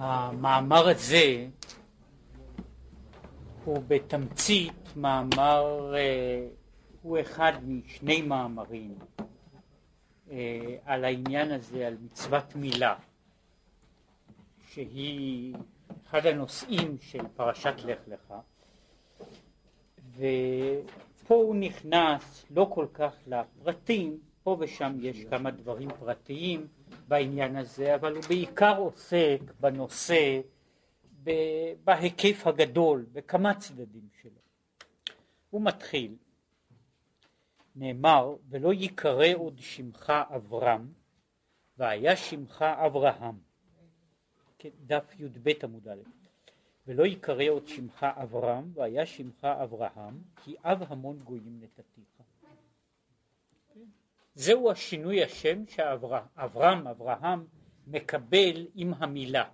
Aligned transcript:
המאמר 0.00 0.88
הזה 0.88 1.46
הוא 3.64 3.82
בתמצית 3.88 4.96
מאמר, 4.96 5.94
אה, 5.96 6.48
הוא 7.02 7.20
אחד 7.20 7.52
משני 7.66 8.22
מאמרים 8.22 8.94
אה, 10.30 10.76
על 10.84 11.04
העניין 11.04 11.50
הזה, 11.50 11.86
על 11.86 11.96
מצוות 12.02 12.54
מילה, 12.54 12.94
שהיא 14.68 15.54
אחד 16.06 16.26
הנושאים 16.26 16.96
של 17.00 17.28
פרשת 17.36 17.74
לך 17.84 17.98
לך, 18.08 18.34
ופה 20.16 21.34
הוא 21.34 21.56
נכנס 21.56 22.46
לא 22.50 22.70
כל 22.74 22.86
כך 22.94 23.14
לפרטים, 23.26 24.18
פה 24.42 24.56
ושם 24.60 24.96
יש 25.00 25.24
כמה 25.24 25.50
דברים 25.50 25.88
פרטיים 25.98 26.66
בעניין 27.10 27.56
הזה, 27.56 27.94
אבל 27.94 28.14
הוא 28.14 28.24
בעיקר 28.28 28.78
עוסק 28.78 29.38
בנושא 29.60 30.40
בהיקף 31.84 32.46
הגדול, 32.46 33.06
בכמה 33.12 33.54
צדדים 33.54 34.08
שלו. 34.22 34.40
הוא 35.50 35.62
מתחיל, 35.62 36.16
נאמר, 37.76 38.36
ולא 38.48 38.72
ייקרא 38.72 39.26
עוד 39.34 39.58
שמך 39.58 40.12
אברהם, 40.36 40.92
והיה 41.78 42.16
שמך 42.16 42.62
אברהם. 42.62 43.38
כן, 44.58 44.68
דף 44.86 45.14
י"ב 45.18 45.52
עמוד 45.62 45.88
א', 45.88 46.02
ולא 46.86 47.04
ייקרא 47.04 47.44
עוד 47.48 47.68
שמך 47.68 48.06
אברהם, 48.22 48.70
והיה 48.74 49.06
שמך 49.06 49.44
אברהם, 49.44 50.22
כי 50.36 50.56
אב 50.64 50.82
המון 50.88 51.18
גויים 51.18 51.60
נתתיך. 51.60 52.19
זהו 54.34 54.70
השינוי 54.70 55.24
השם 55.24 55.66
שאברהם, 55.66 56.86
אברהם, 56.86 57.46
מקבל 57.86 58.66
עם 58.74 58.94
המילה, 58.94 59.50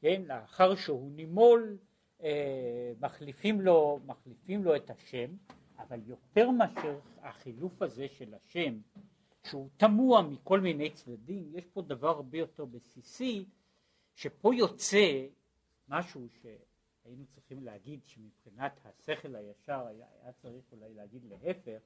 כן, 0.00 0.22
לאחר 0.26 0.74
שהוא 0.74 1.12
נימול, 1.12 1.78
אה, 2.22 2.92
מחליפים, 3.00 3.60
לו, 3.60 4.00
מחליפים 4.06 4.64
לו 4.64 4.76
את 4.76 4.90
השם, 4.90 5.30
אבל 5.78 6.00
יותר 6.06 6.50
מאשר 6.50 6.98
החילוף 7.22 7.82
הזה 7.82 8.08
של 8.08 8.34
השם, 8.34 8.78
שהוא 9.46 9.68
תמוה 9.76 10.22
מכל 10.22 10.60
מיני 10.60 10.90
צדדים, 10.90 11.50
יש 11.54 11.64
פה 11.64 11.82
דבר 11.82 12.08
הרבה 12.08 12.38
יותר 12.38 12.64
בסיסי, 12.64 13.44
שפה 14.14 14.54
יוצא 14.54 15.26
משהו 15.88 16.28
שהיינו 16.42 17.24
צריכים 17.26 17.62
להגיד 17.62 18.00
שמבחינת 18.04 18.80
השכל 18.84 19.36
הישר 19.36 19.86
היה, 19.86 20.06
היה 20.22 20.32
צריך 20.32 20.64
אולי 20.72 20.94
להגיד 20.94 21.24
להפך, 21.24 21.80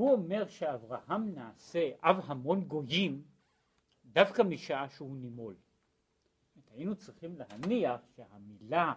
הוא 0.00 0.12
אומר 0.12 0.48
שאברהם 0.48 1.34
נעשה 1.34 1.90
אב 2.02 2.20
המון 2.24 2.64
גויים 2.64 3.22
דווקא 4.04 4.42
משעה 4.42 4.88
שהוא 4.88 5.16
נימול. 5.16 5.54
היינו 6.70 6.96
צריכים 6.96 7.36
להניח 7.36 8.00
שהמילה 8.16 8.92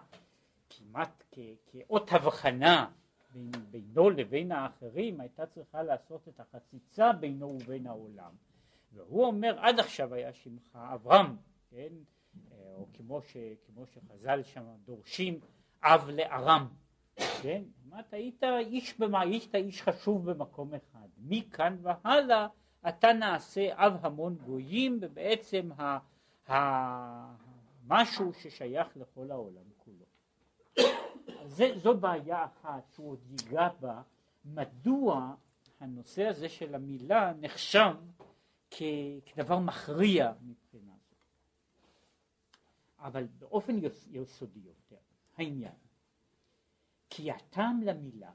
כמעט 0.70 1.24
כאות 1.66 2.12
הבחנה 2.12 2.90
בין, 3.32 3.50
בינו 3.70 4.10
לבין 4.10 4.52
האחרים 4.52 5.20
הייתה 5.20 5.46
צריכה 5.46 5.82
לעשות 5.82 6.28
את 6.28 6.40
החציצה 6.40 7.12
בינו 7.12 7.46
ובין 7.46 7.86
העולם. 7.86 8.32
והוא 8.92 9.24
אומר 9.24 9.58
עד 9.58 9.80
עכשיו 9.80 10.14
היה 10.14 10.32
שמך 10.32 10.78
אברהם, 10.94 11.36
כן? 11.70 11.92
או 12.52 12.86
כמו, 12.92 13.22
ש, 13.22 13.36
כמו 13.66 13.86
שחז"ל 13.86 14.42
שם 14.42 14.64
דורשים 14.84 15.40
אב 15.82 16.08
לארם, 16.08 16.68
כן? 17.42 17.62
אמרת 17.94 18.12
היית 18.12 18.44
איש, 18.44 18.98
במה, 18.98 19.20
היית 19.20 19.54
איש 19.54 19.82
חשוב 19.82 20.30
במקום 20.30 20.74
אחד, 20.74 21.08
מכאן 21.18 21.76
והלאה 21.82 22.46
אתה 22.88 23.12
נעשה 23.12 23.68
אב 23.74 24.06
המון 24.06 24.34
גויים 24.34 24.98
ובעצם 25.00 25.70
ה, 25.78 25.98
ה, 26.52 27.34
משהו 27.86 28.32
ששייך 28.32 28.96
לכל 28.96 29.30
העולם 29.30 29.62
כולו. 29.78 30.04
זה, 31.44 31.70
זו 31.82 31.96
בעיה 31.96 32.44
אחת 32.44 32.90
שהוא 32.94 33.10
עוד 33.10 33.20
ייגע 33.30 33.68
בה, 33.80 34.02
מדוע 34.44 35.34
הנושא 35.80 36.26
הזה 36.26 36.48
של 36.48 36.74
המילה 36.74 37.32
נחשב 37.40 37.94
כ, 38.70 38.82
כדבר 39.26 39.58
מכריע 39.58 40.32
מבחינה 40.42 40.92
זו. 41.10 41.16
אבל 42.98 43.26
באופן 43.38 43.78
יסודי 44.10 44.60
יותר, 44.60 45.02
העניין 45.36 45.83
כי 47.16 47.22
למילה, 47.84 48.30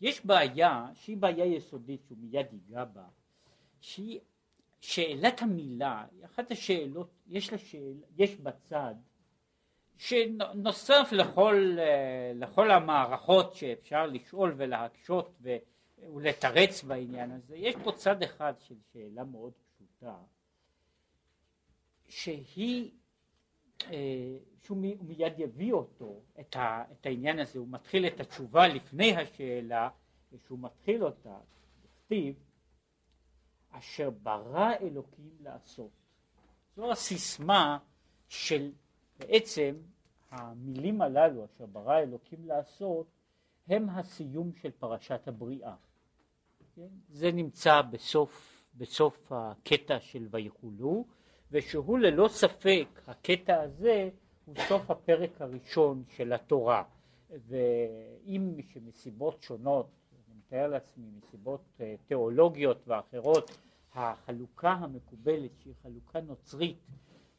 יש 0.00 0.26
בעיה 0.26 0.86
שהיא 0.94 1.16
בעיה 1.16 1.44
יסודית 1.44 2.00
שהוא 2.06 2.18
מיד 2.18 2.46
ייגע 2.52 2.84
בה, 2.84 3.04
שהיא 3.80 4.20
שאלת 4.80 5.42
המילה, 5.42 6.06
אחת 6.24 6.50
השאלות, 6.50 7.10
יש, 7.26 7.52
לה 7.52 7.58
שאל, 7.58 8.02
יש 8.16 8.36
בצד 8.36 8.94
שנוסף 9.96 11.08
לכל, 11.12 11.76
לכל 12.34 12.70
המערכות 12.70 13.54
שאפשר 13.54 14.06
לשאול 14.06 14.54
ולהקשות 14.56 15.40
ולתרץ 16.02 16.82
בעניין 16.82 17.30
הזה, 17.30 17.56
יש 17.56 17.74
פה 17.84 17.92
צד 17.92 18.22
אחד 18.22 18.52
של 18.58 18.76
שאלה 18.92 19.24
מאוד 19.24 19.52
פשוטה, 19.52 20.16
שהיא 22.08 22.90
שהוא 24.62 24.78
מיד 25.00 25.32
יביא 25.38 25.72
אותו, 25.72 26.20
את, 26.40 26.56
ה, 26.56 26.84
את 26.92 27.06
העניין 27.06 27.38
הזה, 27.38 27.58
הוא 27.58 27.68
מתחיל 27.70 28.06
את 28.06 28.20
התשובה 28.20 28.68
לפני 28.68 29.16
השאלה, 29.16 29.88
ושהוא 30.32 30.58
מתחיל 30.58 31.04
אותה, 31.04 31.38
כתיב, 32.04 32.34
אשר 33.70 34.10
ברא 34.10 34.72
אלוקים 34.80 35.30
לעשות. 35.40 35.90
זו 36.76 36.92
הסיסמה 36.92 37.78
של 38.28 38.72
בעצם 39.18 39.76
המילים 40.30 41.02
הללו, 41.02 41.44
אשר 41.44 41.66
ברא 41.66 41.98
אלוקים 41.98 42.46
לעשות, 42.46 43.06
הם 43.68 43.88
הסיום 43.90 44.52
של 44.52 44.70
פרשת 44.70 45.28
הבריאה. 45.28 45.74
כן? 46.74 46.88
זה 47.08 47.32
נמצא 47.32 47.82
בסוף, 47.82 48.64
בסוף 48.74 49.32
הקטע 49.32 50.00
של 50.00 50.28
ויכולו, 50.30 51.04
ושהוא 51.52 51.98
ללא 51.98 52.28
ספק, 52.28 52.86
הקטע 53.06 53.60
הזה 53.60 54.08
הוא 54.44 54.54
סוף 54.68 54.90
הפרק 54.90 55.40
הראשון 55.40 56.04
של 56.16 56.32
התורה, 56.32 56.82
ואם 57.30 58.56
שמסיבות 58.72 59.42
שונות, 59.42 59.86
אני 60.12 60.36
מתאר 60.38 60.66
לעצמי, 60.68 61.06
מסיבות 61.18 61.64
אה, 61.80 61.94
תיאולוגיות 62.06 62.88
ואחרות, 62.88 63.58
החלוקה 63.94 64.70
המקובלת 64.70 65.50
שהיא 65.62 65.74
חלוקה 65.82 66.20
נוצרית 66.20 66.78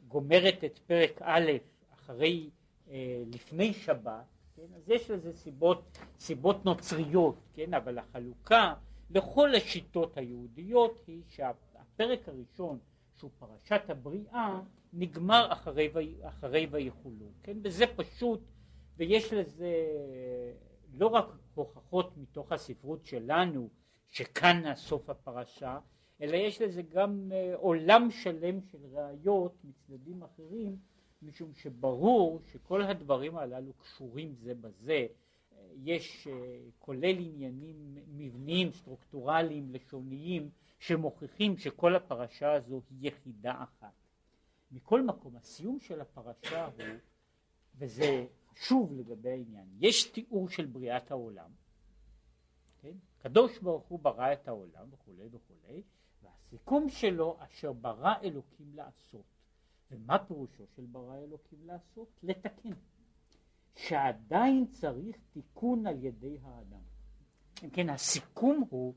גומרת 0.08 0.64
את 0.64 0.80
פרק 0.80 1.22
א' 1.22 1.52
אחרי, 1.94 2.50
אה, 2.90 3.24
לפני 3.34 3.74
שבת, 3.74 4.26
כן? 4.56 4.76
אז 4.76 4.90
יש 4.90 5.12
לזה 5.12 5.34
סיבות, 5.34 5.98
סיבות 6.20 6.66
נוצריות, 6.66 7.36
כן? 7.54 7.74
אבל 7.74 7.98
החלוקה 7.98 8.74
לכל 9.10 9.56
השיטות 9.56 10.18
היהודיות 10.18 11.02
היא 11.08 11.22
שהפרק 11.28 12.30
הראשון 12.30 12.80
שהוא 13.20 13.32
פרשת 13.40 13.90
הבריאה, 13.90 14.62
נגמר 14.94 15.48
אחרי, 15.52 15.90
אחרי 16.22 16.68
ויכולו, 16.72 17.32
כן? 17.44 17.58
וזה 17.64 17.86
פשוט, 17.96 18.42
ויש 18.98 19.34
לזה 19.34 19.74
לא 20.94 21.08
רק 21.08 21.26
הוכחות 21.56 22.18
מתוך 22.18 22.52
הספרות 22.52 23.06
שלנו, 23.06 23.70
שכאן 24.08 24.76
סוף 24.76 25.10
הפרשה, 25.10 25.80
אלא 26.22 26.36
יש 26.36 26.62
לזה 26.62 26.82
גם 26.82 27.32
אה, 27.32 27.56
עולם 27.56 28.12
שלם 28.12 28.62
של 28.62 28.78
ראיות 28.92 29.54
מצדדים 29.64 30.24
אחרים, 30.24 30.76
משום 31.22 31.54
שברור 31.54 32.42
שכל 32.52 32.82
הדברים 32.82 33.38
הללו 33.38 33.74
קשורים 33.74 34.36
זה 34.36 34.54
בזה, 34.56 35.08
יש 35.76 36.28
אה, 36.28 36.60
כולל 36.80 37.20
עניינים 37.20 37.98
מבניים, 38.08 38.72
סטרוקטורליים, 38.72 39.72
לשוניים, 39.72 40.50
שמוכיחים 40.80 41.58
שכל 41.58 41.96
הפרשה 41.96 42.54
הזו 42.54 42.82
היא 42.90 43.08
יחידה 43.08 43.64
אחת. 43.64 43.94
מכל 44.72 45.02
מקום, 45.02 45.36
הסיום 45.36 45.80
של 45.80 46.02
הפרשה 46.02 46.66
הוא, 46.66 46.86
וזה 47.76 48.26
שוב 48.56 48.94
לגבי 48.94 49.30
העניין, 49.30 49.68
יש 49.80 50.12
תיאור 50.12 50.50
של 50.50 50.66
בריאת 50.66 51.12
העולם, 51.12 51.52
כן? 52.82 52.94
קדוש 53.18 53.60
ברוך 53.60 53.86
הוא 53.88 54.00
ברא 54.00 54.34
את 54.34 54.48
העולם 54.48 54.88
וכולי 54.92 55.28
וכולי, 55.32 55.82
והסיכום 56.24 56.90
שלו 56.90 57.38
אשר 57.40 57.74
ברא 57.74 58.14
אלוקים 58.24 58.76
לעשות. 58.76 59.26
ומה 59.92 60.20
פירושו 60.20 60.64
של 60.76 60.86
ברא 60.86 61.18
אלוקים 61.18 61.60
לעשות? 61.66 62.08
לתקן. 62.24 62.74
שעדיין 63.76 64.68
צריך 64.68 65.18
תיקון 65.34 65.88
על 65.88 66.04
ידי 66.04 66.38
האדם. 66.44 66.82
אם 67.64 67.70
כן, 67.70 67.90
הסיכום 67.90 68.68
הוא 68.70 68.94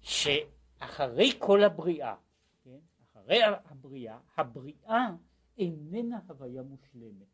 ש... 0.00 0.28
אחרי 0.78 1.30
כל 1.38 1.64
הבריאה, 1.64 2.14
כן? 2.64 2.78
אחרי 3.04 3.42
הבריאה, 3.44 4.18
הבריאה 4.36 5.06
איננה 5.58 6.18
הוויה 6.28 6.62
מושלמת. 6.62 7.26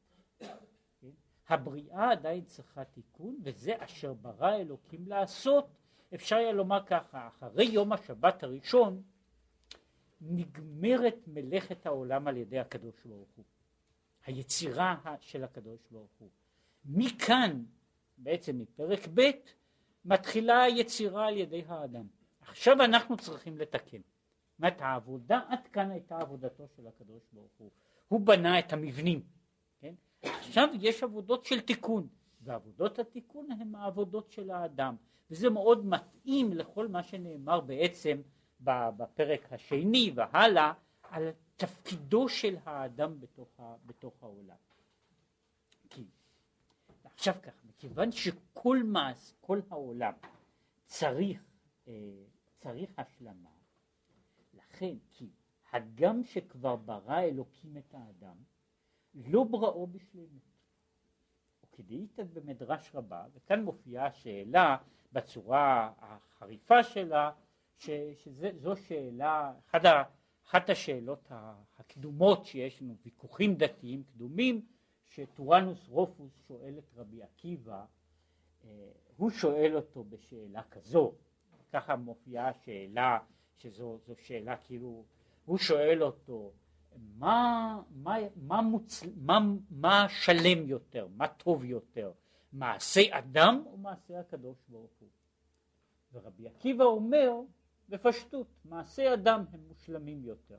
כן? 1.01 1.11
הבריאה 1.49 2.11
עדיין 2.11 2.45
צריכה 2.45 2.85
תיקון, 2.85 3.37
וזה 3.43 3.73
אשר 3.79 4.13
ברא 4.15 4.57
אלוקים 4.57 5.09
לעשות, 5.09 5.69
אפשר 6.15 6.37
היה 6.37 6.53
לומר 6.53 6.85
ככה, 6.87 7.29
אחרי 7.29 7.65
יום 7.65 7.93
השבת 7.93 8.43
הראשון, 8.43 9.03
נגמרת 10.21 11.17
מלאכת 11.27 11.87
העולם 11.87 12.29
על 12.29 12.37
ידי 12.37 12.59
הקדוש 12.59 13.05
ברוך 13.05 13.29
הוא. 13.37 13.45
היצירה 14.27 14.97
של 15.21 15.45
הקדוש 15.45 15.81
ברוך 15.91 16.13
הוא. 16.19 16.31
מכאן, 16.85 17.65
בעצם 18.19 18.59
מפרק 18.59 19.09
ב', 19.15 19.31
מתחילה 20.05 20.63
היצירה 20.63 21.27
על 21.27 21.37
ידי 21.37 21.65
האדם. 21.67 22.07
עכשיו 22.49 22.83
אנחנו 22.83 23.17
צריכים 23.17 23.59
לתקן. 23.59 23.99
זאת 23.99 24.59
אומרת 24.59 24.81
העבודה, 24.81 25.41
עד 25.49 25.69
כאן 25.73 25.91
הייתה 25.91 26.19
עבודתו 26.19 26.69
של 26.77 26.87
הקדוש 26.87 27.23
ברוך 27.33 27.53
הוא. 27.59 27.71
הוא 28.09 28.21
בנה 28.21 28.59
את 28.59 28.73
המבנים. 28.73 29.23
כן? 29.81 29.95
עכשיו 30.23 30.69
יש 30.81 31.03
עבודות 31.03 31.45
של 31.45 31.61
תיקון, 31.61 32.09
ועבודות 32.41 32.99
התיקון 32.99 33.51
הן 33.51 33.75
העבודות 33.75 34.31
של 34.31 34.51
האדם. 34.51 34.97
וזה 35.31 35.51
מאוד 35.51 35.87
מתאים 35.87 36.53
לכל 36.53 36.89
מה 36.89 37.03
שנאמר 37.03 37.61
בעצם 37.61 38.21
בפרק 38.61 39.53
השני 39.53 40.13
והלאה 40.15 40.73
על 41.03 41.29
תפקידו 41.57 42.29
של 42.29 42.57
האדם 42.65 43.21
בתוך, 43.21 43.49
ה, 43.61 43.75
בתוך 43.87 44.23
העולם. 44.23 44.57
כי 45.91 46.05
עכשיו 47.05 47.35
כך, 47.43 47.53
מכיוון 47.65 48.13
שכל 48.13 48.83
מס, 48.83 49.35
כל 49.41 49.61
העולם 49.71 50.13
צריך, 50.87 51.45
אה, 51.89 51.93
צריך 52.65 52.91
השלמה, 52.99 53.51
לכן 54.55 54.97
כי 55.11 55.31
הגם 55.73 56.25
שכבר 56.25 56.77
ברא 56.77 57.21
אלוקים 57.21 57.77
את 57.77 57.95
האדם, 57.95 58.37
לא 59.15 59.45
בראו 59.45 59.87
בשלמות. 59.87 60.43
וכדאיתא 61.65 62.23
במדרש 62.23 62.95
רבה, 62.95 63.25
וכאן 63.35 63.65
מופיעה 63.65 64.07
השאלה 64.07 64.77
בצורה 65.13 65.93
החריפה 65.99 66.83
שלה, 66.83 67.31
ש, 67.79 67.91
שזו 68.15 68.77
שאלה, 68.77 69.53
אחת, 69.67 69.85
ה, 69.85 70.03
אחת 70.47 70.71
השאלות 70.71 71.29
הקדומות 71.79 72.45
שיש 72.45 72.83
לנו, 72.83 72.97
ויכוחים 73.03 73.55
דתיים 73.55 74.05
קדומים, 74.05 74.67
שטורנוס 75.05 75.89
רופוס 75.89 76.33
שואל 76.49 76.79
את 76.79 76.95
רבי 76.97 77.23
עקיבא, 77.23 77.85
אה, 78.65 78.89
הוא 79.17 79.31
שואל 79.31 79.77
אותו 79.77 80.05
בשאלה 80.05 80.63
כזו, 80.63 81.15
ככה 81.75 81.97
מופיעה 81.97 82.49
השאלה, 82.49 83.19
שזו 83.57 83.99
שאלה 84.23 84.57
כאילו, 84.57 85.05
הוא 85.45 85.59
שואל 85.59 86.03
אותו, 86.03 86.53
מה, 87.19 87.79
מה, 87.91 88.17
מה, 88.37 88.63
מוצ... 88.63 89.03
מה, 89.17 89.39
מה 89.71 90.07
שלם 90.09 90.69
יותר, 90.69 91.07
מה 91.17 91.29
טוב 91.29 91.65
יותר, 91.65 92.13
מעשה 92.53 93.01
אדם 93.11 93.63
או 93.67 93.77
מעשה 93.77 94.21
הקדוש 94.21 94.57
ברוך 94.69 94.91
הוא? 95.01 95.09
ורבי 96.13 96.49
עקיבא 96.49 96.85
אומר 96.85 97.33
בפשטות, 97.89 98.47
מעשי 98.65 99.13
אדם 99.15 99.45
הם 99.53 99.61
מושלמים 99.69 100.25
יותר. 100.25 100.59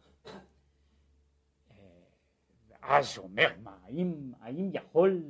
ואז 2.68 3.18
הוא 3.18 3.24
אומר, 3.24 3.48
מה, 3.64 3.78
האם, 3.84 4.34
האם 4.40 4.70
יכול, 4.74 5.24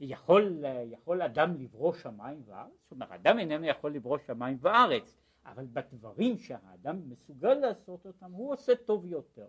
יכול, 0.00 0.64
יכול 0.84 1.22
אדם 1.22 1.54
לברוא 1.60 1.92
שמיים 1.92 2.42
וארץ? 2.46 2.72
זאת 2.82 2.92
אומרת, 2.92 3.10
אדם 3.10 3.38
איננו 3.38 3.66
יכול 3.66 3.94
לברוא 3.94 4.18
שמיים 4.26 4.58
וארץ, 4.60 5.16
אבל 5.46 5.66
בדברים 5.72 6.38
שהאדם 6.38 7.10
מסוגל 7.10 7.54
לעשות 7.54 8.06
אותם, 8.06 8.32
הוא 8.32 8.52
עושה 8.52 8.76
טוב 8.76 9.06
יותר. 9.06 9.46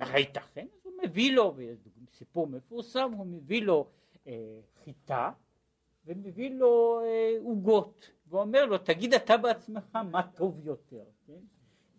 הייתכן? 0.00 0.66
אז 0.74 0.80
הוא 0.86 0.92
מביא 1.02 1.32
לו, 1.32 1.56
סיפור 2.12 2.46
מפורסם, 2.46 3.12
הוא 3.12 3.26
מביא 3.26 3.62
לו 3.62 3.86
אה, 4.26 4.60
חיטה 4.84 5.32
ומביא 6.04 6.50
לו 6.50 7.00
אה, 7.04 7.36
עוגות, 7.42 8.04
אה, 8.08 8.14
ואומר 8.28 8.66
לו, 8.66 8.78
תגיד 8.78 9.14
אתה 9.14 9.36
בעצמך 9.36 9.98
מה 10.10 10.22
טוב 10.22 10.66
יותר, 10.66 11.04
כן? 11.26 11.40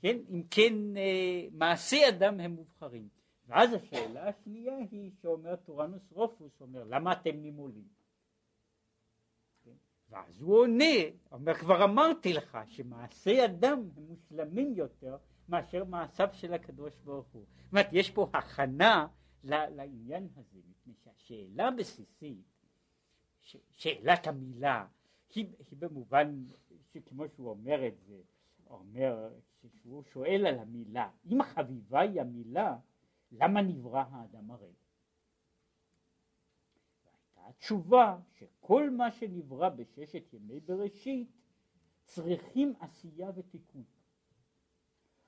כן? 0.01 0.17
אם 0.29 0.43
כן, 0.49 0.73
אה, 0.97 1.47
מעשי 1.51 2.07
אדם 2.09 2.39
הם 2.39 2.51
מובחרים. 2.51 3.07
ואז 3.51 3.73
השאלה 3.73 4.29
השנייה 4.29 4.77
היא 4.91 5.11
שאומר 5.21 5.55
טורנוס 5.55 6.11
רופוס, 6.11 6.61
אומר 6.61 6.83
למה 6.83 7.13
אתם 7.13 7.35
נימולים? 7.35 7.87
כן? 9.63 9.71
ואז 10.09 10.41
הוא 10.41 10.59
עונה, 10.59 10.93
אומר 11.31 11.53
כבר 11.53 11.83
אמרתי 11.83 12.33
לך 12.33 12.57
שמעשי 12.67 13.45
אדם 13.45 13.89
הם 13.97 14.03
מושלמים 14.07 14.73
יותר 14.73 15.17
מאשר 15.49 15.83
מעשיו 15.83 16.29
של 16.33 16.53
הקדוש 16.53 16.93
ברוך 17.03 17.27
הוא. 17.31 17.45
זאת 17.63 17.71
אומרת 17.71 17.87
יש 17.91 18.11
פה 18.11 18.29
הכנה 18.33 19.07
לעניין 19.43 20.27
הזה, 20.35 20.59
מפני 20.69 20.93
שהשאלה 21.03 21.67
הבסיסית, 21.67 22.45
שאלת 23.71 24.27
המילה, 24.27 24.85
היא, 25.35 25.45
היא 25.71 25.79
במובן 25.79 26.43
שכמו 26.93 27.23
שהוא 27.35 27.49
אומר 27.49 27.87
את 27.87 27.99
זה, 28.07 28.21
אומר, 28.67 29.29
שהוא 29.81 30.03
שואל 30.03 30.45
על 30.47 30.59
המילה, 30.59 31.09
אם 31.31 31.43
חביבה 31.43 31.99
היא 31.99 32.21
המילה, 32.21 32.77
למה 33.31 33.61
נברא 33.61 34.03
האדם 34.11 34.51
הרי? 34.51 34.73
והייתה 37.05 37.49
התשובה 37.49 38.17
שכל 38.31 38.89
מה 38.89 39.11
שנברא 39.11 39.69
בששת 39.69 40.33
ימי 40.33 40.59
בראשית 40.59 41.31
צריכים 42.05 42.73
עשייה 42.79 43.31
ותיקון. 43.35 43.83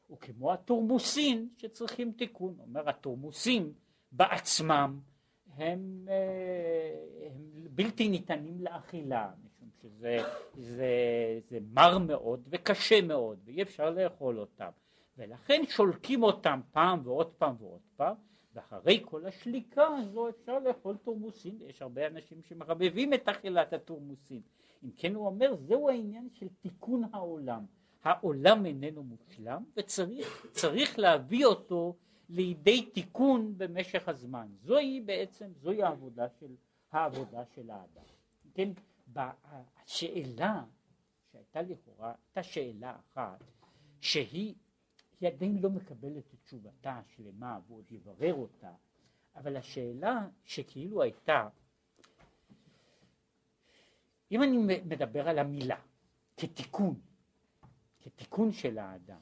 וכמו 0.09 0.53
התורמוסין 0.53 1.49
שצריכים 1.57 2.11
תיקון, 2.11 2.55
אומר 2.59 2.89
התורמוסים 2.89 3.73
בעצמם 4.11 4.99
הם, 5.57 6.05
אה, 6.09 7.27
הם 7.27 7.67
בלתי 7.69 8.09
ניתנים 8.09 8.61
לאכילה, 8.61 9.31
משום 9.45 9.69
שזה 9.81 10.17
זה, 10.53 10.89
זה 11.49 11.59
מר 11.61 11.97
מאוד 11.97 12.47
וקשה 12.49 13.01
מאוד 13.01 13.39
ואי 13.45 13.61
אפשר 13.61 13.89
לאכול 13.89 14.39
אותם, 14.39 14.69
ולכן 15.17 15.61
שולקים 15.69 16.23
אותם 16.23 16.59
פעם 16.71 17.01
ועוד 17.03 17.31
פעם 17.31 17.55
ועוד 17.59 17.81
פעם, 17.95 18.15
ואחרי 18.53 19.03
כל 19.05 19.25
השליקה 19.25 19.87
הזו 19.87 20.29
אפשר 20.29 20.59
לאכול 20.59 20.97
תורמוסין, 20.97 21.57
יש 21.61 21.81
הרבה 21.81 22.07
אנשים 22.07 22.41
שמרבבים 22.43 23.13
את 23.13 23.29
אכילת 23.29 23.73
התורמוסין. 23.73 24.41
אם 24.83 24.91
כן 24.97 25.15
הוא 25.15 25.25
אומר 25.25 25.55
זהו 25.55 25.89
העניין 25.89 26.29
של 26.33 26.47
תיקון 26.61 27.03
העולם, 27.13 27.65
העולם 28.03 28.65
איננו 28.65 29.03
מושלם 29.03 29.63
וצריך 29.77 30.99
להביא 30.99 31.45
אותו 31.45 31.95
לידי 32.29 32.81
תיקון 32.81 33.53
במשך 33.57 34.09
הזמן. 34.09 34.47
זוהי 34.61 35.01
בעצם, 35.01 35.51
זוהי 35.61 35.83
העבודה 35.83 36.29
של, 36.39 36.55
העבודה 36.91 37.45
של 37.45 37.69
האדם. 37.69 38.03
כן, 38.53 38.69
השאלה 39.15 40.63
שהייתה 41.31 41.61
לכאורה, 41.61 42.13
הייתה 42.27 42.43
שאלה 42.43 42.95
אחת 42.95 43.43
שהיא 44.01 44.55
היא 45.23 45.31
עדיין 45.31 45.57
לא 45.61 45.69
מקבלת 45.69 46.33
את 46.33 46.39
תשובתה 46.43 46.91
השלמה 46.91 47.59
ועוד 47.67 47.91
יברר 47.91 48.33
אותה, 48.33 48.71
אבל 49.35 49.57
השאלה 49.57 50.27
שכאילו 50.43 51.01
הייתה, 51.01 51.47
אם 54.31 54.43
אני 54.43 54.57
מדבר 54.85 55.29
על 55.29 55.39
המילה 55.39 55.79
כתיקון, 56.37 56.95
כתיקון 58.01 58.51
של 58.51 58.77
האדם, 58.77 59.21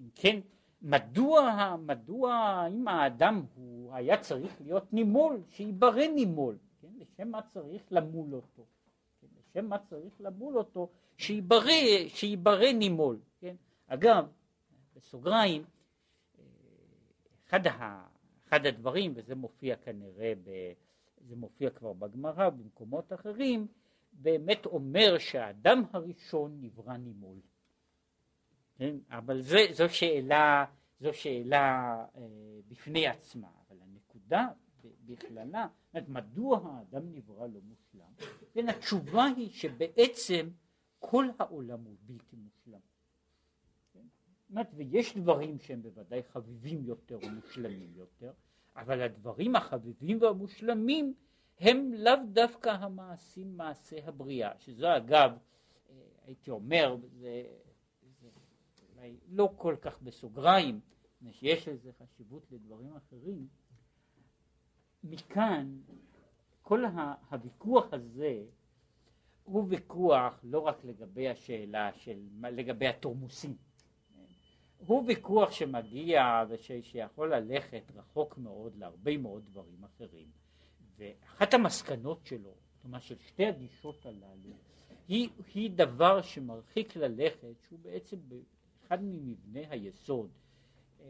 אם 0.00 0.08
כן 0.14 0.40
מדוע, 0.82 1.76
מדוע 1.78 2.64
אם 2.70 2.88
האדם 2.88 3.44
הוא 3.54 3.94
היה 3.94 4.20
צריך 4.20 4.60
להיות 4.60 4.92
נימול, 4.92 5.42
שיברא 5.50 6.06
נימול, 6.14 6.58
כן? 6.80 6.88
לשם 6.96 7.28
מה 7.28 7.42
צריך 7.42 7.82
למול 7.90 8.34
אותו, 8.34 8.66
כן? 9.20 9.26
לשם 9.38 9.68
מה 9.68 9.78
צריך 9.78 10.20
למול 10.20 10.58
אותו, 10.58 10.88
שיברא, 11.16 12.08
שיברא 12.08 12.72
נימול, 12.72 13.18
כן? 13.40 13.54
אגב, 13.86 14.28
בסוגריים, 15.02 15.64
אחד, 17.48 17.66
ה, 17.66 18.06
אחד 18.48 18.66
הדברים, 18.66 19.12
וזה 19.16 19.34
מופיע 19.34 19.76
כנראה, 19.76 20.32
ב, 20.44 20.72
זה 21.28 21.36
מופיע 21.36 21.70
כבר 21.70 21.92
בגמרא 21.92 22.50
במקומות 22.50 23.12
אחרים, 23.12 23.66
באמת 24.12 24.66
אומר 24.66 25.18
שהאדם 25.18 25.82
הראשון 25.92 26.58
נברא 26.60 26.96
נימול. 26.96 27.38
כן? 28.78 28.96
אבל 29.10 29.40
זה, 29.40 29.58
זו 29.72 29.88
שאלה, 29.88 30.64
זו 31.00 31.14
שאלה 31.14 31.94
אה, 32.16 32.22
בפני 32.68 33.06
עצמה, 33.06 33.48
אבל 33.68 33.76
הנקודה 33.82 34.48
בכללה, 35.06 35.66
אומרת, 35.94 36.08
מדוע 36.08 36.60
האדם 36.64 37.12
נברא 37.12 37.46
לא 37.46 37.60
מושלם? 37.62 38.30
כן, 38.54 38.68
התשובה 38.68 39.24
היא 39.36 39.50
שבעצם 39.50 40.48
כל 40.98 41.26
העולם 41.38 41.80
הוא 41.84 41.96
בלתי 42.00 42.36
מושלם. 42.36 42.91
אומרת, 44.52 44.70
ויש 44.74 45.16
דברים 45.16 45.58
שהם 45.58 45.82
בוודאי 45.82 46.22
חביבים 46.22 46.84
יותר 46.84 47.18
ומושלמים 47.22 47.92
יותר, 47.96 48.32
אבל 48.76 49.02
הדברים 49.02 49.56
החביבים 49.56 50.22
והמושלמים 50.22 51.14
הם 51.60 51.92
לאו 51.92 52.12
דווקא 52.32 52.68
המעשים 52.68 53.56
מעשי 53.56 54.00
הבריאה, 54.04 54.52
שזו 54.58 54.96
אגב, 54.96 55.30
אה, 55.90 55.94
הייתי 56.26 56.50
אומר, 56.50 56.96
זה 57.20 57.44
אולי 58.96 59.16
לא 59.28 59.52
כל 59.56 59.76
כך 59.80 60.02
בסוגריים, 60.02 60.80
שיש 61.30 61.68
לזה 61.68 61.90
חשיבות 61.92 62.46
לדברים 62.50 62.96
אחרים, 62.96 63.46
מכאן 65.04 65.78
כל 66.62 66.84
הוויכוח 67.30 67.92
הזה 67.92 68.42
הוא 69.44 69.64
ויכוח 69.68 70.40
לא 70.42 70.60
רק 70.60 70.84
לגבי 70.84 71.28
השאלה 71.28 71.92
של, 71.92 72.18
לגבי 72.42 72.86
התורמוסים, 72.86 73.56
הוא 74.86 75.04
ויכוח 75.06 75.50
שמגיע 75.50 76.44
ושיכול 76.48 77.34
ללכת 77.34 77.82
רחוק 77.94 78.38
מאוד 78.38 78.76
להרבה 78.76 79.16
מאוד 79.16 79.44
דברים 79.46 79.84
אחרים. 79.84 80.26
ואחת 80.96 81.54
המסקנות 81.54 82.26
שלו, 82.26 82.54
כלומר 82.82 83.00
של 83.00 83.18
שתי 83.18 83.46
הגישות 83.46 84.06
הללו, 84.06 84.50
היא, 85.08 85.28
היא 85.54 85.70
דבר 85.70 86.22
שמרחיק 86.22 86.96
ללכת 86.96 87.54
שהוא 87.68 87.78
בעצם 87.82 88.16
אחד 88.86 89.02
ממבני 89.02 89.66
היסוד 89.70 90.30
אה, 91.00 91.06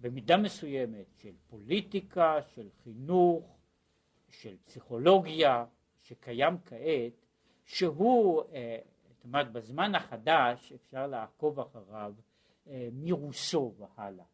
במידה 0.00 0.36
מסוימת 0.36 1.06
של 1.18 1.34
פוליטיקה, 1.46 2.38
של 2.54 2.68
חינוך, 2.82 3.56
של 4.30 4.56
פסיכולוגיה 4.64 5.64
שקיים 6.02 6.56
כעת, 6.64 7.26
שהוא, 7.64 8.42
אה, 8.52 8.78
זאת 9.08 9.24
אומרת 9.24 9.52
בזמן 9.52 9.94
החדש 9.94 10.72
אפשר 10.72 11.06
לעקוב 11.06 11.60
אחריו 11.60 12.14
מרוסו 12.92 13.74
והלאה, 13.78 14.24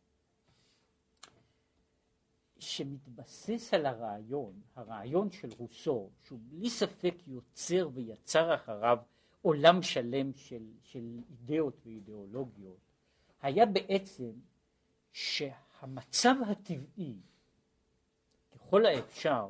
שמתבסס 2.58 3.74
על 3.74 3.86
הרעיון, 3.86 4.60
הרעיון 4.76 5.30
של 5.30 5.48
רוסו, 5.58 6.10
שהוא 6.20 6.38
בלי 6.42 6.70
ספק 6.70 7.14
יוצר 7.26 7.88
ויצר 7.94 8.54
אחריו 8.54 8.98
עולם 9.42 9.82
שלם 9.82 10.32
של, 10.34 10.70
של 10.82 11.20
אידאות 11.30 11.80
ואידיאולוגיות, 11.86 12.78
היה 13.42 13.66
בעצם 13.66 14.30
שהמצב 15.12 16.34
הטבעי, 16.50 17.16
ככל 18.50 18.86
האפשר, 18.86 19.48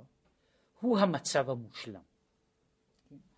הוא 0.81 0.99
המצב 0.99 1.51
המושלם. 1.51 2.03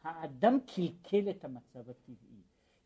האדם 0.03 0.59
קלקל 0.67 1.31
את 1.31 1.45
המצב 1.45 1.91
הטבעי, 1.91 2.32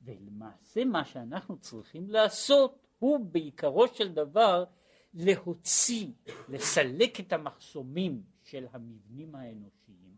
ולמעשה 0.06 0.84
מה 0.84 1.04
שאנחנו 1.04 1.58
צריכים 1.58 2.10
לעשות 2.10 2.86
הוא 2.98 3.20
בעיקרו 3.20 3.88
של 3.88 4.12
דבר 4.12 4.64
להוציא, 5.14 6.06
לסלק 6.48 7.20
את 7.20 7.32
המחסומים 7.32 8.22
של 8.42 8.66
המבנים 8.72 9.34
האנושיים, 9.34 10.16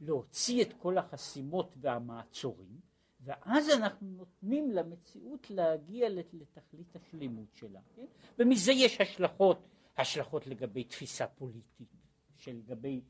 להוציא 0.00 0.62
את 0.62 0.72
כל 0.72 0.98
החסימות 0.98 1.74
והמעצורים, 1.80 2.80
ואז 3.20 3.70
אנחנו 3.70 4.06
נותנים 4.08 4.70
למציאות 4.70 5.50
להגיע 5.50 6.08
לתכלית 6.08 6.96
השלימות 6.96 7.54
שלה. 7.54 7.80
כן? 7.96 8.06
ומזה 8.38 8.72
יש 8.72 9.00
השלכות, 9.00 9.68
השלכות 9.96 10.46
לגבי 10.46 10.84
תפיסה 10.84 11.26
פוליטית, 11.26 11.88
שלגבי 12.36 13.00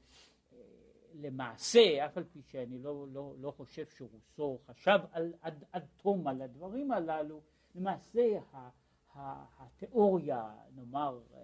למעשה, 1.14 2.06
אף 2.06 2.16
על 2.16 2.24
פי 2.24 2.42
שאני 2.42 2.78
לא, 2.78 3.06
לא, 3.12 3.34
לא 3.40 3.50
חושב 3.50 3.84
שרוסו 3.96 4.58
חשב 4.66 4.98
על, 5.12 5.32
עד, 5.40 5.64
עד 5.72 5.86
תום 5.96 6.26
על 6.26 6.42
הדברים 6.42 6.92
הללו, 6.92 7.40
למעשה 7.74 8.38
ה, 8.52 8.68
ה, 9.14 9.44
התיאוריה, 9.58 10.54
נאמר, 10.76 11.20
אה, 11.34 11.40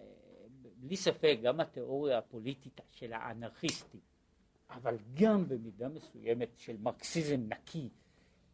בלי 0.77 0.97
ספק, 0.97 1.39
גם 1.43 1.61
התיאוריה 1.61 2.19
הפוליטית 2.19 2.81
של 2.91 3.13
האנרכיסטים, 3.13 4.01
אבל 4.71 4.97
גם 5.15 5.49
במידה 5.49 5.89
מסוימת 5.89 6.49
של 6.57 6.77
מרקסיזם 6.77 7.41
נקי, 7.49 7.89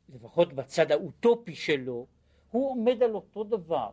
לפחות 0.09 0.53
בצד 0.53 0.93
האוטופי 0.93 1.55
שלו, 1.55 2.07
הוא 2.51 2.71
עומד 2.71 3.03
על 3.03 3.15
אותו 3.15 3.45
דבר. 3.45 3.91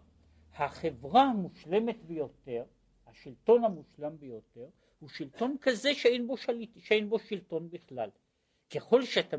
החברה 0.55 1.23
המושלמת 1.23 2.03
ביותר, 2.05 2.63
השלטון 3.07 3.63
המושלם 3.63 4.17
ביותר, 4.19 4.67
הוא 5.03 5.09
שלטון 5.09 5.55
כזה 5.61 5.93
שאין 5.93 6.27
בו, 6.27 6.37
שליט, 6.37 6.77
שאין 6.79 7.09
בו 7.09 7.19
שלטון 7.19 7.69
בכלל. 7.69 8.09
ככל 8.75 9.05
שאתה 9.05 9.37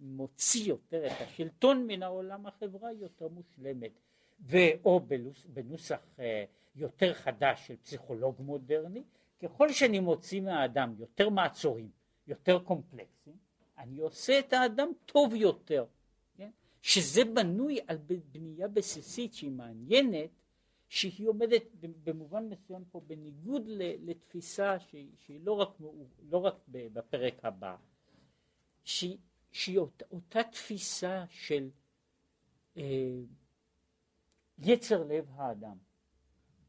מוציא 0.00 0.68
יותר 0.68 1.06
את 1.06 1.20
השלטון 1.20 1.86
מן 1.86 2.02
העולם 2.02 2.46
החברה 2.46 2.92
יותר 2.92 3.28
מושלמת 3.28 3.90
ואו 4.40 5.00
בנוס, 5.00 5.46
בנוסח 5.48 6.00
אה, 6.18 6.44
יותר 6.74 7.14
חדש 7.14 7.66
של 7.66 7.76
פסיכולוג 7.76 8.34
מודרני 8.38 9.02
ככל 9.42 9.72
שאני 9.72 10.00
מוציא 10.00 10.40
מהאדם 10.40 10.94
יותר 10.98 11.28
מעצורים 11.28 11.90
יותר 12.26 12.58
קומפלקסים 12.58 13.36
אני 13.78 13.98
עושה 13.98 14.38
את 14.38 14.52
האדם 14.52 14.88
טוב 15.06 15.34
יותר 15.34 15.84
כן? 16.36 16.50
שזה 16.82 17.24
בנוי 17.24 17.78
על 17.86 17.98
בנייה 18.32 18.68
בסיסית 18.68 19.34
שהיא 19.34 19.50
מעניינת 19.50 20.30
שהיא 20.88 21.28
עומדת 21.28 21.62
במובן 22.04 22.48
מסוים 22.48 22.84
פה 22.90 23.00
בניגוד 23.06 23.62
לתפיסה 23.78 24.80
שהיא, 24.80 25.10
שהיא 25.18 25.40
לא 25.44 25.52
רק, 25.52 25.68
לא 26.30 26.38
רק 26.38 26.54
בפרק 26.68 27.44
הבא, 27.44 27.76
שהיא, 28.84 29.18
שהיא 29.52 29.78
אותה, 29.78 30.04
אותה 30.10 30.42
תפיסה 30.42 31.24
של 31.30 31.70
אה, 32.76 32.82
יצר 34.58 35.02
לב 35.04 35.26
האדם. 35.30 35.76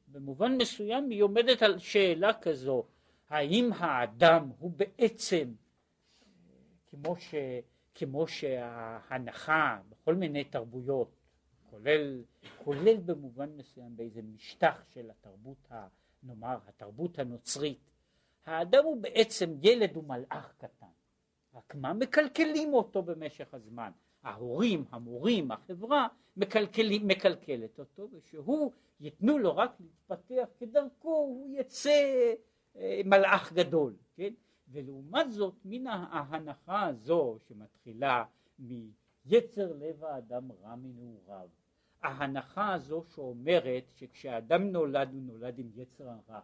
במובן 0.08 0.58
מסוים 0.58 1.10
היא 1.10 1.24
עומדת 1.24 1.62
על 1.62 1.80
שאלה 1.80 2.34
כזו, 2.42 2.86
האם 3.30 3.70
האדם 3.74 4.52
הוא 4.60 4.72
בעצם, 4.72 5.54
כמו, 6.88 7.16
ש, 7.20 7.36
כמו 7.96 8.28
שההנחה 8.28 9.80
בכל 9.90 10.16
מיני 10.16 10.44
תרבויות, 10.44 11.17
כולל, 11.78 12.24
כולל 12.58 12.98
במובן 12.98 13.50
מסוים 13.58 13.96
באיזה 13.96 14.22
משטח 14.22 14.84
של 14.94 15.10
התרבות, 15.10 15.72
ה, 15.72 15.88
נאמר, 16.24 16.58
התרבות 16.68 17.20
הנוצרית. 17.20 17.92
האדם 18.46 18.84
הוא 18.84 19.02
בעצם 19.02 19.56
ילד 19.62 19.98
ומלאך 19.98 20.54
קטן, 20.58 20.88
רק 21.56 21.76
מה 21.76 21.94
מקלקלים 21.94 22.74
אותו 22.74 23.02
במשך 23.02 23.54
הזמן? 23.54 23.92
ההורים, 24.24 24.86
המורים, 24.92 25.52
החברה, 25.52 26.08
מקלקלים, 26.38 27.08
מקלקלת 27.08 27.80
אותו, 27.80 28.10
ושהוא, 28.12 28.72
ייתנו 29.00 29.38
לו 29.38 29.56
רק 29.56 29.72
להתפתח 29.80 30.48
כדרכו, 30.60 31.10
הוא 31.10 31.50
יצא 31.52 32.34
אה, 32.76 33.02
מלאך 33.06 33.54
גדול, 33.54 33.94
כן? 34.16 34.34
ולעומת 34.72 35.32
זאת, 35.32 35.54
מן 35.66 35.88
ההנחה 35.88 36.88
הזו 36.88 37.38
שמתחילה 37.48 38.24
מיצר 38.60 39.74
לב 39.74 40.04
האדם 40.04 40.52
רע 40.52 40.76
מנעוריו, 40.76 41.48
ההנחה 42.02 42.74
הזו 42.74 43.04
שאומרת 43.16 43.84
שכשאדם 43.96 44.64
נולד 44.72 45.10
הוא 45.14 45.22
נולד 45.22 45.60
עם 45.60 45.70
יצר 45.76 46.10
הרע. 46.10 46.40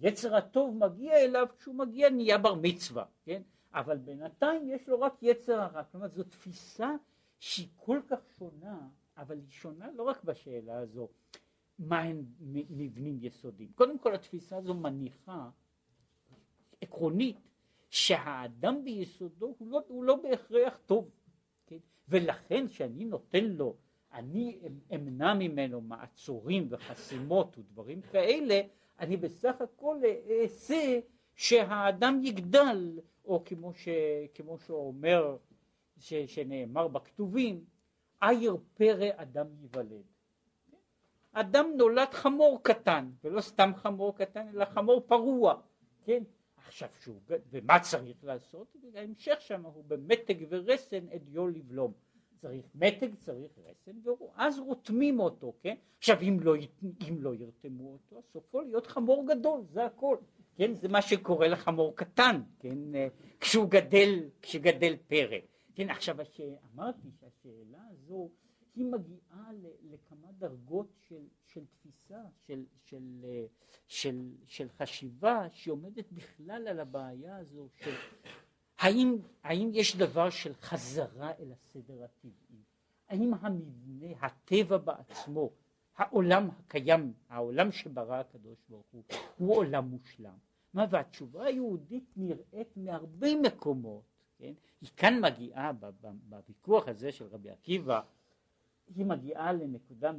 יצר 0.00 0.36
הטוב 0.36 0.76
מגיע 0.76 1.16
אליו 1.16 1.46
כשהוא 1.58 1.74
מגיע 1.74 2.10
נהיה 2.10 2.38
בר 2.38 2.54
מצווה, 2.54 3.04
כן? 3.24 3.42
אבל 3.74 3.96
בינתיים 3.98 4.68
יש 4.68 4.88
לו 4.88 5.00
רק 5.00 5.22
יצר 5.22 5.60
הרע. 5.60 5.84
כלומר 5.84 6.08
זו 6.08 6.24
תפיסה 6.24 6.90
שהיא 7.38 7.68
כל 7.76 8.00
כך 8.08 8.18
שונה, 8.38 8.88
אבל 9.16 9.38
היא 9.38 9.50
שונה 9.50 9.90
לא 9.94 10.02
רק 10.02 10.24
בשאלה 10.24 10.78
הזו 10.78 11.08
מה 11.78 12.00
הם 12.00 12.24
מבנים 12.70 13.18
יסודיים. 13.20 13.72
קודם 13.74 13.98
כל 13.98 14.14
התפיסה 14.14 14.56
הזו 14.56 14.74
מניחה 14.74 15.50
עקרונית 16.80 17.36
שהאדם 17.90 18.84
ביסודו 18.84 19.54
הוא 19.58 19.70
לא, 19.70 19.82
הוא 19.88 20.04
לא 20.04 20.16
בהכרח 20.16 20.80
טוב, 20.86 21.10
כן? 21.66 21.78
ולכן 22.08 22.68
שאני 22.68 23.04
נותן 23.04 23.44
לו 23.44 23.76
אני 24.12 24.58
אמנע 24.94 25.34
ממנו 25.34 25.80
מעצורים 25.80 26.66
וחסימות 26.70 27.58
ודברים 27.58 28.00
כאלה, 28.00 28.60
אני 28.98 29.16
בסך 29.16 29.60
הכל 29.60 30.00
אעשה 30.42 31.00
שהאדם 31.34 32.20
יגדל, 32.24 32.98
או 33.24 33.42
כמו, 33.44 33.74
ש, 33.74 33.88
כמו 34.34 34.58
שאומר, 34.58 35.36
ש, 35.98 36.14
שנאמר 36.14 36.88
בכתובים, 36.88 37.64
עיר 38.22 38.56
פרא 38.74 39.08
אדם 39.16 39.46
ייוולד. 39.60 40.04
אדם 41.32 41.66
נולד 41.76 42.08
חמור 42.12 42.60
קטן, 42.62 43.10
ולא 43.24 43.40
סתם 43.40 43.70
חמור 43.76 44.16
קטן, 44.16 44.48
אלא 44.48 44.64
חמור 44.64 45.00
פרוע, 45.06 45.60
כן? 46.04 46.22
עכשיו 46.66 46.88
שהוא, 47.00 47.20
ומה 47.50 47.80
צריך 47.80 48.24
לעשות? 48.24 48.76
ההמשך 48.94 49.36
שם 49.40 49.66
הוא 49.66 49.84
במתג 49.86 50.46
ורסן 50.48 51.08
אדיו 51.14 51.48
לבלום. 51.48 51.92
צריך 52.40 52.64
מתג, 52.74 53.14
צריך 53.14 53.52
רסן, 53.58 53.96
ואז 54.04 54.58
רותמים 54.58 55.20
אותו, 55.20 55.52
כן? 55.60 55.74
עכשיו 55.98 56.16
אם 56.22 56.36
לא, 56.40 56.54
אם 57.08 57.16
לא 57.20 57.34
ירתמו 57.34 57.92
אותו, 57.92 58.22
סופו 58.32 58.60
להיות 58.60 58.86
חמור 58.86 59.26
גדול, 59.28 59.64
זה 59.72 59.84
הכל, 59.84 60.16
כן? 60.56 60.74
זה 60.74 60.88
מה 60.88 61.02
שקורה 61.02 61.48
לחמור 61.48 61.96
קטן, 61.96 62.42
כן? 62.58 62.94
אה, 62.94 63.08
כשהוא 63.40 63.70
גדל, 63.70 64.28
כשגדל 64.42 64.96
פרא. 65.06 65.38
כן, 65.74 65.90
עכשיו 65.90 66.16
אמרתי 66.74 67.08
שהשאלה 67.20 67.78
הזו 67.90 68.30
היא 68.74 68.84
מגיעה 68.84 69.50
לכמה 69.82 70.28
דרגות 70.38 70.92
של, 71.08 71.22
של 71.46 71.64
תפיסה, 71.66 72.20
של, 72.46 72.64
של, 72.84 73.24
אה, 73.24 73.44
של, 73.86 74.30
של 74.46 74.68
חשיבה 74.68 75.46
שעומדת 75.52 76.12
בכלל 76.12 76.68
על 76.68 76.80
הבעיה 76.80 77.36
הזו 77.36 77.68
של 77.72 77.94
האם, 78.80 79.16
האם 79.42 79.70
יש 79.72 79.96
דבר 79.96 80.30
של 80.30 80.54
חזרה 80.54 81.30
אל 81.40 81.52
הסדר 81.52 82.04
הטבעי? 82.04 82.62
האם 83.08 83.34
המבנה, 83.40 84.06
הטבע 84.20 84.76
בעצמו, 84.76 85.50
העולם 85.96 86.48
הקיים, 86.50 87.12
העולם 87.28 87.72
שברא 87.72 88.14
הקדוש 88.14 88.58
ברוך 88.68 88.86
הוא, 88.90 89.02
הוא 89.38 89.56
עולם 89.56 89.84
מושלם? 89.84 90.36
מה 90.74 90.86
והתשובה 90.90 91.44
היהודית 91.44 92.04
נראית 92.16 92.76
מהרבה 92.76 93.28
מקומות, 93.42 94.02
כן? 94.38 94.52
היא 94.80 94.90
כאן 94.96 95.20
מגיעה 95.20 95.72
בוויכוח 96.28 96.88
הזה 96.88 97.12
של 97.12 97.26
רבי 97.26 97.50
עקיבא 97.50 98.00
היא 98.94 99.06
מגיעה 99.06 99.52
לנקודה, 99.52 100.12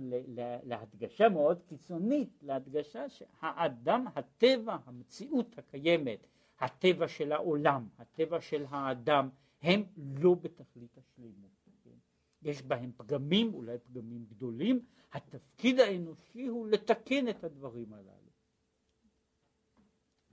להדגשה 0.64 1.30
מאוד 1.30 1.62
קיצונית, 1.68 2.30
להדגשה 2.42 3.10
שהאדם, 3.10 4.06
הטבע, 4.16 4.78
המציאות 4.86 5.58
הקיימת, 5.58 6.28
הטבע 6.62 7.08
של 7.08 7.32
העולם, 7.32 7.88
הטבע 7.98 8.42
של 8.42 8.66
האדם, 8.70 9.30
הם 9.62 9.84
לא 9.96 10.34
בתכלית 10.34 10.98
השלימות. 10.98 11.52
כן? 11.84 11.98
יש 12.42 12.62
בהם 12.62 12.92
פגמים, 12.98 13.54
אולי 13.54 13.78
פגמים 13.78 14.26
גדולים, 14.26 14.86
התפקיד 15.14 15.80
האנושי 15.80 16.46
הוא 16.46 16.68
לתקן 16.68 17.30
את 17.30 17.44
הדברים 17.44 17.94
הללו. 17.94 18.32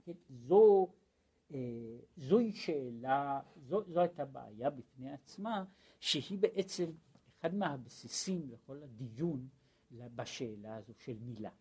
כן? 0.03 0.11
זו, 0.29 0.87
אה, 1.53 1.97
זוהי 2.17 2.53
שאלה, 2.53 3.41
זו, 3.55 3.83
זו 3.87 3.99
הייתה 3.99 4.25
בעיה 4.25 4.69
בפני 4.69 5.11
עצמה, 5.11 5.65
שהיא 5.99 6.39
בעצם 6.39 6.91
אחד 7.39 7.55
מהבסיסים 7.55 8.49
לכל 8.49 8.83
הדיון 8.83 9.47
בשאלה 9.91 10.75
הזו 10.75 10.93
של 10.93 11.17
מילה. 11.19 11.51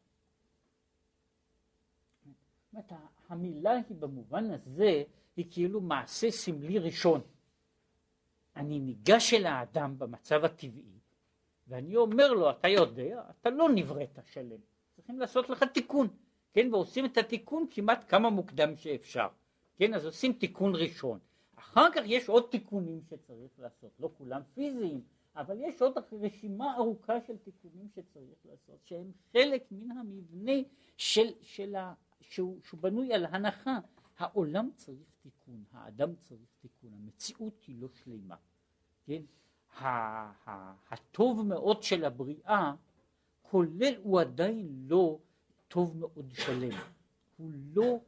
אומרת, 2.73 2.93
המילה 3.29 3.73
היא 3.73 3.97
במובן 3.99 4.51
הזה, 4.51 5.03
היא 5.37 5.47
כאילו 5.51 5.81
מעשה 5.81 6.31
סמלי 6.31 6.79
ראשון. 6.79 7.21
אני 8.57 8.81
ניגש 8.81 9.35
אל 9.35 9.47
האדם 9.47 9.99
במצב 9.99 10.45
הטבעי, 10.45 10.99
ואני 11.69 11.97
אומר 11.97 12.33
לו, 12.33 12.51
אתה 12.51 12.69
יודע, 12.69 13.23
אתה 13.31 13.51
לא 13.51 13.69
נבראת 13.75 14.19
שלם, 14.33 14.61
צריכים 14.97 15.19
לעשות 15.19 15.51
לך 15.51 15.63
תיקון, 15.63 16.09
כן, 16.53 16.75
ועושים 16.75 17.05
את 17.05 17.19
התיקון 17.19 17.67
כמעט 17.71 18.05
כמה 18.09 18.31
מוקדם 18.31 18.77
שאפשר, 18.77 19.29
כן, 19.77 19.95
אז 19.95 20.07
עושים 20.07 20.33
תיקון 20.33 20.75
ראשון. 20.75 21.19
אחר 21.57 21.91
כך 21.95 22.03
יש 22.05 22.29
עוד 22.29 22.49
תיקונים 22.51 23.01
שצריך 23.03 23.59
לעשות, 23.59 23.91
לא 24.01 24.11
כולם 24.19 24.41
פיזיים, 24.55 25.01
אבל 25.37 25.57
יש 25.61 25.83
עוד 25.83 25.95
רשימה 26.13 26.77
ארוכה 26.77 27.21
של 27.27 27.37
תיקונים 27.37 27.89
שצריך 27.89 28.39
לעשות, 28.45 28.79
שהם 28.85 29.13
חלק 29.33 29.65
מן 29.71 29.91
המבנה 29.91 30.53
של, 30.97 31.29
של 31.43 31.75
ה, 31.75 31.95
שהוא, 32.21 32.61
שהוא 32.63 32.81
בנוי 32.81 33.15
על 33.15 33.27
הנחה, 33.27 33.79
העולם 34.19 34.71
צריך 34.77 35.11
תיקון, 35.23 35.65
האדם 35.73 36.17
צריך 36.17 36.49
תיקון, 36.61 36.91
המציאות 36.95 37.65
היא 37.67 37.77
לא 37.81 37.89
שלמה, 37.89 38.37
כן? 39.05 39.23
הטוב 40.91 41.47
מאוד 41.47 41.83
של 41.83 42.05
הבריאה 42.05 42.75
כולל, 43.43 43.95
הוא 44.03 44.21
עדיין 44.21 44.87
לא 44.89 45.19
טוב 45.69 45.97
מאוד 45.97 46.33
שלם, 46.33 46.79
הוא 47.37 47.51
לא 47.75 48.01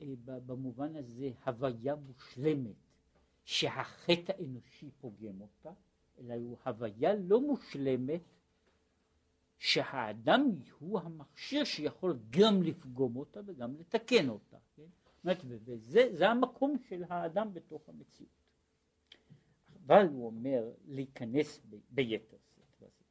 אה, 0.00 0.06
במובן 0.46 0.96
הזה 0.96 1.30
הוויה 1.46 1.94
מושלמת 1.94 2.76
שהחטא 3.44 4.32
האנושי 4.38 4.90
פוגם 5.00 5.40
אותה, 5.40 5.70
אלא 6.18 6.34
הוא 6.34 6.56
הוויה 6.66 7.14
לא 7.14 7.40
מושלמת 7.40 8.20
שהאדם 9.62 10.50
הוא 10.78 11.00
המכשיר 11.00 11.64
שיכול 11.64 12.18
גם 12.30 12.62
לפגום 12.62 13.16
אותה 13.16 13.40
וגם 13.46 13.76
לתקן 13.76 14.28
אותה, 14.28 14.56
כן? 14.76 14.82
אומרת, 15.24 15.38
וזה 15.64 16.30
המקום 16.30 16.76
של 16.88 17.04
האדם 17.08 17.54
בתוך 17.54 17.88
המציאות. 17.88 18.30
אבל 19.86 20.06
הוא 20.06 20.26
אומר 20.26 20.70
להיכנס 20.86 21.60
ב, 21.70 21.76
ביתר 21.90 22.36
שאת 22.54 22.76
בזה. 22.80 23.04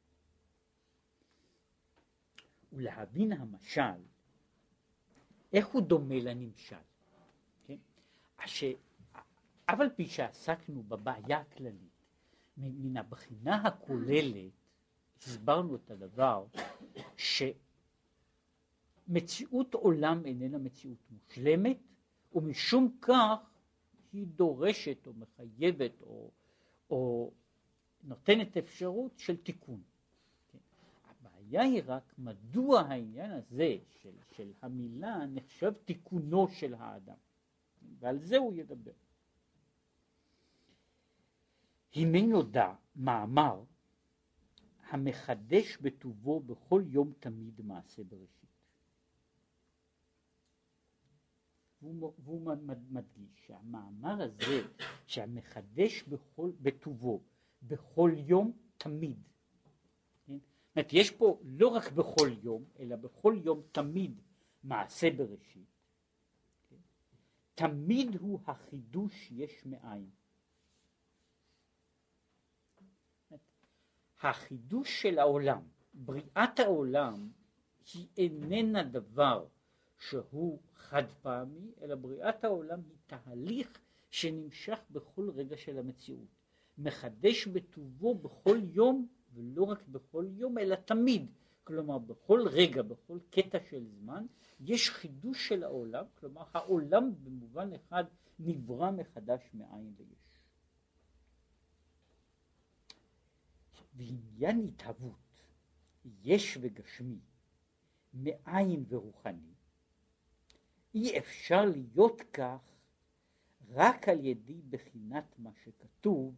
ולהבין 2.72 3.32
המשל, 3.32 4.02
איך 5.52 5.66
הוא 5.66 5.82
דומה 5.82 6.20
לנמשל. 6.20 6.76
כן? 7.66 7.76
אש... 8.36 8.64
אף 9.64 9.80
על 9.80 9.90
פי 9.96 10.06
שעסקנו 10.06 10.82
בבעיה 10.82 11.38
הכללית, 11.38 11.92
מן 12.56 12.96
הבחינה 12.96 13.56
הכוללת, 13.66 14.61
הסברנו 15.26 15.76
את 15.76 15.90
הדבר 15.90 16.46
שמציאות 19.06 19.74
עולם 19.74 20.26
איננה 20.26 20.58
מציאות 20.58 20.98
מושלמת 21.10 21.78
ומשום 22.32 22.96
כך 23.00 23.50
היא 24.12 24.26
דורשת 24.26 25.06
או 25.06 25.12
מחייבת 25.14 26.02
או, 26.02 26.30
או 26.90 27.30
נותנת 28.02 28.56
אפשרות 28.56 29.18
של 29.18 29.36
תיקון. 29.36 29.82
כן. 30.52 30.58
הבעיה 31.04 31.62
היא 31.62 31.82
רק 31.86 32.14
מדוע 32.18 32.80
העניין 32.80 33.30
הזה 33.30 33.76
של, 33.88 34.12
של 34.36 34.52
המילה 34.62 35.26
נחשב 35.26 35.72
תיקונו 35.84 36.48
של 36.48 36.74
האדם 36.74 37.16
ועל 37.98 38.18
זה 38.18 38.36
הוא 38.36 38.54
ידבר. 38.54 38.92
הנה 41.94 42.22
נודע 42.22 42.74
מאמר 42.96 43.64
המחדש 44.92 45.76
בטובו 45.76 46.40
בכל 46.40 46.82
יום 46.86 47.12
תמיד 47.20 47.60
מעשה 47.64 48.04
בראשית. 48.04 48.50
והוא, 51.82 52.12
והוא 52.18 52.56
מדגיש 52.90 53.46
שהמאמר 53.46 54.22
הזה 54.22 54.68
שהמחדש 55.06 56.02
בכל, 56.02 56.50
בטובו 56.62 57.20
בכל 57.62 58.12
יום 58.16 58.52
תמיד. 58.78 59.22
כן? 60.26 60.38
זאת 60.38 60.76
אומרת 60.76 60.92
יש 60.92 61.10
פה 61.10 61.40
לא 61.44 61.68
רק 61.68 61.92
בכל 61.92 62.30
יום 62.42 62.64
אלא 62.78 62.96
בכל 62.96 63.36
יום 63.44 63.62
תמיד 63.72 64.20
מעשה 64.64 65.10
בראשית. 65.10 65.68
כן? 66.70 66.76
תמיד 67.54 68.16
הוא 68.16 68.40
החידוש 68.46 69.30
יש 69.30 69.66
מאין. 69.66 70.10
החידוש 74.22 75.02
של 75.02 75.18
העולם, 75.18 75.62
בריאת 75.94 76.60
העולם, 76.60 77.28
היא 77.94 78.06
איננה 78.16 78.82
דבר 78.82 79.46
שהוא 79.98 80.58
חד 80.74 81.04
פעמי, 81.22 81.70
אלא 81.82 81.94
בריאת 81.94 82.44
העולם 82.44 82.80
היא 82.88 82.96
תהליך 83.06 83.78
שנמשך 84.10 84.78
בכל 84.90 85.30
רגע 85.30 85.56
של 85.56 85.78
המציאות. 85.78 86.28
מחדש 86.78 87.46
בטובו 87.46 88.14
בכל 88.14 88.58
יום, 88.72 89.06
ולא 89.34 89.62
רק 89.62 89.88
בכל 89.88 90.26
יום, 90.30 90.58
אלא 90.58 90.74
תמיד. 90.74 91.26
כלומר, 91.64 91.98
בכל 91.98 92.48
רגע, 92.48 92.82
בכל 92.82 93.18
קטע 93.30 93.58
של 93.70 93.84
זמן, 93.86 94.26
יש 94.60 94.90
חידוש 94.90 95.48
של 95.48 95.64
העולם, 95.64 96.04
כלומר, 96.20 96.42
העולם 96.52 97.10
במובן 97.24 97.72
אחד 97.72 98.04
נברא 98.38 98.90
מחדש 98.90 99.40
מאין 99.54 99.92
ליש. 99.98 100.31
ועניין 103.94 104.68
התהוות 104.68 105.42
יש 106.04 106.58
וגשמי 106.60 107.20
מאין 108.14 108.84
ורוחני 108.88 109.52
אי 110.94 111.18
אפשר 111.18 111.64
להיות 111.64 112.22
כך 112.32 112.72
רק 113.68 114.08
על 114.08 114.24
ידי 114.24 114.62
בחינת 114.70 115.38
מה 115.38 115.50
שכתוב 115.64 116.34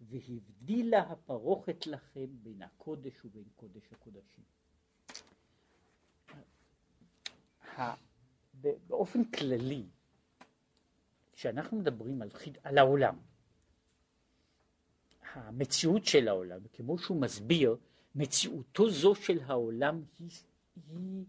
והבדילה 0.00 1.00
הפרוכת 1.00 1.86
לכם 1.86 2.26
בין 2.42 2.62
הקודש 2.62 3.24
ובין 3.24 3.44
קודש 3.56 3.92
הקודשים. 3.92 4.44
באופן 8.86 9.24
כללי, 9.24 9.86
כשאנחנו 11.32 11.78
מדברים 11.78 12.22
על, 12.22 12.30
חיד, 12.30 12.58
על 12.62 12.78
העולם, 12.78 13.18
המציאות 15.36 16.04
של 16.04 16.28
העולם, 16.28 16.60
כמו 16.72 16.98
שהוא 16.98 17.20
מסביר, 17.20 17.76
מציאותו 18.14 18.90
זו 18.90 19.14
של 19.14 19.40
העולם 19.46 20.02
היא, 20.18 20.30
היא, 20.90 21.24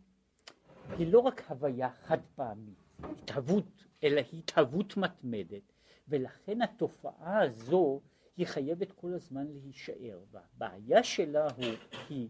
היא 0.98 1.12
לא 1.12 1.20
רק 1.20 1.42
הוויה 1.50 1.90
חד 1.92 2.18
פעמית, 2.36 2.78
התהוות, 3.04 3.86
אלא 4.04 4.22
היא 4.32 4.40
התהוות 4.40 4.98
מתמדת, 4.98 5.74
ולכן 6.08 6.62
התופעה 6.62 7.42
הזו 7.42 8.02
היא 8.38 8.48
חייבת 8.48 8.92
כל 8.92 9.14
הזמן 9.14 9.48
להישאר, 9.48 10.20
והבעיה 10.32 11.04
שלה 11.04 11.48
הוא, 11.58 11.74
היא 12.10 12.30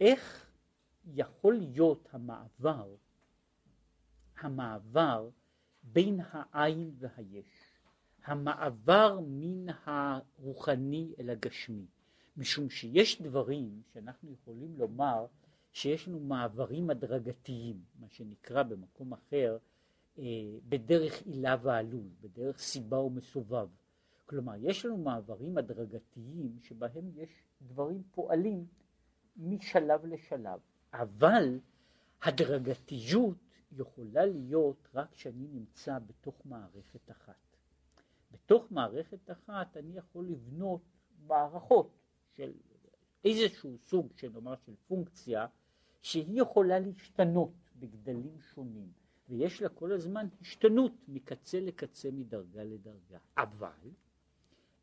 איך 0.00 0.50
יכול 1.14 1.54
להיות 1.54 2.08
המעבר, 2.12 2.94
המעבר 4.40 5.28
בין 5.82 6.20
העין 6.30 6.94
והיש. 6.98 7.61
המעבר 8.24 9.20
מן 9.26 9.66
הרוחני 9.84 11.14
אל 11.20 11.30
הגשמי, 11.30 11.86
משום 12.36 12.70
שיש 12.70 13.22
דברים 13.22 13.82
שאנחנו 13.92 14.32
יכולים 14.32 14.74
לומר 14.78 15.26
שיש 15.72 16.08
לנו 16.08 16.20
מעברים 16.20 16.90
הדרגתיים, 16.90 17.82
מה 18.00 18.06
שנקרא 18.08 18.62
במקום 18.62 19.12
אחר 19.12 19.58
אה, 20.18 20.24
בדרך 20.68 21.22
עילה 21.22 21.56
ועלול, 21.62 22.08
בדרך 22.20 22.58
סיבה 22.58 22.98
ומסובב. 22.98 23.68
כלומר, 24.26 24.54
יש 24.58 24.84
לנו 24.86 24.96
מעברים 24.96 25.58
הדרגתיים 25.58 26.58
שבהם 26.62 27.10
יש 27.14 27.30
דברים 27.62 28.02
פועלים 28.12 28.66
משלב 29.36 30.06
לשלב, 30.06 30.60
אבל 30.92 31.58
הדרגתיות 32.22 33.36
יכולה 33.72 34.26
להיות 34.26 34.88
רק 34.94 35.12
כשאני 35.12 35.46
נמצא 35.52 35.98
בתוך 35.98 36.34
מערכת 36.44 37.10
אחת. 37.10 37.51
בתוך 38.32 38.66
מערכת 38.70 39.30
אחת 39.30 39.76
אני 39.76 39.96
יכול 39.96 40.26
לבנות 40.26 40.80
מערכות 41.26 41.90
של 42.32 42.52
איזשהו 43.24 43.78
סוג 43.78 44.08
שנאמר 44.16 44.54
של 44.66 44.74
פונקציה 44.86 45.46
שהיא 46.02 46.42
יכולה 46.42 46.78
להשתנות 46.78 47.52
בגדלים 47.76 48.40
שונים 48.40 48.92
ויש 49.28 49.62
לה 49.62 49.68
כל 49.68 49.92
הזמן 49.92 50.26
השתנות 50.40 50.92
מקצה 51.08 51.60
לקצה 51.60 52.10
מדרגה 52.10 52.64
לדרגה 52.64 53.18
אבל 53.38 53.90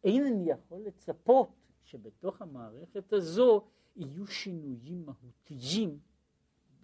אין 0.04 0.26
אני 0.26 0.52
יכול 0.52 0.82
לצפות 0.82 1.50
שבתוך 1.84 2.42
המערכת 2.42 3.14
הזו 3.14 3.68
יהיו 3.96 4.28
שינויים 4.28 5.06
מהותיים 5.06 6.00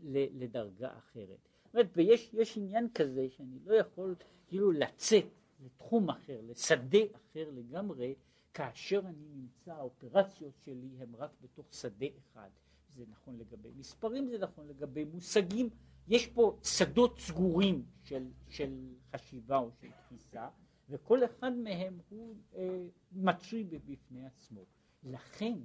לדרגה 0.03 0.97
אחרת. 0.97 1.39
זאת 1.65 1.73
אומרת, 1.73 1.89
ויש 1.95 2.57
עניין 2.57 2.89
כזה 2.93 3.29
שאני 3.29 3.59
לא 3.65 3.73
יכול 3.73 4.15
כאילו 4.47 4.71
לצאת 4.71 5.25
לתחום 5.65 6.09
אחר, 6.09 6.39
לשדה 6.43 6.99
אחר 7.15 7.49
לגמרי, 7.53 8.15
כאשר 8.53 9.01
אני 9.05 9.27
נמצא, 9.35 9.73
האופרציות 9.73 10.53
שלי 10.65 10.89
הן 10.99 11.15
רק 11.17 11.31
בתוך 11.41 11.73
שדה 11.73 12.05
אחד. 12.17 12.49
זה 12.89 13.03
נכון 13.09 13.37
לגבי 13.37 13.69
מספרים, 13.75 14.27
זה 14.27 14.37
נכון 14.37 14.67
לגבי 14.67 15.03
מושגים. 15.03 15.69
יש 16.07 16.27
פה 16.27 16.59
שדות 16.63 17.19
סגורים 17.19 17.85
של, 18.03 18.27
של 18.49 18.93
חשיבה 19.11 19.57
או 19.57 19.71
של 19.81 19.87
תפיסה, 19.91 20.47
וכל 20.89 21.25
אחד 21.25 21.51
מהם 21.53 21.99
הוא 22.09 22.35
אה, 22.55 22.85
מצוי 23.11 23.63
בפני 23.63 24.25
עצמו. 24.25 24.61
לכן 25.03 25.57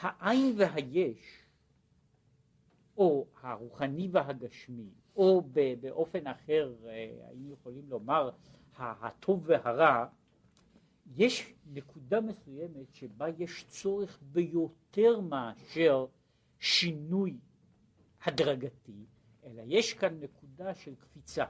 העין 0.00 0.54
והיש, 0.56 1.46
או 2.96 3.26
הרוחני 3.42 4.08
והגשמי, 4.12 4.90
או 5.16 5.42
באופן 5.80 6.26
אחר, 6.26 6.74
אה, 6.86 6.90
היינו 7.28 7.52
יכולים 7.52 7.88
לומר, 7.88 8.30
הטוב 8.78 9.42
והרע, 9.46 10.06
יש 11.16 11.54
נקודה 11.72 12.20
מסוימת 12.20 12.94
שבה 12.94 13.26
יש 13.38 13.64
צורך 13.68 14.18
ביותר 14.32 15.20
מאשר 15.20 16.06
שינוי 16.58 17.36
הדרגתי, 18.24 19.04
אלא 19.44 19.62
יש 19.66 19.94
כאן 19.94 20.20
נקודה 20.20 20.74
של 20.74 20.94
קפיצה, 20.94 21.44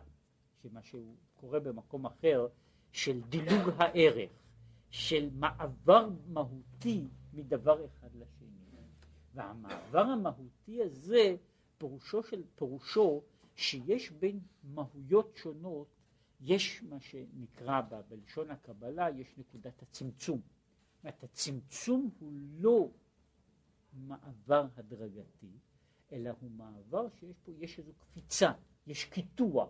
שמה 0.63 0.83
שהוא 0.83 1.15
קורה 1.35 1.61
במקום 1.61 2.07
אחר, 2.07 2.47
של 2.93 3.21
דילוג 3.21 3.71
הערך, 3.79 4.31
של 4.91 5.31
מעבר 5.33 6.09
מהותי 6.29 7.05
מדבר 7.33 7.85
אחד 7.87 8.09
לשני. 8.15 8.47
והמעבר 9.35 10.07
המהותי 10.07 10.83
הזה, 10.83 11.37
פירושו, 11.79 12.23
של, 12.23 12.43
פירושו 12.55 13.23
שיש 13.57 14.11
בין 14.11 14.41
מהויות 14.65 15.37
שונות 15.37 15.96
יש 16.41 16.83
מה 16.83 17.01
שנקרא 17.01 17.81
בלשון 18.09 18.51
הקבלה, 18.51 19.11
יש 19.11 19.35
נקודת 19.39 19.83
הצמצום. 19.83 20.41
זאת 21.03 21.25
הצמצום 21.25 22.11
הוא 22.19 22.33
לא 22.59 22.91
מעבר 23.93 24.67
הדרגתי, 24.77 25.51
אלא 26.13 26.31
הוא 26.41 26.51
מעבר 26.51 27.09
שיש 27.09 27.37
פה, 27.45 27.53
יש 27.59 27.79
איזו 27.79 27.93
קפיצה, 27.99 28.53
יש 28.87 29.05
קיטוע 29.05 29.67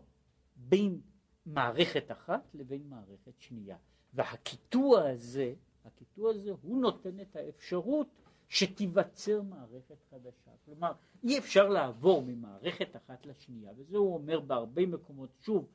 בין 0.57 1.01
מערכת 1.47 2.11
אחת 2.11 2.55
לבין 2.55 2.89
מערכת 2.89 3.33
שנייה. 3.39 3.77
והקיטוע 4.15 5.09
הזה, 5.09 5.55
הקיטוע 5.85 6.31
הזה 6.31 6.51
הוא 6.63 6.81
נותן 6.81 7.21
את 7.21 7.37
האפשרות 7.37 8.09
שתיווצר 8.49 9.43
מערכת 9.43 10.03
חדשה. 10.11 10.51
כלומר, 10.65 10.93
אי 11.25 11.39
אפשר 11.39 11.69
לעבור 11.69 12.23
ממערכת 12.23 12.97
אחת 12.97 13.27
לשנייה, 13.27 13.73
וזה 13.77 13.97
הוא 13.97 14.15
אומר 14.15 14.41
בהרבה 14.41 14.87
מקומות, 14.87 15.31
שוב, 15.41 15.67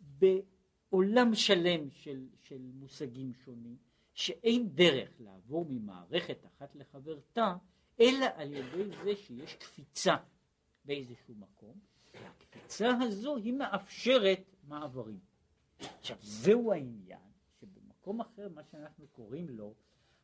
בעולם 0.00 1.34
שלם 1.34 1.90
של, 1.90 2.26
של 2.42 2.70
מושגים 2.74 3.32
שונים, 3.34 3.76
שאין 4.14 4.68
דרך 4.74 5.10
לעבור 5.20 5.66
ממערכת 5.68 6.46
אחת 6.46 6.74
לחברתה, 6.74 7.56
אלא 8.00 8.26
על 8.34 8.52
ידי 8.52 8.96
זה 9.04 9.16
שיש 9.16 9.54
קפיצה 9.54 10.16
באיזשהו 10.84 11.34
מקום, 11.34 11.80
והקפיצה 12.14 12.88
הזו 13.00 13.36
היא 13.36 13.52
מאפשרת 13.52 14.54
מעברים. 14.68 15.20
עכשיו 15.98 16.16
זהו 16.20 16.72
העניין, 16.72 17.30
שבמקום 17.60 18.20
אחר 18.20 18.48
מה 18.48 18.64
שאנחנו 18.64 19.06
קוראים 19.06 19.48
לו 19.48 19.74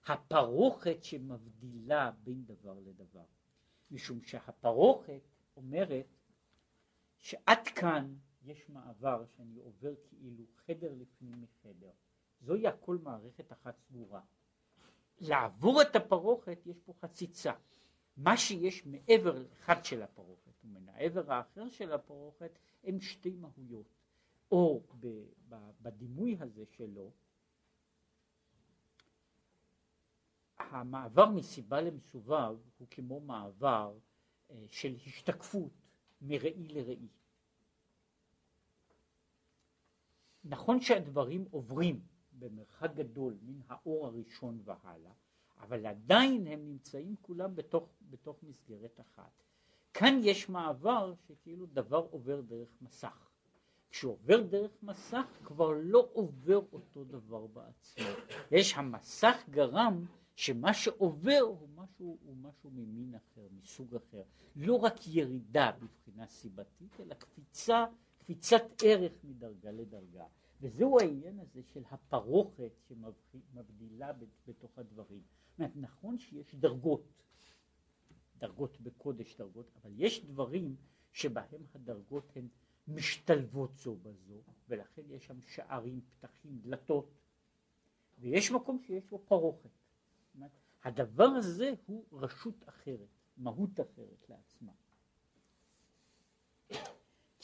הפרוכת 0.06 1.04
שמבדילה 1.04 2.10
בין 2.24 2.44
דבר 2.44 2.78
לדבר. 2.86 3.24
משום 3.90 4.22
שהפרוכת 4.22 5.20
אומרת 5.56 6.06
שעד 7.20 7.68
כאן 7.68 8.14
יש 8.44 8.68
מעבר 8.68 9.24
שאני 9.36 9.58
עובר 9.58 9.94
כאילו 10.08 10.44
חדר 10.66 10.92
לפנים 10.94 11.42
מחדר. 11.42 11.90
זוהי 12.40 12.66
הכל 12.66 12.98
מערכת 13.02 13.52
אחת 13.52 13.78
סגורה. 13.78 14.20
לעבור 15.20 15.82
את 15.82 15.96
הפרוכת 15.96 16.58
יש 16.66 16.78
פה 16.78 16.92
חציצה. 17.00 17.52
מה 18.16 18.36
שיש 18.36 18.86
מעבר 18.86 19.38
לאחד 19.38 19.84
של 19.84 20.02
הפרוכת 20.02 20.52
ומן 20.64 20.88
העבר 20.88 21.32
האחר 21.32 21.68
של 21.68 21.92
הפרוכת 21.92 22.58
הם 22.84 23.00
שתי 23.00 23.30
מהויות. 23.30 23.86
או 24.50 24.82
בדימוי 25.82 26.36
הזה 26.40 26.64
שלו, 26.66 27.10
המעבר 30.58 31.30
מסיבה 31.30 31.80
למסובב 31.80 32.56
הוא 32.78 32.88
כמו 32.90 33.20
מעבר 33.20 33.98
אה, 34.50 34.64
של 34.68 34.94
השתקפות 35.06 35.72
מראי 36.20 36.68
לראי. 36.68 37.08
נכון 40.44 40.80
שהדברים 40.80 41.44
עוברים 41.50 42.00
במרחק 42.38 42.94
גדול 42.94 43.36
מן 43.42 43.60
האור 43.68 44.06
הראשון 44.06 44.60
והלאה, 44.64 45.12
אבל 45.60 45.86
עדיין 45.86 46.46
הם 46.46 46.66
נמצאים 46.66 47.14
כולם 47.22 47.54
בתוך, 47.54 47.88
בתוך 48.10 48.42
מסגרת 48.42 49.00
אחת. 49.00 49.42
כאן 49.94 50.20
יש 50.22 50.48
מעבר 50.48 51.14
שכאילו 51.28 51.66
דבר 51.66 52.06
עובר 52.10 52.40
דרך 52.40 52.68
מסך. 52.80 53.30
כשעובר 53.90 54.42
דרך 54.42 54.70
מסך 54.82 55.26
כבר 55.44 55.72
לא 55.82 56.08
עובר 56.12 56.60
אותו 56.72 57.04
דבר 57.04 57.46
בעצמו. 57.46 58.04
יש 58.50 58.74
המסך 58.74 59.36
גרם 59.50 60.04
שמה 60.36 60.74
שעובר 60.74 61.40
הוא 61.40 61.68
משהו, 61.74 62.18
הוא 62.24 62.36
משהו 62.36 62.70
ממין 62.70 63.14
אחר, 63.14 63.46
מסוג 63.62 63.94
אחר. 63.94 64.22
לא 64.56 64.74
רק 64.74 65.06
ירידה 65.06 65.70
בבחינה 65.80 66.26
סיבתית, 66.26 67.00
אלא 67.00 67.14
קפיצה 67.14 67.84
קפיצת 68.24 68.62
ערך 68.84 69.12
מדרגה 69.24 69.70
לדרגה. 69.70 70.24
וזהו 70.60 71.00
העניין 71.00 71.38
הזה 71.38 71.62
של 71.62 71.82
הפרוכת 71.90 72.72
שמבדילה 72.88 74.12
בתוך 74.46 74.78
הדברים. 74.78 75.22
אומרת, 75.58 75.76
נכון 75.76 76.18
שיש 76.18 76.54
דרגות, 76.54 77.22
דרגות 78.38 78.80
בקודש, 78.80 79.36
דרגות, 79.36 79.66
אבל 79.82 79.90
יש 79.96 80.24
דברים 80.24 80.76
שבהם 81.12 81.62
הדרגות 81.74 82.32
הן 82.36 82.48
משתלבות 82.88 83.76
זו 83.76 83.96
בזו, 83.96 84.42
ולכן 84.68 85.02
יש 85.08 85.26
שם 85.26 85.40
שערים, 85.40 86.00
פתחים, 86.00 86.58
דלתות, 86.62 87.10
ויש 88.18 88.50
מקום 88.50 88.78
שיש 88.78 89.04
בו 89.04 89.18
פרוכת. 89.18 89.70
הדבר 90.84 91.24
הזה 91.24 91.74
הוא 91.86 92.04
רשות 92.12 92.68
אחרת, 92.68 93.08
מהות 93.36 93.80
אחרת 93.80 94.28
לעצמה. 94.28 94.72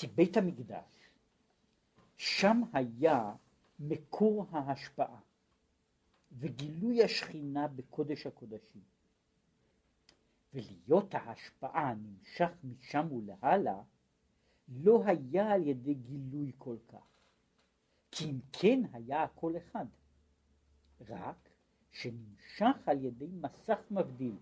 כי 0.01 0.07
בית 0.07 0.37
המקדש, 0.37 1.11
שם 2.17 2.63
היה 2.73 3.35
מקור 3.81 4.47
ההשפעה 4.51 5.21
וגילוי 6.33 7.05
השכינה 7.05 7.69
בקודש 7.69 8.27
הקודשים. 8.27 8.83
ולהיות 10.55 11.15
ההשפעה 11.15 11.95
נמשך 11.95 12.51
משם 12.65 13.07
ולהלאה, 13.13 13.83
לא 14.69 15.03
היה 15.07 15.53
על 15.53 15.67
ידי 15.67 15.95
גילוי 15.95 16.53
כל 16.59 16.77
כך. 16.89 17.07
כי 18.11 18.31
אם 18.31 18.39
כן 18.53 18.81
היה 18.93 19.23
הכל 19.23 19.57
אחד, 19.57 19.87
רק 21.09 21.49
שנמשך 21.93 22.77
על 22.87 23.05
ידי 23.05 23.27
מסך 23.27 23.79
מבדיל, 23.91 24.37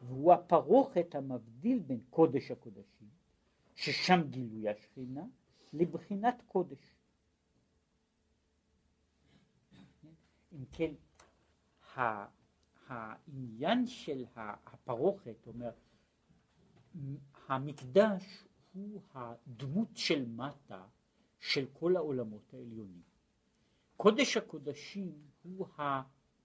והוא 0.00 0.32
הפרוכת 0.32 1.14
המבדיל 1.14 1.78
בין 1.78 2.00
קודש 2.10 2.50
הקודשים 2.50 3.15
ששם 3.76 4.20
גילוי 4.30 4.68
השכינה, 4.68 5.24
לבחינת 5.72 6.42
קודש. 6.46 6.94
אם 10.52 10.64
כן, 10.72 10.92
העניין 12.88 13.86
של 13.86 14.24
הפרוכת, 14.36 15.46
אומר, 15.46 15.70
המקדש 17.48 18.44
הוא 18.72 19.02
הדמות 19.14 19.96
של 19.96 20.28
מטה 20.28 20.84
של 21.38 21.66
כל 21.72 21.96
העולמות 21.96 22.54
העליונים. 22.54 23.02
קודש 23.96 24.36
הקודשים 24.36 25.12
הוא 25.42 25.66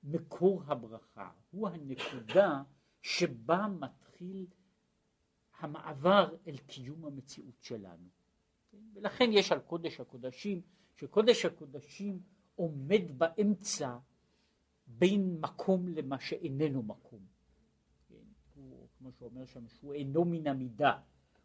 מקור 0.04 0.64
הברכה, 0.68 1.32
הוא 1.52 1.70
הנקודה 1.70 2.64
שבה 3.02 3.68
מתחיל 3.80 4.46
המעבר 5.64 6.36
אל 6.48 6.58
קיום 6.58 7.06
המציאות 7.06 7.62
שלנו. 7.62 8.08
ולכן 8.94 9.30
יש 9.32 9.52
על 9.52 9.60
קודש 9.60 10.00
הקודשים, 10.00 10.62
שקודש 10.96 11.46
הקודשים 11.46 12.20
עומד 12.56 13.02
באמצע 13.18 13.98
בין 14.88 15.38
מקום 15.42 15.88
למה 15.88 16.20
שאיננו 16.20 16.84
מקום. 16.84 17.20
כמו 18.98 19.12
שאומר 19.12 19.46
שם, 19.46 19.68
שהוא 19.68 19.94
אינו 19.94 20.26
מן 20.26 20.48
המידה, 20.48 21.00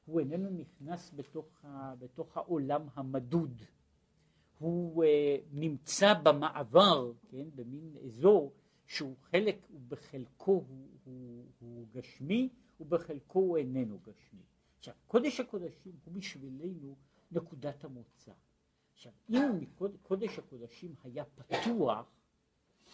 הוא 0.05 0.21
איננו 0.21 0.51
נכנס 0.51 1.13
בתוך, 1.15 1.65
ה, 1.65 1.95
בתוך 1.99 2.37
העולם 2.37 2.83
המדוד, 2.95 3.63
הוא 4.59 5.05
uh, 5.05 5.09
נמצא 5.53 6.15
במעבר, 6.15 7.13
כן, 7.31 7.47
במין 7.55 7.97
אזור 8.05 8.53
שהוא 8.87 9.17
חלק, 9.23 9.67
ובחלקו 9.71 10.53
הוא, 10.53 10.89
הוא, 11.05 11.45
הוא 11.59 11.87
גשמי, 11.93 12.49
ובחלקו 12.81 13.39
הוא 13.39 13.57
איננו 13.57 13.99
גשמי. 13.99 14.43
עכשיו, 14.79 14.95
קודש 15.07 15.41
הקודשים 15.41 15.93
הוא 16.05 16.15
בשבילנו 16.15 16.97
נקודת 17.31 17.85
המוצא. 17.85 18.33
עכשיו, 18.93 19.13
אם 19.31 19.65
קודש 20.03 20.39
הקודשים 20.39 20.95
היה 21.05 21.25
פתוח, 21.25 22.13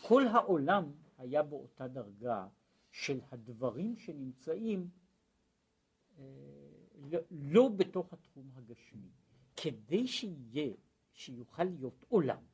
כל 0.02 0.26
העולם 0.26 0.92
היה 1.18 1.42
באותה 1.42 1.88
דרגה 1.88 2.48
של 2.90 3.20
הדברים 3.30 3.96
שנמצאים 3.96 4.90
אה, 6.18 6.24
לא, 7.10 7.18
לא 7.30 7.68
בתוך 7.68 8.12
התחום 8.12 8.50
הגשמי. 8.54 9.10
כדי 9.56 10.06
שיהיה, 10.06 10.74
שיוכל 11.12 11.64
להיות 11.64 12.04
עולם, 12.08 12.44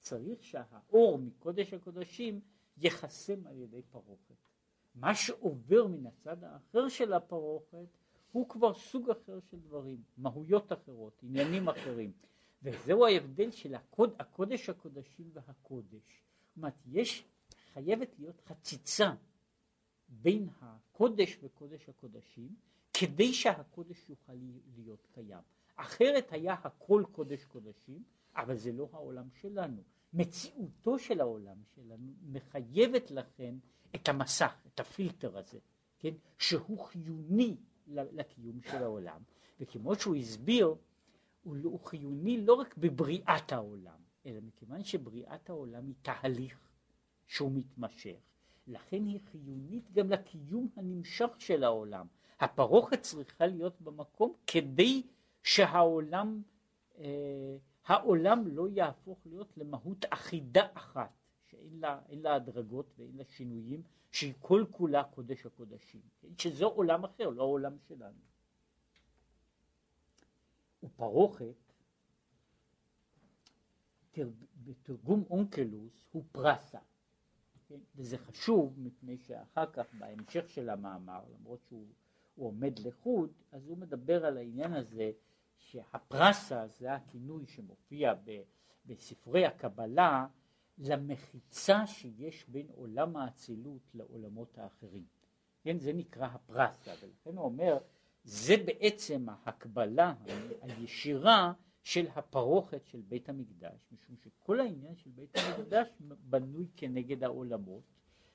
צריך 0.00 0.42
שהאור 0.42 1.18
מקודש 1.18 1.72
הקודשים 1.72 2.40
ייחסם 2.76 3.46
על 3.46 3.58
ידי 3.58 3.82
פרוכת. 3.82 4.51
מה 4.94 5.14
שעובר 5.14 5.86
מן 5.86 6.06
הצד 6.06 6.44
האחר 6.44 6.88
של 6.88 7.12
הפרוכת 7.12 7.86
הוא 8.32 8.48
כבר 8.48 8.74
סוג 8.74 9.10
אחר 9.10 9.38
של 9.50 9.60
דברים, 9.60 10.02
מהויות 10.18 10.72
אחרות, 10.72 11.18
עניינים 11.22 11.68
אחרים. 11.68 12.12
וזהו 12.62 13.06
ההבדל 13.06 13.50
של 13.50 13.74
הקוד, 13.74 14.14
הקודש 14.18 14.68
הקודשים 14.68 15.30
והקודש. 15.32 16.22
זאת 16.48 16.56
אומרת, 16.56 16.74
יש, 16.86 17.24
חייבת 17.72 18.18
להיות 18.18 18.40
חציצה 18.40 19.14
בין 20.08 20.48
הקודש 20.60 21.38
וקודש 21.42 21.88
הקודשים, 21.88 22.48
כדי 22.92 23.32
שהקודש 23.32 24.10
יוכל 24.10 24.32
להיות 24.76 25.06
קיים. 25.14 25.42
אחרת 25.76 26.32
היה 26.32 26.54
הכל 26.54 27.04
קודש 27.12 27.44
קודשים, 27.44 28.02
אבל 28.36 28.56
זה 28.56 28.72
לא 28.72 28.88
העולם 28.92 29.28
שלנו. 29.40 29.82
מציאותו 30.12 30.98
של 30.98 31.20
העולם 31.20 31.56
שלנו 31.74 32.12
מחייבת 32.22 33.10
לכן 33.10 33.54
את 33.94 34.08
המסך, 34.08 34.54
את 34.74 34.80
הפילטר 34.80 35.38
הזה, 35.38 35.58
כן, 35.98 36.14
שהוא 36.38 36.84
חיוני 36.84 37.56
לקיום 37.86 38.60
של 38.62 38.82
העולם, 38.82 39.22
וכמו 39.60 39.94
שהוא 39.94 40.16
הסביר, 40.16 40.74
הוא, 41.42 41.56
הוא 41.62 41.80
חיוני 41.80 42.40
לא 42.40 42.54
רק 42.54 42.76
בבריאת 42.76 43.52
העולם, 43.52 43.98
אלא 44.26 44.40
מכיוון 44.40 44.84
שבריאת 44.84 45.50
העולם 45.50 45.86
היא 45.86 45.94
תהליך 46.02 46.58
שהוא 47.26 47.52
מתמשך, 47.54 48.18
לכן 48.66 49.04
היא 49.04 49.20
חיונית 49.30 49.92
גם 49.92 50.10
לקיום 50.10 50.68
הנמשך 50.76 51.28
של 51.38 51.64
העולם. 51.64 52.06
הפרוכת 52.40 53.02
צריכה 53.02 53.46
להיות 53.46 53.80
במקום 53.80 54.32
כדי 54.46 55.02
שהעולם 55.42 56.42
אה, 56.98 57.56
העולם 57.86 58.46
לא 58.46 58.68
יהפוך 58.68 59.18
להיות 59.26 59.56
למהות 59.56 60.04
אחידה 60.10 60.66
אחת, 60.74 61.10
שאין 61.52 61.80
לה, 61.80 62.00
לה 62.10 62.34
הדרגות 62.34 62.86
ואין 62.98 63.16
לה 63.16 63.24
שינויים, 63.24 63.82
שהיא 64.10 64.34
כל 64.38 64.64
כולה 64.70 65.04
קודש 65.04 65.46
הקודשים, 65.46 66.00
כן? 66.20 66.28
שזה 66.38 66.64
עולם 66.64 67.04
אחר, 67.04 67.28
לא 67.28 67.42
העולם 67.42 67.76
שלנו. 67.88 68.18
ופרוכת, 70.82 71.54
בתרגום 74.64 75.24
אונקלוס 75.30 76.06
הוא 76.12 76.24
פרסה, 76.32 76.78
כן? 77.68 77.78
וזה 77.96 78.18
חשוב 78.18 78.74
מפני 78.78 79.18
שאחר 79.18 79.72
כך 79.72 79.94
בהמשך 79.98 80.50
של 80.50 80.70
המאמר, 80.70 81.24
למרות 81.34 81.60
שהוא 81.68 81.86
עומד 82.36 82.78
לחוד, 82.78 83.32
אז 83.52 83.66
הוא 83.66 83.78
מדבר 83.78 84.24
על 84.24 84.36
העניין 84.36 84.72
הזה 84.72 85.12
שהפרסה 85.58 86.66
זה 86.68 86.94
הכינוי 86.94 87.46
שמופיע 87.46 88.14
בספרי 88.86 89.46
הקבלה 89.46 90.26
למחיצה 90.78 91.86
שיש 91.86 92.44
בין 92.48 92.66
עולם 92.74 93.16
האצילות 93.16 93.90
לעולמות 93.94 94.58
האחרים. 94.58 95.04
כן, 95.62 95.78
זה 95.78 95.92
נקרא 95.92 96.26
הפרסה, 96.26 96.94
ולכן 97.02 97.36
הוא 97.36 97.44
אומר, 97.44 97.78
זה 98.24 98.54
בעצם 98.66 99.26
ההקבלה 99.28 100.14
הישירה 100.62 101.52
של 101.82 102.06
הפרוכת 102.14 102.86
של 102.86 103.00
בית 103.08 103.28
המקדש, 103.28 103.86
משום 103.92 104.16
שכל 104.16 104.60
העניין 104.60 104.96
של 104.96 105.10
בית 105.10 105.36
המקדש 105.36 105.88
בנוי 106.00 106.66
כנגד 106.76 107.24
העולמות, 107.24 107.82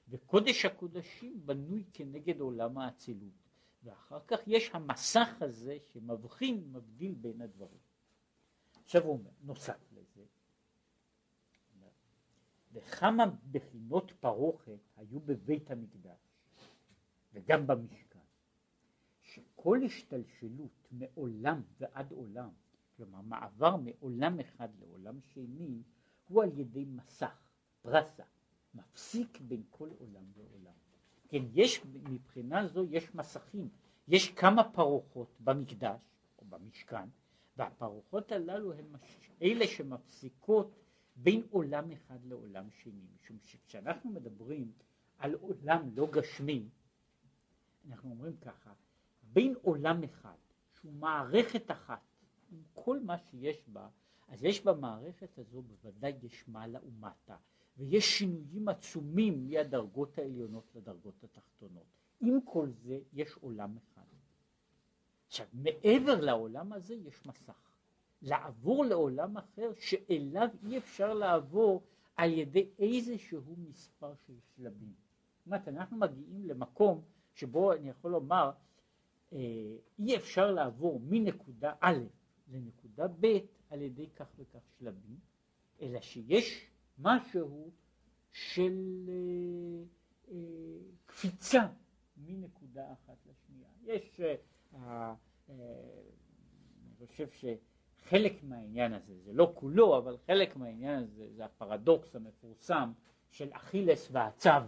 וקודש 0.09 0.65
הקודשים 0.65 1.41
בנוי 1.45 1.83
כנגד 1.93 2.39
עולם 2.39 2.77
האצילות. 2.77 3.47
ואחר 3.83 4.19
כך 4.27 4.39
יש 4.47 4.69
המסך 4.73 5.29
הזה 5.41 5.77
שמבחין, 5.93 6.69
מבדיל 6.71 7.13
בין 7.13 7.41
הדברים. 7.41 7.79
עכשיו 8.83 9.03
הוא 9.03 9.13
אומר, 9.13 9.31
נוסף 9.41 9.86
וכמה 12.77 13.25
בחינות 13.51 14.11
פרוכת 14.19 14.79
היו 14.97 15.19
בבית 15.19 15.71
המקדש 15.71 16.19
וגם 17.33 17.67
במשכן, 17.67 18.19
שכל 19.21 19.79
השתלשלות 19.85 20.87
מעולם 20.91 21.61
ועד 21.79 22.11
עולם, 22.11 22.49
כלומר 22.97 23.21
מעבר 23.21 23.75
מעולם 23.75 24.39
אחד 24.39 24.69
לעולם 24.79 25.19
שני, 25.21 25.81
הוא 26.27 26.43
על 26.43 26.59
ידי 26.59 26.85
מסך, 26.85 27.49
פרסה, 27.81 28.23
מפסיק 28.73 29.39
בין 29.41 29.63
כל 29.69 29.89
עולם 29.99 30.23
ועולם. 30.35 30.73
כן, 31.27 31.43
יש, 31.53 31.85
מבחינה 31.85 32.67
זו 32.67 32.85
יש 32.89 33.15
מסכים, 33.15 33.69
יש 34.07 34.31
כמה 34.31 34.71
פרוחות 34.71 35.35
במקדש 35.39 36.01
או 36.39 36.45
במשכן, 36.45 37.09
והפרוחות 37.57 38.31
הללו 38.31 38.73
הן 38.73 38.85
אלה 39.41 39.67
שמפסיקות 39.67 40.86
בין 41.17 41.43
עולם 41.51 41.91
אחד 41.91 42.25
לעולם 42.25 42.69
שני, 42.71 43.01
משום 43.15 43.37
שכשאנחנו 43.41 44.11
מדברים 44.11 44.71
על 45.17 45.33
עולם 45.33 45.89
לא 45.95 46.07
גשמי, 46.11 46.69
אנחנו 47.89 48.09
אומרים 48.09 48.37
ככה, 48.37 48.73
בין 49.23 49.55
עולם 49.61 50.03
אחד, 50.03 50.37
שהוא 50.73 50.93
מערכת 50.93 51.71
אחת, 51.71 52.01
עם 52.51 52.61
כל 52.73 52.99
מה 52.99 53.17
שיש 53.17 53.69
בה, 53.69 53.89
אז 54.27 54.43
יש 54.43 54.65
במערכת 54.65 55.37
הזו 55.37 55.61
בוודאי 55.61 56.13
יש 56.23 56.47
מעלה 56.47 56.79
ומטה, 56.83 57.37
ויש 57.77 58.05
שינויים 58.17 58.69
עצומים 58.69 59.49
מהדרגות 59.49 60.17
העליונות 60.17 60.75
לדרגות 60.75 61.23
התחתונות. 61.23 61.85
עם 62.21 62.39
כל 62.41 62.69
זה 62.71 62.99
יש 63.13 63.33
עולם 63.41 63.77
אחד. 63.77 64.01
עכשיו, 65.27 65.47
מעבר 65.53 66.21
לעולם 66.21 66.73
הזה 66.73 66.95
יש 66.95 67.25
מסך. 67.25 67.66
לעבור 68.21 68.85
לעולם 68.85 69.37
אחר 69.37 69.71
שאליו 69.79 70.47
אי 70.65 70.77
אפשר 70.77 71.13
לעבור 71.13 71.83
על 72.15 72.33
ידי 72.33 72.69
איזשהו 72.79 73.55
מספר 73.69 74.13
של 74.27 74.33
שלבים. 74.55 74.93
זאת 75.37 75.45
אומרת, 75.45 75.67
אנחנו 75.67 75.97
מגיעים 75.97 76.45
למקום 76.45 77.01
שבו 77.33 77.73
אני 77.73 77.89
יכול 77.89 78.11
לומר, 78.11 78.51
אה, 79.33 79.39
אי 79.99 80.15
אפשר 80.17 80.51
לעבור 80.51 81.01
מנקודה 81.03 81.73
א' 81.79 81.97
לנקודה 82.51 83.07
ב' 83.19 83.37
על 83.69 83.81
ידי 83.81 84.09
כך 84.15 84.27
וכך 84.37 84.59
שלבים, 84.79 85.19
אלא 85.81 86.01
שיש 86.01 86.69
משהו 86.99 87.71
של 88.31 89.09
אה, 89.09 89.83
אה, 90.31 90.37
קפיצה 91.05 91.67
מנקודה 92.17 92.93
אחת 92.93 93.17
לשנייה. 93.25 93.69
יש, 93.83 94.19
אה, 94.19 94.35
אה, 94.73 95.13
אני 96.99 97.07
חושב 97.07 97.27
שחלק 98.07 98.43
מהעניין 98.43 98.93
הזה, 98.93 99.13
זה 99.25 99.33
לא 99.33 99.51
כולו, 99.53 99.97
אבל 99.97 100.17
חלק 100.27 100.55
מהעניין 100.55 101.03
הזה 101.03 101.25
זה 101.35 101.45
הפרדוקס 101.45 102.15
המפורסם 102.15 102.91
של 103.31 103.47
אכילס 103.51 104.07
והצב, 104.11 104.63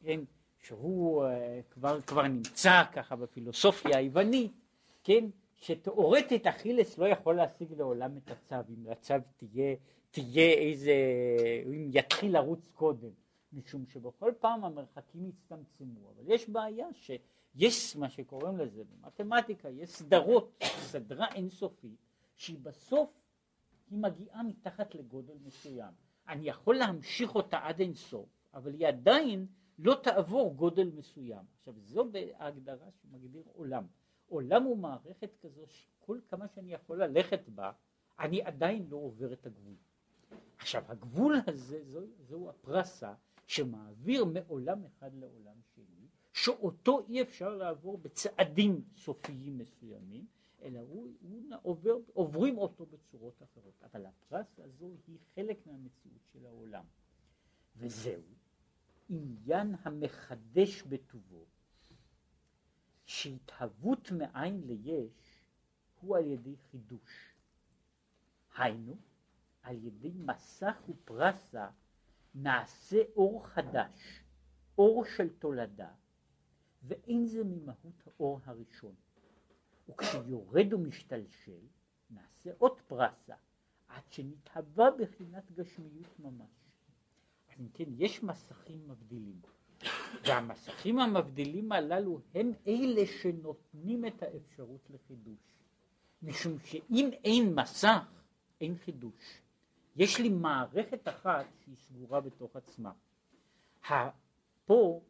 כן, 0.00 0.20
שהוא 0.58 1.24
אה, 1.24 1.60
כבר, 1.70 2.00
כבר 2.00 2.22
נמצא 2.22 2.82
ככה 2.92 3.16
בפילוסופיה 3.16 3.98
היוונית, 3.98 4.52
כן, 5.04 5.24
שתאורטית 5.56 6.46
אכילס 6.46 6.98
לא 6.98 7.06
יכול 7.06 7.36
להשיג 7.36 7.72
לעולם 7.72 8.16
את 8.16 8.30
הצו, 8.30 8.72
אם 8.74 8.86
לצו 8.86 9.14
תהיה 9.36 9.76
תהיה 10.10 10.52
איזה, 10.52 10.94
אם 11.66 11.90
יתחיל 11.92 12.32
לרוץ 12.32 12.70
קודם, 12.74 13.10
משום 13.52 13.86
שבכל 13.86 14.32
פעם 14.40 14.64
המרחקים 14.64 15.28
יצטמצמו, 15.28 16.10
אבל 16.16 16.24
יש 16.26 16.48
בעיה 16.48 16.86
שיש 16.92 17.96
מה 17.96 18.10
שקוראים 18.10 18.58
לזה 18.58 18.82
במתמטיקה, 18.84 19.68
יש 19.68 19.90
סדרות, 19.90 20.62
סדרה 20.62 21.26
אינסופית, 21.34 22.07
שהיא 22.38 22.58
בסוף, 22.58 23.10
היא 23.90 23.98
מגיעה 23.98 24.42
מתחת 24.42 24.94
לגודל 24.94 25.36
מסוים. 25.44 25.92
אני 26.28 26.48
יכול 26.48 26.76
להמשיך 26.76 27.34
אותה 27.34 27.58
עד 27.58 27.80
אינסוף, 27.80 28.28
אבל 28.54 28.74
היא 28.74 28.88
עדיין 28.88 29.46
לא 29.78 30.00
תעבור 30.02 30.54
גודל 30.54 30.90
מסוים. 30.94 31.44
עכשיו 31.58 31.74
זו 31.78 32.10
ההגדרה 32.34 32.86
שמגדיר 32.90 33.42
עולם. 33.52 33.86
עולם 34.28 34.62
הוא 34.62 34.78
מערכת 34.78 35.30
כזו 35.40 35.62
שכל 35.66 36.18
כמה 36.28 36.48
שאני 36.48 36.72
יכול 36.72 37.02
ללכת 37.02 37.48
בה, 37.48 37.72
אני 38.18 38.42
עדיין 38.42 38.86
לא 38.90 38.96
עובר 38.96 39.32
את 39.32 39.46
הגבול. 39.46 39.76
עכשיו 40.56 40.84
הגבול 40.88 41.36
הזה 41.46 41.84
זו, 41.84 42.00
זו 42.18 42.50
הפרסה 42.50 43.14
שמעביר 43.46 44.24
מעולם 44.24 44.84
אחד 44.84 45.14
לעולם 45.14 45.56
שני 45.74 46.08
שאותו 46.32 47.06
אי 47.08 47.22
אפשר 47.22 47.48
לעבור 47.48 47.98
בצעדים 47.98 48.84
סופיים 48.96 49.58
מסוימים, 49.58 50.26
אלא 50.62 50.78
הוא, 50.78 51.12
הוא 51.20 51.42
עובר, 51.62 51.96
עוברים 52.12 52.58
אותו 52.58 52.86
בצורות 52.86 53.42
אחרות. 53.42 53.82
אבל 53.82 54.06
הפרס 54.06 54.58
הזו 54.58 54.90
היא 55.06 55.18
חלק 55.34 55.66
מהמציאות 55.66 56.22
של 56.32 56.46
העולם. 56.46 56.84
וזהו 57.76 58.22
עניין 59.08 59.74
המחדש 59.82 60.82
בטובו, 60.82 61.44
שהתהוות 63.06 64.10
מאין 64.12 64.62
ליש 64.66 65.42
הוא 66.00 66.16
על 66.16 66.26
ידי 66.26 66.56
חידוש. 66.70 67.34
היינו, 68.56 68.96
על 69.62 69.84
ידי 69.84 70.12
מסך 70.14 70.82
ופרסה 70.88 71.68
נעשה 72.34 73.02
אור 73.16 73.46
חדש, 73.46 74.22
אור 74.78 75.04
של 75.04 75.28
תולדה, 75.38 75.92
ואין 76.82 77.26
זה 77.26 77.44
ממהות 77.44 78.06
האור 78.06 78.40
הראשון. 78.44 78.94
וכשיורד 79.88 80.72
ומשתלשל, 80.72 81.66
נעשה 82.10 82.50
עוד 82.58 82.80
פרסה, 82.80 83.34
עד 83.88 84.02
שנתהווה 84.10 84.90
בחינת 84.90 85.52
גשמיות 85.52 86.18
ממש. 86.18 86.50
אז 87.48 87.60
אם 87.60 87.68
כן, 87.74 87.84
יש 87.96 88.22
מסכים 88.22 88.88
מבדילים, 88.88 89.40
והמסכים 90.24 90.98
המבדילים 90.98 91.72
הללו 91.72 92.20
הם 92.34 92.52
אלה 92.66 93.06
שנותנים 93.06 94.06
את 94.06 94.22
האפשרות 94.22 94.90
לחידוש. 94.90 95.58
משום 96.22 96.58
שאם 96.58 97.10
אין 97.24 97.54
מסך, 97.54 98.22
אין 98.60 98.76
חידוש. 98.76 99.42
יש 99.96 100.20
לי 100.20 100.28
מערכת 100.28 101.08
אחת 101.08 101.46
שהיא 101.64 101.76
סגורה 101.76 102.20
בתוך 102.20 102.56
עצמה. 102.56 102.92
פה 104.64 105.00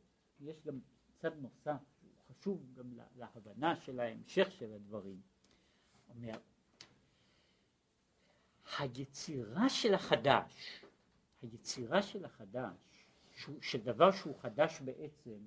יש 0.40 0.56
גם 0.66 0.78
צד 1.18 1.36
נוסף, 1.36 1.80
חשוב 2.38 2.60
גם 2.74 2.92
להבנה 3.16 3.76
של 3.76 4.00
ההמשך 4.00 4.48
של 4.50 4.72
הדברים. 4.72 5.20
אומר, 6.08 6.38
היצירה 8.78 9.68
של 9.68 9.94
החדש, 9.94 10.84
היצירה 11.42 12.02
של 12.02 12.24
החדש, 12.24 12.74
של 13.60 13.78
דבר 13.78 14.10
שהוא 14.12 14.34
חדש 14.38 14.80
בעצם, 14.80 15.38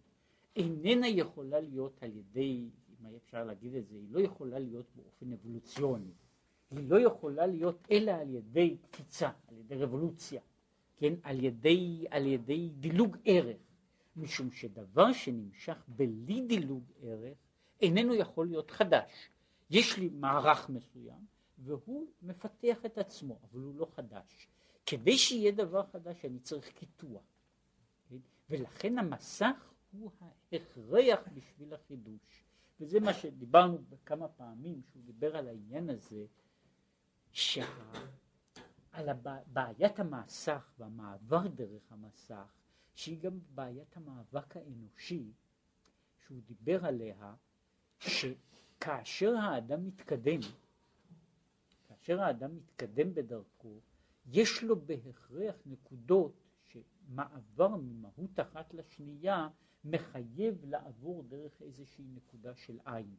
איננה 0.56 1.08
יכולה 1.08 1.60
להיות 1.60 2.04
על 2.04 2.16
ידי, 2.16 2.70
אם 2.90 3.16
אפשר 3.16 3.44
להגיד 3.44 3.76
את 3.76 3.88
זה, 3.88 3.96
היא 3.96 4.08
לא 4.12 4.20
יכולה 4.20 4.60
להיות 4.60 4.86
באופן 4.96 5.34
אבולוציוני. 5.34 6.12
היא 6.72 6.90
לא 6.90 7.00
יכולה 7.00 7.46
להיות 7.48 7.88
אלא 7.92 8.12
על 8.12 8.30
ידי 8.30 8.78
קפיצה, 8.92 9.30
על 9.48 9.58
ידי 9.58 9.76
רבולוציה, 9.76 10.42
כן, 10.98 11.14
על 11.24 11.44
ידי, 11.44 12.06
על 12.12 12.26
ידי 12.26 12.70
דילוג 12.70 13.18
ערך, 13.26 13.58
משום 14.16 14.52
שדבר 14.52 15.14
שנמשך 15.14 15.84
בלי 15.88 16.42
דילוג 16.42 16.84
ערך 17.02 17.38
איננו 17.82 18.16
יכול 18.16 18.48
להיות 18.48 18.72
חדש. 18.72 19.30
יש 19.70 19.98
לי 19.98 20.10
מערך 20.10 20.70
מסוים 20.70 21.26
והוא 21.58 22.08
מפתח 22.22 22.86
את 22.86 22.98
עצמו, 22.98 23.40
אבל 23.44 23.62
הוא 23.62 23.76
לא 23.76 23.88
חדש. 23.96 24.48
כדי 24.86 25.18
שיהיה 25.18 25.52
דבר 25.52 25.86
חדש 25.86 26.26
אני 26.26 26.40
צריך 26.40 26.70
קיטוע. 26.70 27.22
כן? 28.10 28.18
ולכן 28.50 28.98
המסך 28.98 29.74
הוא 29.92 30.12
ההכרח 30.52 31.20
בשביל 31.34 31.74
החידוש. 31.74 32.44
וזה 32.80 33.00
מה 33.00 33.14
שדיברנו 33.14 33.78
כמה 34.06 34.28
פעמים, 34.28 34.82
שהוא 34.92 35.04
דיבר 35.04 35.38
על 35.38 35.48
העניין 35.48 35.90
הזה, 35.90 36.26
שה... 37.32 37.66
על 38.92 39.10
בעיית 39.48 40.00
המסך 40.00 40.72
והמעבר 40.80 41.48
דרך 41.48 41.92
המסך, 41.92 42.61
שהיא 42.96 43.20
גם 43.20 43.40
בעיית 43.56 43.98
המאבק 43.98 44.58
האנושי, 44.58 45.32
שהוא 46.26 46.42
דיבר 46.46 46.86
עליה, 46.86 47.36
שכאשר 48.00 49.36
האדם 49.36 49.86
מתקדם, 49.88 50.40
כאשר 51.88 52.22
האדם 52.22 52.56
מתקדם 52.56 53.14
בדרכו, 53.14 53.80
יש 54.26 54.64
לו 54.64 54.76
בהכרח 54.86 55.56
נקודות 55.66 56.44
שמעבר 56.68 57.76
ממהות 57.76 58.40
אחת 58.40 58.74
לשנייה 58.74 59.48
מחייב 59.86 60.66
לעבור 60.66 61.24
דרך 61.24 61.62
איזושהי 61.62 62.06
נקודה 62.16 62.56
של 62.56 62.80
עין. 62.86 63.16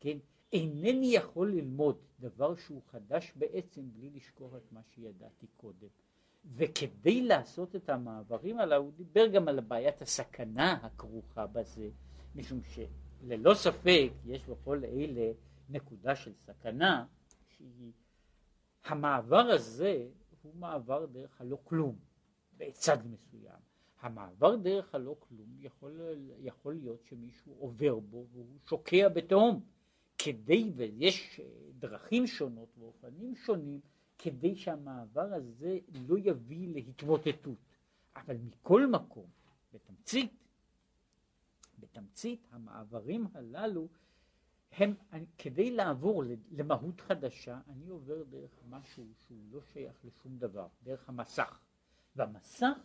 כן? 0.00 0.18
אינני 0.52 1.06
יכול 1.14 1.52
ללמוד 1.52 1.98
דבר 2.20 2.56
שהוא 2.56 2.82
חדש 2.86 3.32
בעצם 3.36 3.92
בלי 3.92 4.10
לשכוח 4.10 4.54
את 4.54 4.72
מה 4.72 4.82
שידעתי 4.82 5.46
קודם. 5.56 5.88
וכדי 6.44 7.22
לעשות 7.22 7.76
את 7.76 7.88
המעברים 7.90 8.58
הללו 8.58 8.82
הוא 8.82 8.92
דיבר 8.92 9.26
גם 9.26 9.48
על 9.48 9.60
בעיית 9.60 10.02
הסכנה 10.02 10.72
הכרוכה 10.72 11.46
בזה, 11.46 11.88
משום 12.34 12.60
שללא 12.62 13.54
ספק 13.54 14.10
יש 14.24 14.46
בכל 14.46 14.84
אלה 14.84 15.32
נקודה 15.68 16.16
של 16.16 16.32
סכנה 16.34 17.06
שהיא 17.48 17.92
המעבר 18.84 19.46
הזה 19.54 20.06
הוא 20.42 20.54
מעבר 20.56 21.06
דרך 21.06 21.40
הלא 21.40 21.58
כלום 21.64 21.98
בצד 22.56 22.98
מסוים. 23.06 23.60
המעבר 24.00 24.56
דרך 24.56 24.94
הלא 24.94 25.16
כלום 25.18 25.56
יכול, 25.60 26.00
יכול 26.38 26.74
להיות 26.74 27.04
שמישהו 27.04 27.54
עובר 27.58 27.98
בו 27.98 28.26
והוא 28.32 28.58
שוקע 28.68 29.08
בתהום. 29.08 29.60
כדי, 30.18 30.72
ויש 30.76 31.40
דרכים 31.78 32.26
שונות 32.26 32.68
ואופנים 32.78 33.34
שונים, 33.34 33.80
כדי 34.22 34.56
שהמעבר 34.56 35.34
הזה 35.34 35.78
לא 36.08 36.18
יביא 36.18 36.68
להתמוטטות. 36.74 37.58
אבל 38.16 38.36
מכל 38.36 38.86
מקום, 38.86 39.26
בתמצית, 39.74 40.44
בתמצית 41.78 42.46
המעברים 42.50 43.26
הללו 43.34 43.88
הם, 44.72 44.94
כדי 45.38 45.70
לעבור 45.70 46.24
למהות 46.50 47.00
חדשה, 47.00 47.60
אני 47.68 47.88
עובר 47.88 48.22
דרך 48.22 48.50
משהו 48.68 49.04
שהוא 49.16 49.38
לא 49.50 49.60
שייך 49.72 50.04
לשום 50.04 50.38
דבר, 50.38 50.66
דרך 50.82 51.08
המסך. 51.08 51.60
והמסך, 52.16 52.78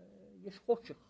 אה, 0.00 0.04
יש 0.42 0.58
חושך. 0.58 1.04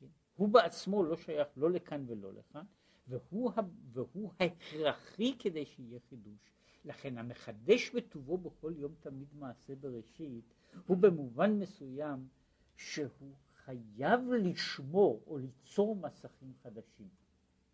כן? 0.00 0.06
הוא 0.36 0.48
בעצמו 0.48 1.04
לא 1.04 1.16
שייך 1.16 1.48
לא 1.56 1.70
לכאן 1.70 2.04
ולא 2.08 2.32
לכאן, 2.32 2.64
והוא, 3.08 3.52
והוא 3.92 4.32
הכרחי 4.40 5.36
כדי 5.38 5.66
שיהיה 5.66 6.00
חידוש. 6.08 6.52
לכן 6.84 7.18
המחדש 7.18 7.90
בטובו 7.90 8.38
בכל 8.38 8.72
יום 8.76 8.94
תמיד 9.00 9.28
מעשה 9.34 9.74
בראשית, 9.74 10.54
הוא 10.86 10.96
במובן 10.96 11.58
מסוים 11.58 12.28
שהוא 12.76 13.34
חייב 13.64 14.20
לשמור 14.32 15.22
או 15.26 15.38
ליצור 15.38 15.96
מסכים 15.96 16.52
חדשים. 16.62 17.08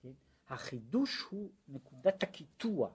כן? 0.02 0.12
החידוש 0.48 1.22
הוא 1.30 1.50
נקודת 1.68 2.22
הקיטוע 2.22 2.90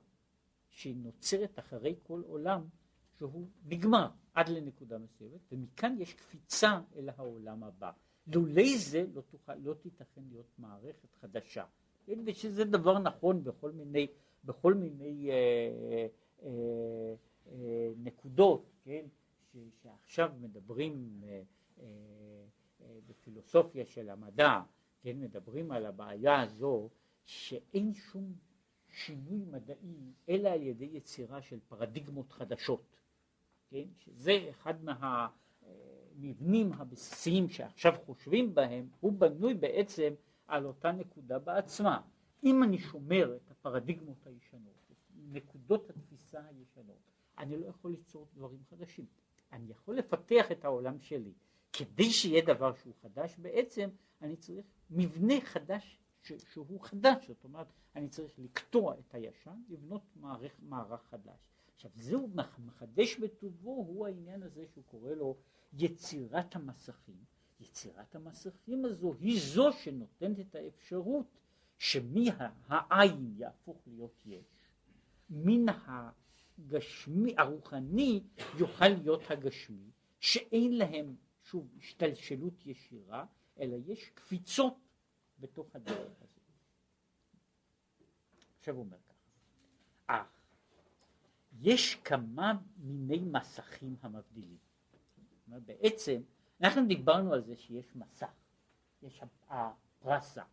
שנוצרת 0.69 1.59
אחרי 1.59 1.95
כל 2.03 2.21
עולם 2.25 2.67
שהוא 3.17 3.47
נגמר 3.65 4.09
עד 4.33 4.49
לנקודה 4.49 4.97
מסוימת, 4.97 5.39
ומכאן 5.51 5.95
יש 5.99 6.13
קפיצה 6.13 6.79
אל 6.95 7.09
העולם 7.09 7.63
הבא. 7.63 7.91
לולי 8.27 8.77
זה 8.77 9.05
לא, 9.13 9.21
תוכל, 9.21 9.55
לא 9.55 9.73
תיתכן 9.73 10.21
להיות 10.29 10.51
מערכת 10.57 11.15
חדשה. 11.21 11.65
כן, 12.05 12.19
ושזה 12.25 12.63
דבר 12.63 12.99
נכון 12.99 13.43
בכל 13.43 13.71
מיני, 13.71 14.07
בכל 14.43 14.73
מיני 14.73 15.31
אה, 15.31 15.35
אה, 16.43 16.49
אה, 17.51 17.91
נקודות, 17.97 18.69
כן, 18.83 19.05
ש, 19.51 19.57
שעכשיו 19.83 20.31
מדברים 20.41 21.21
אה, 21.23 21.41
אה, 21.79 21.85
אה, 22.81 22.99
בפילוסופיה 23.07 23.85
של 23.85 24.09
המדע, 24.09 24.61
כן, 25.01 25.19
מדברים 25.19 25.71
על 25.71 25.85
הבעיה 25.85 26.41
הזו 26.41 26.89
שאין 27.25 27.93
שום 27.93 28.33
שינוי 28.89 29.45
מדעי 29.51 30.11
אלא 30.29 30.49
על 30.49 30.61
ידי 30.61 30.89
יצירה 30.93 31.41
של 31.41 31.59
פרדיגמות 31.67 32.31
חדשות, 32.31 32.97
כן, 33.69 33.85
שזה 33.97 34.49
אחד 34.49 34.73
מהמבנים 34.83 36.73
הבסיסיים 36.73 37.49
שעכשיו 37.49 37.93
חושבים 38.05 38.55
בהם, 38.55 38.89
הוא 38.99 39.13
בנוי 39.13 39.53
בעצם 39.53 40.13
על 40.47 40.65
אותה 40.65 40.91
נקודה 40.91 41.39
בעצמה. 41.39 42.01
אם 42.43 42.63
אני 42.63 42.77
שומר 42.77 43.35
את 43.35 43.51
הפרדיגמות 43.51 44.27
הישנות, 44.27 44.91
את 44.91 44.97
נקודות 45.31 45.89
התפיסה 45.89 46.41
הישנות, 46.45 47.01
אני 47.37 47.57
לא 47.57 47.65
יכול 47.65 47.91
ליצור 47.91 48.27
דברים 48.33 48.59
חדשים. 48.69 49.05
אני 49.51 49.71
יכול 49.71 49.97
לפתח 49.97 50.51
את 50.51 50.65
העולם 50.65 50.99
שלי. 50.99 51.33
כדי 51.73 52.09
שיהיה 52.09 52.41
דבר 52.45 52.73
שהוא 52.73 52.93
חדש, 53.01 53.35
בעצם 53.37 53.89
אני 54.21 54.35
צריך 54.35 54.65
מבנה 54.89 55.41
חדש 55.41 55.99
ש- 56.23 56.53
שהוא 56.53 56.81
חדש, 56.81 57.27
זאת 57.27 57.43
אומרת, 57.43 57.67
אני 57.95 58.09
צריך 58.09 58.39
לקטוע 58.39 58.95
את 58.99 59.15
הישן, 59.15 59.61
לבנות 59.69 60.01
מערך, 60.15 60.51
מערך 60.59 61.01
חדש. 61.03 61.39
עכשיו 61.75 61.91
זהו 61.95 62.29
מחדש 62.65 63.17
בטובו 63.17 63.71
הוא 63.71 64.07
העניין 64.07 64.43
הזה 64.43 64.65
שהוא 64.73 64.83
קורא 64.87 65.11
לו 65.11 65.37
יצירת 65.73 66.55
המסכים, 66.55 67.23
יצירת 67.59 68.15
המסכים 68.15 68.85
הזו 68.85 69.13
היא 69.13 69.39
זו 69.41 69.73
שנותנת 69.73 70.39
את 70.39 70.55
האפשרות 70.55 71.25
שמהעין 71.83 73.33
יהפוך 73.37 73.77
להיות 73.87 74.21
יש, 74.25 74.69
מן 75.29 75.65
הגשמי, 75.85 77.35
הרוחני 77.37 78.23
יוכל 78.57 78.87
להיות 78.87 79.31
הגשמי, 79.31 79.91
שאין 80.19 80.77
להם 80.77 81.15
שוב 81.41 81.67
השתלשלות 81.77 82.65
ישירה, 82.65 83.25
אלא 83.59 83.75
יש 83.85 84.09
קפיצות 84.09 84.77
בתוך 85.39 85.75
הדרך 85.75 86.21
הזאת. 86.21 86.39
עכשיו 88.59 88.75
הוא 88.75 88.83
אומר 88.83 88.97
ככה, 88.97 89.29
אך 90.07 90.27
יש 91.61 91.95
כמה 91.95 92.53
מיני 92.77 93.19
מסכים 93.19 93.95
המבדילים. 94.01 94.57
בעצם 95.47 96.21
אנחנו 96.61 96.87
דיברנו 96.87 97.33
על 97.33 97.43
זה 97.43 97.55
שיש 97.55 97.95
מסך, 97.95 98.33
יש 99.01 99.21
הפרסה, 99.49 100.43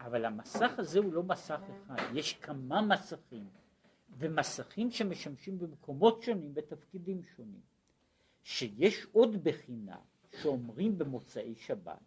אבל 0.00 0.24
המסך 0.24 0.78
הזה 0.78 0.98
הוא 0.98 1.12
לא 1.12 1.22
מסך 1.22 1.60
אחד, 1.70 1.96
יש 2.14 2.34
כמה 2.34 2.82
מסכים, 2.82 3.48
ומסכים 4.18 4.90
שמשמשים 4.90 5.58
במקומות 5.58 6.22
שונים 6.22 6.54
בתפקידים 6.54 7.22
שונים. 7.22 7.60
שיש 8.42 9.06
עוד 9.12 9.44
בחינה 9.44 9.98
שאומרים 10.40 10.98
במוצאי 10.98 11.54
שבת, 11.54 11.98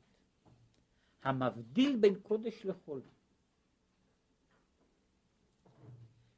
המבדיל 1.24 1.96
בין 1.96 2.20
קודש 2.20 2.66
לחול. 2.66 3.02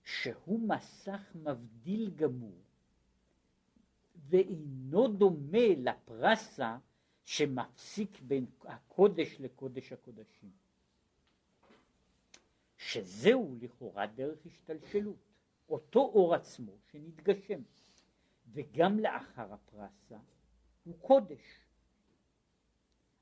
שהוא 0.04 0.60
מסך 0.60 1.36
מבדיל 1.36 2.10
גמור, 2.16 2.62
ואינו 4.16 5.08
דומה 5.08 5.68
לפרסה 5.78 6.78
שמפסיק 7.26 8.22
בין 8.22 8.46
הקודש 8.64 9.36
לקודש 9.40 9.92
הקודשים. 9.92 10.52
שזהו 12.78 13.56
לכאורה 13.62 14.08
דרך 14.08 14.46
השתלשלות, 14.46 15.34
אותו 15.70 16.00
אור 16.00 16.36
עצמו 16.36 16.72
שנתגשם, 16.92 17.62
וגם 18.52 19.00
לאחר 19.00 19.54
הפרסה 19.54 20.18
הוא 20.84 21.00
קודש. 21.00 21.66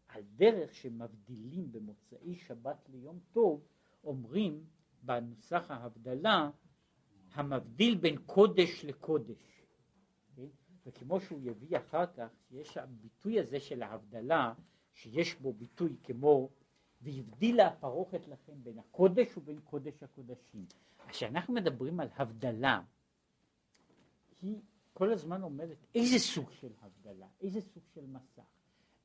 על 0.08 0.24
דרך 0.36 0.76
שמבדילים 0.76 1.72
במוצאי 1.72 2.36
שבת 2.36 2.89
ליום 2.89 3.20
טוב, 3.32 3.68
אומרים 4.04 4.66
בנוסח 5.04 5.72
ההבדלה 5.72 6.49
המבדיל 7.34 7.95
בין 7.95 8.18
קודש 8.26 8.86
לקודש. 8.86 9.62
וכמו 10.86 11.22
שהוא 11.22 11.40
יביא 11.44 11.78
אחר 11.78 12.06
כך, 12.06 12.28
שיש 12.50 12.78
הביטוי 12.78 13.40
הזה 13.40 13.60
של 13.60 13.84
ההבדלה, 13.84 14.54
שיש 14.94 15.36
בו 15.36 15.54
ביטוי 15.54 15.96
כמו 16.04 16.50
והבדילה 17.02 17.68
הפרוכת 17.68 18.28
לכם 18.28 18.64
בין 18.64 18.80
הקודש 18.80 19.38
ובין 19.38 19.60
קודש 19.64 20.04
הקודשים. 20.04 20.66
כשאנחנו 21.08 21.54
מדברים 21.54 22.00
על 22.00 22.08
הבדלה, 22.16 22.82
היא 24.42 24.62
כל 24.94 25.12
הזמן 25.12 25.44
אומרת 25.44 25.78
איזה 25.96 26.20
סוג 26.20 26.52
של 26.52 26.72
הבדלה, 26.82 27.28
איזה 27.42 27.62
סוג 27.62 27.84
של 27.94 28.06
מסך, 28.06 28.44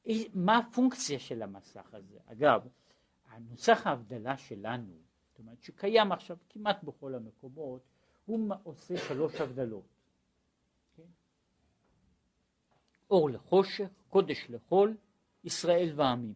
איזה, 0.06 0.24
מה 0.34 0.58
הפונקציה 0.58 1.18
של 1.18 1.42
המסך 1.42 1.94
הזה. 1.94 2.18
אגב, 2.26 2.68
הנוסח 3.26 3.86
ההבדלה 3.86 4.38
שלנו, 4.38 4.94
זאת 5.28 5.38
אומרת 5.38 5.62
שקיים 5.62 6.12
עכשיו 6.12 6.36
כמעט 6.48 6.84
בכל 6.84 7.14
המקומות, 7.14 7.82
הוא 8.26 8.54
עושה 8.62 8.96
שלוש 8.96 9.40
הבדלות. 9.40 9.86
כן? 10.96 11.02
אור 13.10 13.30
לחושך, 13.30 13.88
קודש 14.08 14.46
לחול, 14.48 14.96
ישראל 15.44 15.92
ועמים. 15.96 16.34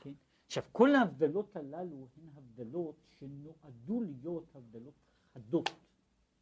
כן? 0.00 0.12
עכשיו 0.46 0.62
כל 0.72 0.94
ההבדלות 0.94 1.56
הללו 1.56 2.06
הן 2.16 2.28
הבדלות 2.36 2.94
שנועדו 3.18 4.02
להיות 4.02 4.44
הבדלות 4.54 4.94
חדות, 5.34 5.70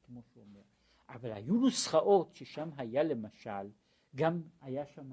כמו 0.06 0.22
שהוא 0.32 0.44
אומר. 0.44 0.60
אבל 1.08 1.32
היו 1.32 1.54
נוסחאות 1.54 2.34
ששם 2.34 2.70
היה 2.76 3.02
למשל, 3.02 3.68
גם 4.16 4.42
היה 4.60 4.86
שם 4.86 5.12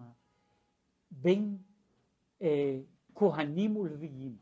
בין 1.11 1.57
אה, 2.41 2.79
כהנים 3.15 3.77
ולוויים. 3.77 4.37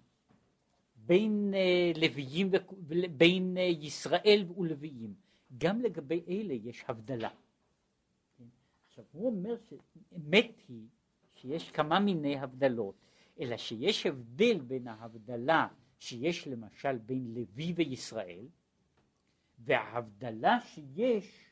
בין 0.95 1.53
אה, 1.53 1.91
לוויים 1.95 2.49
ובין 2.87 3.57
אה, 3.57 3.63
ישראל 3.63 4.45
ולוויים. 4.57 5.13
גם 5.57 5.81
לגבי 5.81 6.23
אלה 6.29 6.53
יש 6.53 6.83
הבדלה. 6.87 7.29
עכשיו 8.97 9.05
הוא 9.11 9.27
אומר 9.27 9.57
שאמת 9.57 10.51
היא 10.67 10.87
שיש 11.33 11.71
כמה 11.71 11.99
מיני 11.99 12.37
הבדלות, 12.37 12.95
אלא 13.39 13.57
שיש 13.57 14.05
הבדל 14.05 14.59
בין 14.59 14.87
ההבדלה 14.87 15.67
שיש 15.99 16.47
למשל 16.47 16.97
בין 16.97 17.33
לוי 17.33 17.73
וישראל, 17.75 18.47
וההבדלה 19.59 20.61
שיש 20.61 21.51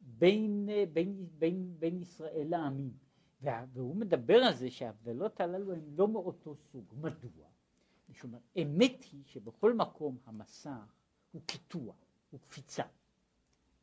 בין, 0.00 0.68
בין, 0.92 1.26
בין, 1.38 1.74
בין 1.78 2.02
ישראל 2.02 2.46
לעמים. 2.48 2.92
והוא 3.72 3.96
מדבר 3.96 4.36
על 4.36 4.54
זה 4.54 4.70
שההבדלות 4.70 5.40
הללו 5.40 5.72
הן 5.72 5.94
לא 5.96 6.08
מאותו 6.08 6.54
סוג. 6.54 6.84
מדוע? 7.00 7.48
משום 8.08 8.34
אמת 8.62 9.04
היא 9.12 9.22
שבכל 9.26 9.74
מקום 9.74 10.18
המסך 10.26 10.94
הוא 11.32 11.42
קיטוע, 11.46 11.94
הוא 12.30 12.40
קפיצה. 12.40 12.84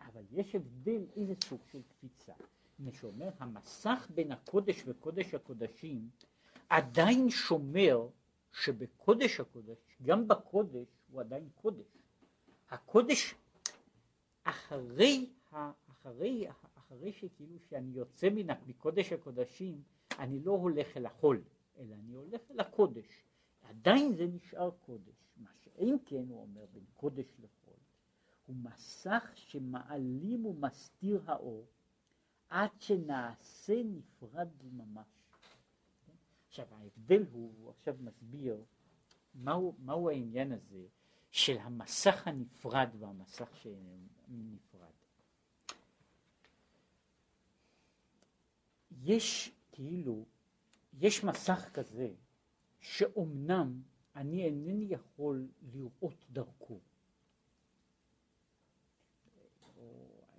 אבל 0.02 0.24
יש 0.32 0.56
הבדל 0.56 1.02
איזה 1.16 1.34
סוג 1.44 1.62
של 1.72 1.82
קפיצה. 1.82 2.34
מפני 2.82 3.00
שאומר 3.00 3.30
המסך 3.40 4.08
בין 4.16 4.32
הקודש 4.32 4.84
וקודש 4.88 5.34
הקודשים 5.34 6.10
עדיין 6.70 7.30
שומר 7.30 8.08
שבקודש 8.52 9.40
הקודש, 9.40 9.78
גם 10.04 10.28
בקודש 10.28 10.88
הוא 11.12 11.22
עדיין 11.22 11.50
קודש. 11.56 11.86
הקודש 12.70 13.36
אחרי, 14.44 15.30
אחרי, 15.90 16.48
אחרי 16.78 17.14
שכאילו 17.14 17.60
שאני 17.70 17.92
יוצא 17.98 18.30
מקודש 18.68 19.14
הקודשים, 19.14 19.82
אני 20.20 20.40
לא 20.40 20.52
הולך 20.52 20.98
אל 20.98 21.06
החול, 21.06 21.42
אלא 21.80 21.96
אני 21.96 22.14
הולך 22.14 22.42
אל 22.52 22.60
הקודש. 22.60 23.24
עדיין 23.62 24.16
זה 24.16 24.28
נשאר 24.28 24.72
קודש. 24.86 25.16
מה 25.38 25.50
שאין 25.64 25.98
כן, 26.06 26.24
הוא 26.30 26.42
אומר, 26.42 26.66
בין 26.74 26.86
קודש 26.96 27.26
לחול, 27.40 27.80
הוא 28.46 28.56
מסך 28.56 29.32
שמעלים 29.36 30.46
ומסתיר 30.46 31.22
האור 31.26 31.68
עד 32.52 32.70
שנעשה 32.80 33.82
נפרד 33.84 34.48
ממש. 34.64 35.08
עכשיו 36.48 36.66
ההבדל 36.72 37.24
הוא, 37.32 37.54
הוא 37.58 37.70
עכשיו 37.70 37.96
מסביר 38.00 38.64
מהו, 39.36 39.76
מהו 39.80 40.10
העניין 40.10 40.52
הזה 40.52 40.86
של 41.32 41.58
המסך 41.58 42.28
הנפרד 42.28 42.90
והמסך 43.00 43.50
שנפרד. 43.56 44.92
יש 49.04 49.52
כאילו, 49.72 50.26
יש 50.94 51.24
מסך 51.24 51.70
כזה 51.74 52.14
שאומנם 52.80 53.82
אני 54.16 54.46
אינני 54.46 54.88
יכול 54.90 55.48
לראות 55.62 56.26
דרכו. 56.32 56.80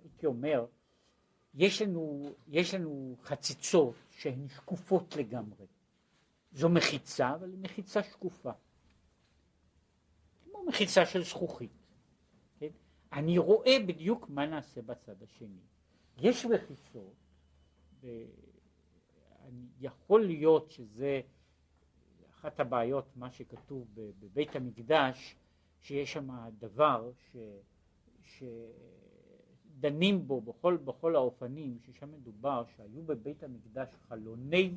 הייתי 0.01 0.25
אומר, 0.25 0.65
יש 1.53 1.81
לנו, 1.81 2.29
יש 2.47 2.73
לנו 2.73 3.15
חציצות 3.21 3.95
שהן 4.09 4.47
שקופות 4.47 5.15
לגמרי. 5.15 5.65
זו 6.51 6.69
מחיצה, 6.69 7.35
אבל 7.35 7.51
היא 7.51 7.59
מחיצה 7.59 8.03
שקופה. 8.03 8.51
כמו 10.43 10.65
מחיצה 10.65 11.05
של 11.05 11.23
זכוכית. 11.23 11.71
כן? 12.59 12.69
אני 13.13 13.37
רואה 13.37 13.77
בדיוק 13.87 14.29
מה 14.29 14.45
נעשה 14.45 14.81
בצד 14.81 15.23
השני. 15.23 15.61
יש 16.17 16.45
מחיצות, 16.45 17.13
יכול 19.79 20.25
להיות 20.25 20.71
שזה 20.71 21.21
אחת 22.29 22.59
הבעיות, 22.59 23.05
מה 23.15 23.31
שכתוב 23.31 23.87
בבית 23.95 24.55
המקדש, 24.55 25.35
שיש 25.79 26.13
שם 26.13 26.29
דבר 26.59 27.11
ש, 28.23 28.43
שדנים 29.83 30.27
בו 30.27 30.41
בכל, 30.41 30.77
בכל 30.77 31.15
האופנים, 31.15 31.77
ששם 31.85 32.11
מדובר 32.11 32.63
שהיו 32.75 33.03
בבית 33.03 33.43
המקדש 33.43 33.87
חלוני, 34.07 34.71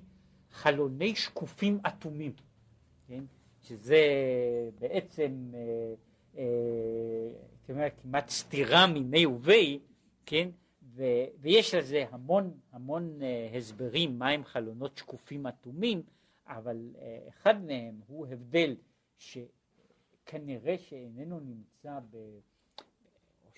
חלוני 0.51 1.15
שקופים 1.15 1.79
אטומים, 1.87 2.33
כן? 3.07 3.25
שזה 3.63 4.03
בעצם 4.79 5.53
אה, 5.55 5.95
אה, 6.39 7.89
כמעט 8.03 8.29
סתירה 8.29 8.87
מיני 8.87 9.27
ובי, 9.27 9.79
כן? 10.27 10.49
ו, 10.83 11.05
ויש 11.41 11.75
לזה 11.75 12.05
המון 12.11 12.51
המון 12.73 13.23
אה, 13.23 13.49
הסברים 13.59 14.19
מהם 14.19 14.45
חלונות 14.45 14.97
שקופים 14.97 15.47
אטומים, 15.47 16.03
אבל 16.47 16.91
אה, 16.99 17.19
אחד 17.29 17.65
מהם 17.65 18.01
הוא 18.07 18.27
הבדל 18.27 18.77
שכנראה 19.19 20.79
שאיננו 20.79 21.41
נמצא 21.41 21.99
ב... 22.11 22.17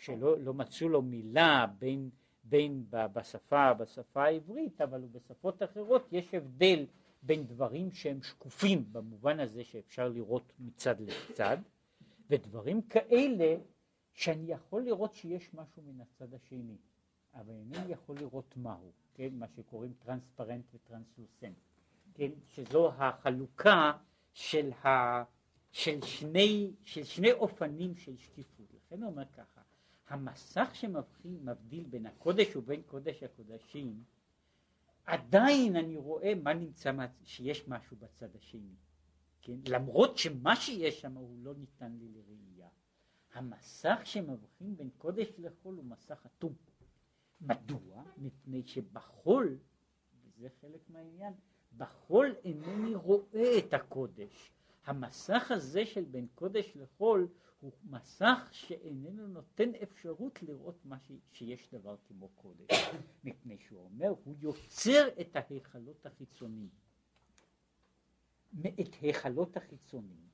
שלא 0.00 0.38
לא 0.38 0.54
מצאו 0.54 0.88
לו 0.88 1.02
מילה 1.02 1.66
בין, 1.78 2.10
בין 2.44 2.84
בשפה, 2.90 3.74
בשפה 3.74 4.24
העברית, 4.24 4.80
אבל 4.80 5.00
בשפות 5.12 5.62
אחרות 5.62 6.08
יש 6.12 6.34
הבדל 6.34 6.86
בין 7.22 7.46
דברים 7.46 7.92
שהם 7.92 8.22
שקופים 8.22 8.92
במובן 8.92 9.40
הזה 9.40 9.64
שאפשר 9.64 10.08
לראות 10.08 10.52
מצד 10.58 10.94
לצד, 11.00 11.56
ודברים 12.30 12.82
כאלה 12.82 13.56
שאני 14.12 14.52
יכול 14.52 14.82
לראות 14.82 15.14
שיש 15.14 15.54
משהו 15.54 15.82
מן 15.82 16.00
הצד 16.00 16.34
השני, 16.34 16.76
אבל 17.34 17.54
אינני 17.54 17.92
יכול 17.92 18.16
לראות 18.16 18.56
מהו, 18.56 18.92
כן? 19.14 19.28
מה 19.32 19.48
שקוראים 19.48 19.92
טרנספרנט 19.98 20.64
וטרנסלוסנט. 20.74 21.56
כן, 22.14 22.30
שזו 22.46 22.92
החלוקה 22.98 23.92
של, 24.32 24.70
ה, 24.84 25.22
של, 25.72 26.02
שני, 26.02 26.70
של 26.84 27.04
שני 27.04 27.32
אופנים 27.32 27.96
של 27.96 28.16
שקיפות. 28.16 28.66
לכן 28.74 29.02
הוא 29.02 29.10
אומר 29.10 29.24
ככה, 29.24 29.60
המסך 30.08 30.70
שמבדיל 30.72 31.84
בין 31.84 32.06
הקודש 32.06 32.56
ובין 32.56 32.82
קודש 32.82 33.22
הקודשים, 33.22 34.02
עדיין 35.04 35.76
אני 35.76 35.96
רואה 35.96 36.32
מה 36.42 36.54
נמצא, 36.54 36.92
שיש 37.24 37.68
משהו 37.68 37.96
בצד 37.96 38.36
השני. 38.36 38.74
כן? 39.42 39.56
למרות 39.68 40.18
שמה 40.18 40.56
שיש 40.56 41.00
שם 41.00 41.14
הוא 41.14 41.36
לא 41.42 41.54
ניתן 41.54 41.92
לי 41.92 42.08
לראייה. 42.08 42.68
המסך 43.32 44.00
שמבחין 44.04 44.76
בין 44.76 44.90
קודש 44.98 45.28
לחול 45.38 45.74
הוא 45.74 45.84
מסך 45.84 46.26
אטום. 46.26 46.52
מדוע? 47.40 48.02
מפני 48.16 48.62
שבחול, 48.62 49.58
וזה 50.22 50.48
חלק 50.60 50.80
מהעניין, 50.88 51.32
בחול 51.76 52.34
אינני 52.44 52.94
רואה 52.94 53.58
את 53.58 53.74
הקודש. 53.74 54.52
המסך 54.84 55.50
הזה 55.50 55.86
של 55.86 56.04
בין 56.04 56.26
קודש 56.34 56.76
לחול 56.76 57.28
הוא 57.60 57.72
מסך 57.84 58.48
שאיננו 58.52 59.26
נותן 59.26 59.70
אפשרות 59.82 60.42
לראות 60.42 60.84
מה 60.84 60.98
ש... 60.98 61.12
שיש 61.32 61.68
דבר 61.74 61.96
כמו 62.08 62.28
קודש. 62.28 62.70
מפני 63.24 63.58
שהוא 63.58 63.84
אומר, 63.84 64.08
הוא 64.24 64.34
יוצר 64.38 65.08
את 65.20 65.36
ההיכלות 65.36 66.06
החיצוניים. 66.06 66.68
את 68.64 68.94
היכלות 69.00 69.56
החיצוניים, 69.56 70.28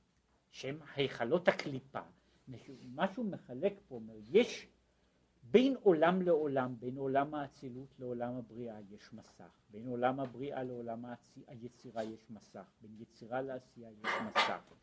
שהם 0.51 0.79
היכלות 0.95 1.47
הקליפה. 1.47 1.99
מה 2.85 3.13
שהוא 3.13 3.25
מחלק 3.25 3.73
פה, 3.87 3.95
אומר, 3.95 4.13
יש 4.31 4.67
בין 5.43 5.75
עולם 5.83 6.21
לעולם, 6.21 6.75
בין 6.79 6.97
עולם 6.97 7.35
האצילות 7.35 7.99
לעולם 7.99 8.35
הבריאה 8.35 8.81
יש 8.91 9.13
מסך, 9.13 9.59
בין 9.69 9.87
עולם 9.87 10.19
הבריאה 10.19 10.63
לעולם 10.63 11.05
היצירה 11.47 12.03
יש 12.03 12.29
מסך, 12.29 12.71
בין 12.81 12.95
יצירה 12.99 13.41
לעשייה 13.41 13.91
יש 13.91 14.09
מסך. 14.27 14.73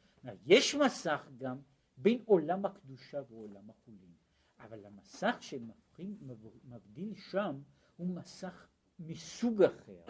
יש 0.46 0.74
מסך 0.74 1.28
גם 1.38 1.58
בין 1.96 2.22
עולם 2.26 2.66
הקדושה 2.66 3.22
ועולם 3.28 3.70
החולין, 3.70 4.12
אבל 4.58 4.86
המסך 4.86 5.36
שמבדיל 5.40 7.14
שם 7.14 7.60
הוא 7.96 8.08
מסך 8.08 8.68
מסוג 8.98 9.62
אחר, 9.62 10.02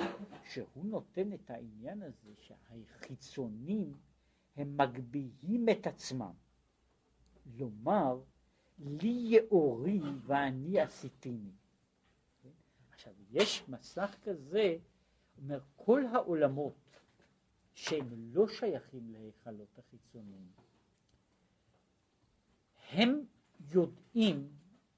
שהוא 0.44 0.84
נותן 0.84 1.32
את 1.32 1.50
העניין 1.50 2.02
הזה 2.02 2.32
שהחיצונים 2.40 3.94
הם 4.56 4.76
מגביהים 4.76 5.68
את 5.68 5.86
עצמם. 5.86 6.32
לומר, 7.56 8.20
לי 8.78 9.24
יאורי 9.28 10.00
ואני 10.26 10.80
עשיתיני. 10.80 11.52
עכשיו, 12.90 13.12
יש 13.30 13.68
מסך 13.68 14.16
כזה, 14.22 14.76
אומר, 15.38 15.60
כל 15.76 16.06
העולמות 16.06 17.00
שהם 17.74 18.08
לא 18.12 18.48
שייכים 18.48 19.12
להיכלות 19.12 19.78
החיצוניים, 19.78 20.52
הם 22.92 23.24
יודעים 23.70 24.48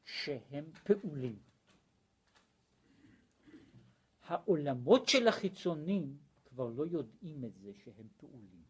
שהם 0.05 0.64
פעולים. 0.84 1.38
העולמות 4.26 5.09
של 5.09 5.28
החיצונים 5.28 6.16
כבר 6.45 6.68
לא 6.68 6.86
יודעים 6.86 7.45
את 7.45 7.57
זה 7.57 7.72
שהם 7.84 8.09
פעולים, 8.16 8.62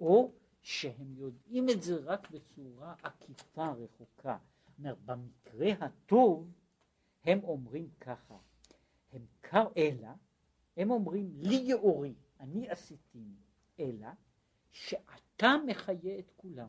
או 0.00 0.32
שהם 0.62 1.14
יודעים 1.16 1.68
את 1.70 1.82
זה 1.82 1.96
רק 1.96 2.30
בצורה 2.30 2.94
עקיפה 3.02 3.72
רחוקה. 3.72 4.38
אומר, 4.78 4.94
במקרה 5.04 5.86
הטוב 5.86 6.50
הם 7.24 7.40
אומרים 7.44 7.90
ככה, 8.00 8.38
הם 9.12 9.26
קר 9.40 9.66
אלא, 9.76 10.08
הם 10.76 10.90
אומרים 10.90 11.32
לי 11.36 11.54
יאורי, 11.54 12.14
אני 12.40 12.68
עשיתי, 12.68 13.24
אלא 13.80 14.08
שאתה 14.72 15.54
מחיה 15.66 16.18
את 16.18 16.30
כולם. 16.36 16.68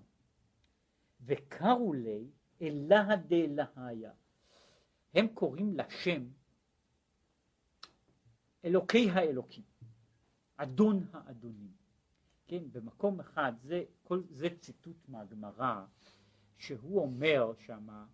וקראו 1.26 1.94
לי 1.94 2.28
אלהה 2.62 3.16
דאלהיה. 3.16 4.12
הם 5.14 5.28
קוראים 5.28 5.78
לשם 5.78 6.24
אלוקי 8.66 9.12
האלוקים, 9.12 9.64
אדון 10.58 11.08
האדונים. 11.14 11.72
כן, 12.48 12.64
במקום 12.72 13.20
אחד, 13.20 13.54
זה, 13.64 13.84
כל, 14.04 14.22
זה 14.30 14.48
ציטוט 14.60 14.98
מהגמרא, 15.08 15.86
שהוא 16.58 17.02
אומר 17.02 17.54
שמה, 17.66 18.06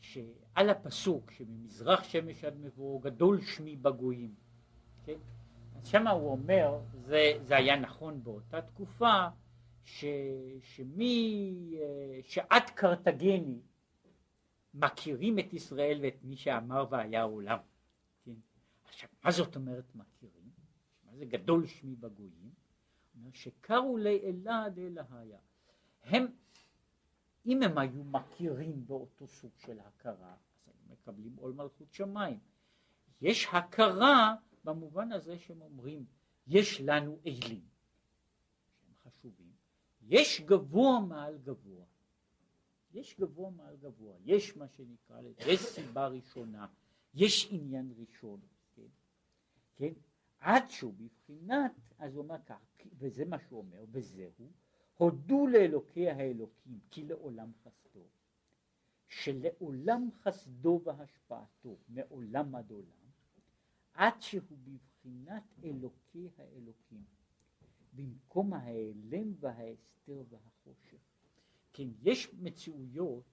שעל 0.00 0.70
הפסוק 0.70 1.30
שממזרח 1.30 2.04
שמש 2.04 2.44
עד 2.44 2.56
מבואו 2.60 2.98
גדול 2.98 3.40
שמי 3.40 3.76
בגויים, 3.76 4.34
כן? 5.04 5.18
אז 5.76 5.86
שמה 5.86 6.10
הוא 6.10 6.30
אומר, 6.30 6.80
זה, 6.92 7.32
זה 7.42 7.56
היה 7.56 7.76
נכון 7.76 8.24
באותה 8.24 8.62
תקופה, 8.62 9.28
ש, 9.84 10.04
שמי, 10.60 11.54
שעד 12.22 12.70
קרתגני 12.74 13.60
מכירים 14.74 15.38
את 15.38 15.52
ישראל 15.52 15.98
ואת 16.02 16.16
מי 16.22 16.36
שאמר 16.36 16.86
והיה 16.90 17.20
העולם. 17.20 17.58
כן? 18.24 18.32
עכשיו, 18.84 19.08
מה 19.24 19.30
זאת 19.30 19.56
אומרת 19.56 19.94
מכירים? 19.94 20.50
מה 21.04 21.16
זה 21.16 21.24
גדול 21.24 21.66
שמי 21.66 21.96
בגויים? 21.96 22.54
שקראו 23.34 23.96
לאלה 23.96 24.66
דאלהיה. 24.74 25.38
הם, 26.02 26.26
אם 27.46 27.62
הם 27.62 27.78
היו 27.78 28.04
מכירים 28.04 28.86
באותו 28.86 29.26
סוג 29.26 29.50
של 29.56 29.78
הכרה, 29.80 30.34
אז 30.66 30.74
הם 30.86 30.92
מקבלים 30.92 31.36
עול 31.36 31.52
מלכות 31.52 31.92
שמיים. 31.92 32.38
יש 33.20 33.46
הכרה 33.52 34.34
במובן 34.64 35.12
הזה 35.12 35.38
שהם 35.38 35.62
אומרים, 35.62 36.04
יש 36.46 36.80
לנו 36.80 37.18
אלים, 37.26 37.60
יש 40.08 40.40
גבוה 40.40 41.00
מעל 41.00 41.38
גבוה. 41.38 41.84
יש 42.94 43.16
גבוה 43.20 43.50
מעל 43.50 43.76
גבוה, 43.76 44.16
יש 44.24 44.56
מה 44.56 44.68
שנקרא 44.68 45.20
לזה, 45.20 45.42
יש 45.46 45.60
סיבה 45.60 46.06
ראשונה, 46.06 46.66
יש 47.14 47.48
עניין 47.50 47.92
ראשון, 47.98 48.40
כן? 48.76 48.82
כן? 49.76 49.92
עד 50.40 50.70
שהוא 50.70 50.94
בבחינת, 50.94 51.72
אז 51.98 52.14
הוא 52.14 52.22
אומר 52.22 52.42
כך, 52.46 52.60
וזה 52.98 53.24
מה 53.24 53.38
שהוא 53.38 53.58
אומר, 53.58 53.84
וזהו, 53.90 54.50
הודו 54.96 55.46
לאלוקי 55.46 56.08
האלוקים, 56.10 56.78
כי 56.90 57.04
לעולם 57.04 57.50
חסדו, 57.64 58.04
שלעולם 59.08 60.08
חסדו 60.22 60.80
והשפעתו, 60.84 61.76
מעולם 61.88 62.54
עד 62.54 62.70
עולם, 62.70 63.04
עד 63.94 64.22
שהוא 64.22 64.58
בבחינת 64.64 65.42
אלוקי 65.64 66.28
האלוקים, 66.38 67.04
במקום 67.94 68.52
ההיעלם 68.52 69.34
וההסתר 69.40 70.22
והחושך. 70.28 71.02
כן, 71.72 71.88
יש 72.02 72.34
מציאויות 72.34 73.24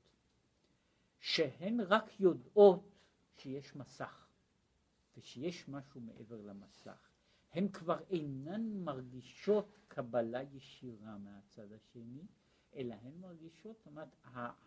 שהן 1.19 1.79
רק 1.79 2.19
יודעות 2.19 2.95
שיש 3.37 3.75
מסך. 3.75 4.27
ושיש 5.17 5.67
משהו 5.67 6.01
מעבר 6.01 6.41
למסך. 6.41 7.09
הן 7.51 7.67
כבר 7.71 7.99
אינן 8.09 8.83
מרגישות 8.83 9.77
קבלה 9.87 10.43
ישירה 10.43 11.17
מהצד 11.17 11.71
השני, 11.71 12.25
אלא 12.75 12.95
הן 13.01 13.13
מרגישות, 13.19 13.77
זאת 13.77 13.87
אומרת, 13.87 14.15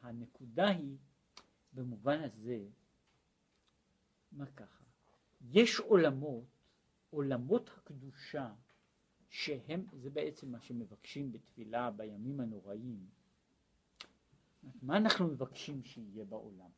הנקודה 0.03 0.69
היא 0.69 0.97
במובן 1.73 2.21
הזה, 2.21 2.67
מה 4.33 4.47
ככה, 4.47 4.85
יש 5.41 5.81
עולמות, 5.81 6.45
עולמות 7.11 7.71
הקדושה, 7.77 8.55
שהם, 9.35 9.87
זה 9.93 10.11
בעצם 10.11 10.53
מה 10.53 10.61
שמבקשים 10.61 11.33
בתפילה 11.33 11.91
בימים 11.91 12.41
הנוראים, 12.41 13.07
מה 14.83 14.97
אנחנו 14.97 15.27
מבקשים 15.27 15.85
שיהיה 15.85 16.25
בעולם? 16.25 16.71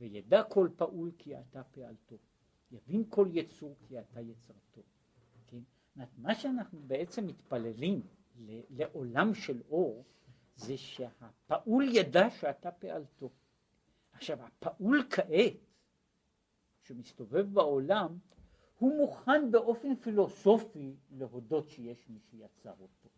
וידע 0.00 0.42
כל 0.44 0.68
פעול 0.76 1.12
כי 1.18 1.40
אתה 1.40 1.64
פעלתו, 1.64 2.16
יבין 2.70 3.04
כל 3.08 3.28
יצור 3.32 3.76
כי 3.88 4.00
אתה 4.00 4.20
יצרתו. 4.20 4.82
כן? 5.46 5.62
מה 6.18 6.34
שאנחנו 6.34 6.80
בעצם 6.86 7.26
מתפללים 7.26 8.02
לעולם 8.70 9.34
של 9.34 9.62
אור, 9.68 10.04
זה 10.56 10.76
שהפעול 10.76 11.88
ידע 11.92 12.30
שאתה 12.30 12.70
פעלתו. 12.70 13.30
עכשיו, 14.12 14.42
הפעול 14.42 15.06
כעת, 15.10 15.56
שמסתובב 16.82 17.46
בעולם, 17.52 18.18
הוא 18.80 18.96
מוכן 18.96 19.50
באופן 19.50 19.96
פילוסופי 19.96 20.94
להודות 21.18 21.68
שיש 21.68 22.08
מי 22.08 22.18
שיצר 22.30 22.72
אותו. 22.80 23.08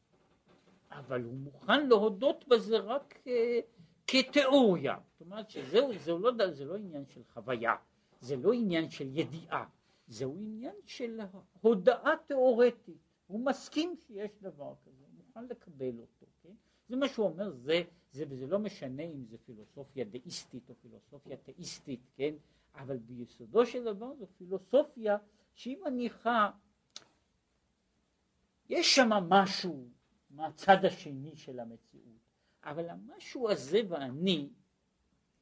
אבל 0.91 1.23
הוא 1.23 1.35
מוכן 1.35 1.89
להודות 1.89 2.49
בזה 2.49 2.79
רק 2.79 3.19
אה, 3.27 3.61
כתיאוריה, 4.07 4.97
זאת 5.13 5.21
אומרת 5.21 5.51
שזהו, 5.51 5.93
זה 5.99 6.13
לא, 6.13 6.51
זה 6.51 6.65
לא 6.65 6.77
עניין 6.77 7.07
של 7.07 7.21
חוויה, 7.33 7.75
זה 8.21 8.37
לא 8.37 8.53
עניין 8.53 8.91
של 8.91 9.09
ידיעה, 9.13 9.65
זהו 10.09 10.37
עניין 10.39 10.75
של 10.87 11.21
הודעה 11.61 12.13
תיאורטית, 12.27 12.99
הוא 13.27 13.41
מסכים 13.41 13.97
שיש 14.07 14.31
דבר 14.41 14.75
כזה, 14.85 15.05
הוא 15.05 15.15
מוכן 15.17 15.45
לקבל 15.45 15.99
אותו, 15.99 16.27
כן? 16.43 16.55
זה 16.89 16.97
מה 16.97 17.09
שהוא 17.09 17.27
אומר, 17.27 17.51
זה, 17.51 17.83
זה, 18.13 18.25
וזה 18.29 18.47
לא 18.47 18.59
משנה 18.59 19.03
אם 19.03 19.25
זה 19.25 19.37
פילוסופיה 19.39 20.05
דאיסטית 20.05 20.71
או 20.71 20.75
פילוסופיה 20.83 21.37
תאיסטית, 21.37 22.01
כן? 22.17 22.35
אבל 22.75 22.97
ביסודו 22.97 23.67
של 23.67 23.85
דבר 23.85 24.15
זו 24.15 24.27
פילוסופיה 24.39 25.17
שהיא 25.55 25.77
מניחה, 25.85 26.51
יש 28.69 28.95
שם 28.95 29.09
משהו 29.09 29.89
מהצד 30.31 30.85
השני 30.85 31.37
של 31.37 31.61
המציאות, 31.61 32.21
אבל 32.65 32.89
המשהו 32.89 33.51
הזה 33.51 33.81
ואני, 33.89 34.49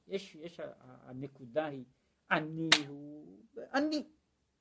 יש, 0.08 0.34
יש 0.34 0.60
הנקודה 0.80 1.66
היא, 1.66 1.84
אני 2.30 2.68
הוא, 2.88 3.36
אני, 3.74 4.04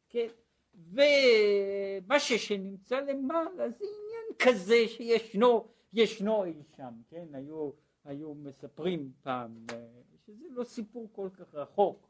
כן? 0.09 0.27
ומה 0.75 2.19
שנמצא 2.19 2.99
למעלה 2.99 3.69
זה 3.69 3.85
עניין 3.85 4.37
כזה 4.39 4.87
שישנו, 4.87 5.67
ישנו 5.93 6.45
אי 6.45 6.53
שם, 6.77 6.93
כן? 7.09 7.27
היו, 7.33 7.71
היו 8.05 8.33
מספרים 8.33 9.11
פעם 9.21 9.65
אה, 9.71 9.87
שזה 10.25 10.45
לא 10.49 10.63
סיפור 10.63 11.09
כל 11.11 11.29
כך 11.33 11.55
רחוק, 11.55 12.07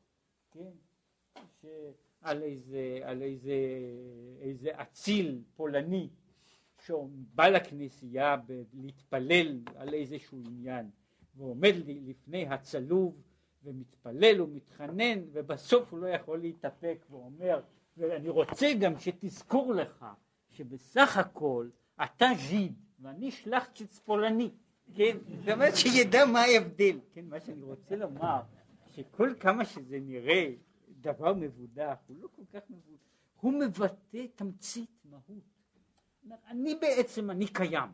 כן? 0.52 0.72
על 2.22 2.44
איזה, 2.44 3.00
על 3.04 3.22
איזה, 3.22 3.54
איזה 4.42 4.70
אציל 4.82 5.42
פולני 5.56 6.10
שבא 6.86 7.48
לכנסייה 7.48 8.36
להתפלל 8.74 9.60
על 9.76 9.94
איזשהו 9.94 10.38
עניין 10.48 10.90
ועומד 11.36 11.74
לפני 11.86 12.48
הצלוב 12.48 13.22
ומתפלל 13.64 14.42
ומתחנן 14.42 15.20
ובסוף 15.32 15.92
הוא 15.92 16.00
לא 16.00 16.08
יכול 16.08 16.40
להתאפק 16.40 17.06
ואומר 17.10 17.62
ואני 17.98 18.30
רוצה 18.30 18.74
גם 18.80 19.00
שתזכור 19.00 19.74
לך 19.74 20.06
שבסך 20.50 21.18
הכל 21.18 21.70
אתה 22.04 22.26
ז'יד 22.50 22.74
ואני 23.02 23.32
שלחצ'יץ 23.32 24.00
פולני, 24.00 24.50
כן? 24.96 25.18
זאת 25.40 25.50
אומרת 25.50 25.76
שידע 25.76 26.26
מה 26.26 26.42
ההבדל, 26.42 27.00
כן? 27.14 27.26
מה 27.26 27.40
שאני 27.40 27.64
רוצה 27.64 27.96
לומר, 27.96 28.42
שכל 28.96 29.34
כמה 29.40 29.66
שזה 29.66 30.00
נראה 30.02 30.52
דבר 30.90 31.34
מבודח, 31.34 31.98
הוא 32.08 32.18
לא 32.22 32.28
כל 32.36 32.46
כך 32.54 32.70
מבודח, 32.70 33.04
הוא 33.42 33.54
מבטא 33.54 34.26
תמצית 34.36 34.92
מהות. 35.06 35.44
אני 36.48 36.76
בעצם, 36.76 37.30
אני 37.30 37.48
קיים, 37.48 37.90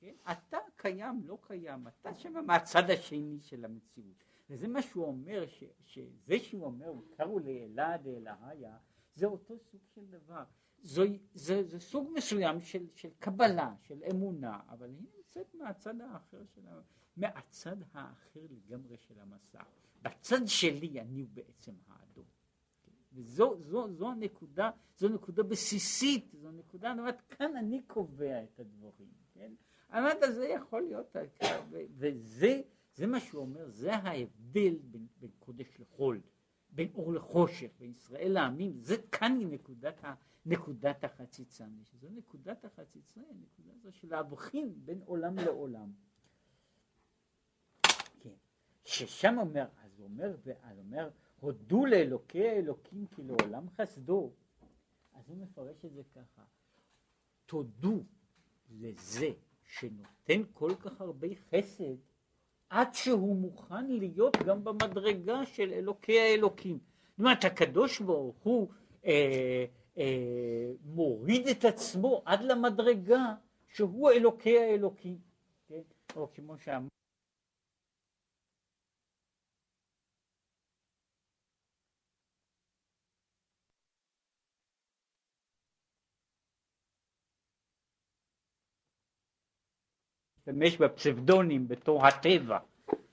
כן? 0.00 0.14
אתה 0.32 0.58
קיים, 0.76 1.22
לא 1.24 1.38
קיים, 1.40 1.88
אתה 1.88 2.14
שם 2.14 2.46
מהצד 2.46 2.90
השני 2.90 3.40
של 3.40 3.64
המציאות. 3.64 4.24
וזה 4.50 4.68
מה 4.68 4.82
שהוא 4.82 5.06
אומר, 5.06 5.46
ש, 5.46 5.64
שזה 5.84 6.38
שהוא 6.38 6.64
אומר, 6.64 6.92
קראו 7.16 7.38
לאלעד 7.38 8.06
אלהיה, 8.06 8.76
זה 9.14 9.26
אותו 9.26 9.58
סוג 9.58 9.80
של 9.94 10.06
דבר. 10.06 10.44
זו, 10.82 11.02
זה, 11.34 11.62
זה 11.62 11.80
סוג 11.80 12.10
מסוים 12.14 12.60
של, 12.60 12.86
של 12.94 13.08
קבלה, 13.18 13.74
של 13.82 14.02
אמונה, 14.10 14.60
אבל 14.68 14.90
היא 14.90 15.06
נמצאת 15.16 15.54
מהצד 15.54 16.00
האחר 16.00 16.44
של, 16.54 16.62
מהצד 17.16 17.76
האחר 17.92 18.40
לגמרי 18.50 18.96
של 18.96 19.20
המסע. 19.20 19.62
בצד 20.02 20.46
שלי 20.46 21.00
אני 21.00 21.24
בעצם 21.24 21.72
האדום. 21.88 22.24
וזו 23.12 23.56
זו, 23.60 23.92
זו 23.92 24.10
הנקודה, 24.10 24.70
זו 24.96 25.08
נקודה 25.08 25.42
בסיסית, 25.42 26.34
זו 26.42 26.50
נקודה, 26.50 26.92
אומרת, 26.92 27.20
כאן 27.20 27.56
אני 27.56 27.82
קובע 27.82 28.42
את 28.44 28.60
הדברים, 28.60 29.12
כן? 29.34 29.52
אמרת, 29.92 30.18
זה 30.34 30.48
יכול 30.48 30.82
להיות, 30.82 31.16
וזה 31.98 32.60
זה 32.94 33.06
מה 33.06 33.20
שהוא 33.20 33.40
אומר, 33.40 33.70
זה 33.70 33.94
ההבדל 33.94 34.76
בין, 34.80 35.06
בין 35.20 35.30
קודש 35.38 35.80
לחול. 35.80 36.20
בין 36.72 36.88
אור 36.94 37.12
לחושך, 37.12 37.70
בין 37.78 37.90
ישראל 37.90 38.32
לעמים, 38.32 38.80
זה 38.80 38.96
כאן 39.12 39.36
היא 39.40 39.46
נקודת, 39.46 40.04
נקודת 40.46 41.04
החציצה, 41.04 41.64
שזו 41.84 42.08
נקודת 42.10 42.64
החציצה, 42.64 43.20
הנקודה 43.20 43.70
הזו 43.74 43.92
של 43.92 44.08
להבחין 44.10 44.74
בין 44.84 45.00
עולם 45.04 45.38
לעולם. 45.38 45.92
כן, 48.20 48.34
ששם 48.84 49.34
אומר, 49.38 49.66
אז 49.84 49.98
הוא 49.98 50.04
אומר, 50.06 50.36
אז 50.62 50.78
אומר, 50.78 51.10
הודו 51.40 51.86
לאלוקי 51.86 52.48
האלוקים 52.48 53.06
כי 53.06 53.22
לעולם 53.22 53.66
חסדו, 53.70 54.30
אז 55.14 55.28
הוא 55.28 55.36
מפרש 55.36 55.84
את 55.84 55.92
זה 55.92 56.02
ככה, 56.14 56.42
תודו 57.46 58.02
לזה 58.70 59.30
שנותן 59.64 60.42
כל 60.52 60.74
כך 60.74 61.00
הרבה 61.00 61.28
חסד 61.50 61.94
עד 62.70 62.94
שהוא 62.94 63.36
מוכן 63.36 63.86
להיות 63.86 64.36
גם 64.46 64.64
במדרגה 64.64 65.46
של 65.46 65.72
אלוקי 65.72 66.20
האלוקים. 66.20 66.78
זאת 67.10 67.18
אומרת, 67.18 67.44
הקדוש 67.44 68.00
ברוך 68.00 68.36
הוא 68.42 68.68
אה, 69.04 69.64
אה, 69.98 70.72
מוריד 70.84 71.48
את 71.48 71.64
עצמו 71.64 72.22
עד 72.24 72.42
למדרגה 72.42 73.34
שהוא 73.68 74.10
אלוקי 74.10 74.58
האלוקים. 74.58 75.18
כן? 75.68 75.82
או 76.16 76.28
כמו 76.34 76.58
שאמר 76.58 76.88
משתמש 90.52 90.76
בפסבדונים 90.76 91.68
בתור 91.68 92.06
הטבע, 92.06 92.58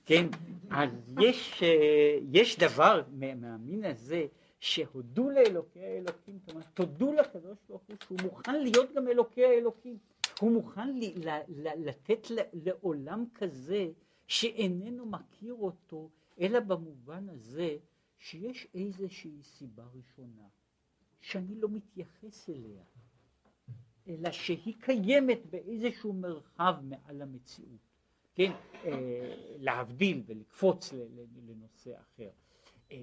כן? 0.05 0.27
אז 0.71 0.89
יש, 1.21 1.63
אה, 1.63 2.19
יש 2.31 2.59
דבר 2.59 3.01
מהמין 3.11 3.85
הזה 3.85 4.25
שהודו 4.59 5.29
לאלוקי 5.29 5.79
האלוקים, 5.79 6.39
אומרת, 6.49 6.65
תודו 6.73 7.13
לקדוש 7.13 7.57
ברוך 7.69 7.81
הוא 7.87 7.95
שהוא 8.03 8.17
מוכן 8.23 8.61
להיות 8.63 8.93
גם 8.95 9.07
אלוקי 9.07 9.45
האלוקים, 9.45 9.97
הוא 10.39 10.51
מוכן 10.51 10.89
ל, 10.89 11.03
ל, 11.15 11.29
ל, 11.47 11.89
לתת 11.89 12.27
לעולם 12.53 13.25
כזה 13.33 13.87
שאיננו 14.27 15.05
מכיר 15.05 15.53
אותו, 15.53 16.09
אלא 16.39 16.59
במובן 16.59 17.29
הזה 17.29 17.77
שיש 18.19 18.67
איזושהי 18.75 19.43
סיבה 19.43 19.83
ראשונה 19.95 20.47
שאני 21.21 21.55
לא 21.55 21.69
מתייחס 21.69 22.49
אליה. 22.49 22.83
אלא 24.07 24.31
שהיא 24.31 24.73
קיימת 24.79 25.39
באיזשהו 25.49 26.13
מרחב 26.13 26.75
מעל 26.81 27.21
המציאות, 27.21 27.87
כן, 28.35 28.51
אה, 28.85 29.35
להבדיל 29.59 30.23
ולקפוץ 30.25 30.93
לנושא 31.47 31.91
אחר. 31.99 32.29
אה, 32.91 32.97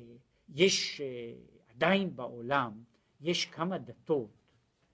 יש 0.54 1.00
אה, 1.00 1.34
עדיין 1.74 2.16
בעולם, 2.16 2.72
יש 3.20 3.46
כמה 3.46 3.78
דתות 3.78 4.30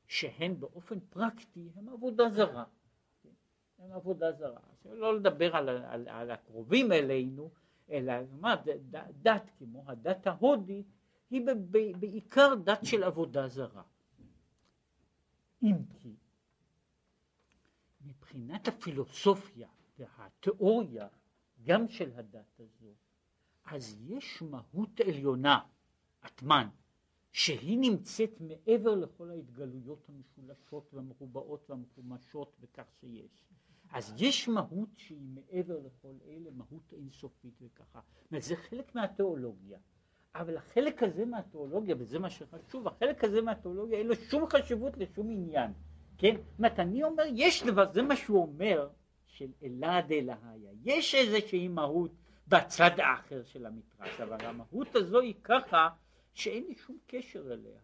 שהן 0.07 0.61
באופן 0.61 1.01
פרקטי 1.01 1.69
הן 1.77 1.89
עבודה 1.89 2.31
זרה, 2.31 2.65
כן? 3.23 3.29
הן 3.79 3.93
עבודה 3.93 4.33
זרה, 4.33 4.61
לא 4.85 5.17
לדבר 5.17 5.57
על, 5.57 5.69
על, 5.69 6.09
על 6.09 6.31
הקרובים 6.31 6.93
אלינו, 6.93 7.51
אלא 7.91 8.13
מה, 8.41 8.57
דת 9.23 9.51
כמו 9.59 9.85
הדת 9.87 10.27
ההודית 10.27 10.87
היא 11.31 11.43
בעיקר 12.01 12.55
דת 12.65 12.81
של 12.85 13.03
עבודה 13.03 13.49
זרה. 13.49 13.83
אם 15.63 15.77
כי 15.95 16.17
מבחינת 18.01 18.69
הפילוסופיה 18.69 19.69
והתיאוריה 19.99 21.09
גם 21.63 21.89
של 21.89 22.13
הדת 22.15 22.61
הזו, 22.61 22.95
אז 23.65 23.97
יש 24.01 24.43
מהות 24.43 25.01
עליונה, 25.01 25.61
אטמן, 26.27 26.69
שהיא 27.33 27.79
נמצאת 27.81 28.41
מעבר 28.41 28.95
לכל 28.95 29.31
ההתגלויות 29.31 30.09
המשולשות 30.09 30.95
והמרובעות 30.95 31.71
והמחומשות 31.71 32.57
וכך 32.61 32.87
שיש. 33.01 33.47
אז 33.91 34.15
יש 34.17 34.49
מהות 34.49 34.89
שהיא 34.97 35.29
מעבר 35.35 35.79
לכל 35.81 36.15
אלה, 36.25 36.51
מהות 36.51 36.93
אינסופית 36.93 37.55
וככה. 37.63 38.01
זה 38.39 38.57
חלק 38.57 38.95
מהתיאולוגיה. 38.95 39.79
אבל 40.35 40.57
החלק 40.57 41.03
הזה 41.03 41.24
מהתיאולוגיה, 41.24 41.95
וזה 41.99 42.18
מה 42.18 42.31
שחשוב, 42.31 42.89
החלק 42.89 43.24
הזה 43.24 43.43
מהתיאולוגיה 43.43 43.99
אין 43.99 44.07
לו 44.07 44.14
שום 44.14 44.47
חשיבות 44.47 44.97
לשום 44.97 45.31
עניין, 45.31 45.72
כן? 46.18 46.37
זאת 46.37 46.59
אומרת, 46.59 46.81
אני 46.81 47.03
אומר, 47.03 47.24
יש 47.35 47.62
דבר, 47.62 47.93
זה 47.93 48.03
מה 48.03 48.16
שהוא 48.16 48.43
אומר, 48.43 48.89
של 49.26 49.49
אלעד 49.62 50.12
אלהיה, 50.12 50.70
יש 50.85 51.14
איזושהי 51.14 51.68
מהות 51.68 52.11
בצד 52.49 52.91
האחר 52.99 53.43
של 53.43 53.66
המתרס, 53.66 54.20
אבל 54.20 54.47
המהות 54.47 54.97
הזו 54.97 55.20
היא 55.20 55.35
ככה 55.45 55.89
שאין 56.35 56.64
לי 56.64 56.74
שום 56.74 56.99
קשר 57.07 57.53
אליה, 57.53 57.81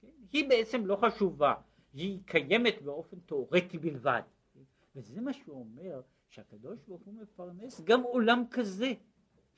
כן? 0.00 0.08
היא 0.32 0.48
בעצם 0.48 0.86
לא 0.86 0.96
חשובה, 0.96 1.54
היא 1.92 2.20
קיימת 2.26 2.82
באופן 2.82 3.16
תיאורטי 3.26 3.78
בלבד, 3.78 4.22
כן? 4.54 4.60
וזה 4.96 5.20
מה 5.20 5.32
שהוא 5.32 5.58
אומר, 5.60 6.00
שהקדוש 6.28 6.78
ברוך 6.88 7.02
הוא 7.02 7.14
מפרנס 7.14 7.80
גם 7.80 8.02
עולם 8.02 8.44
כזה, 8.50 8.92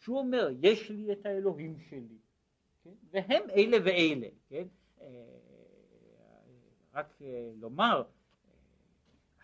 שהוא 0.00 0.18
אומר, 0.18 0.48
יש 0.62 0.90
לי 0.90 1.12
את 1.12 1.26
האלוהים 1.26 1.78
שלי, 1.88 2.18
כן? 2.84 2.94
והם 3.10 3.42
אלה 3.50 3.76
ואלה, 3.84 4.28
כן? 4.48 4.66
אה, 5.00 5.06
רק 6.94 7.22
אה, 7.22 7.50
לומר, 7.56 8.02
אה, 8.02 8.04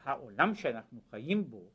העולם 0.04 0.54
שאנחנו 0.54 1.00
חיים 1.10 1.50
בו, 1.50 1.70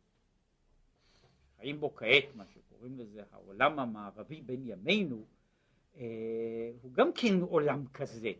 חיים 1.58 1.80
בו 1.80 1.96
כעת, 1.96 2.36
מה 2.36 2.46
שקוראים 2.46 2.98
לזה 2.98 3.24
העולם 3.32 3.80
המערבי 3.80 4.42
בין 4.42 4.62
ימינו, 4.66 5.26
הוא 6.82 6.92
גם 6.92 7.14
כן 7.14 7.42
עולם 7.42 7.88
כזה, 7.94 8.32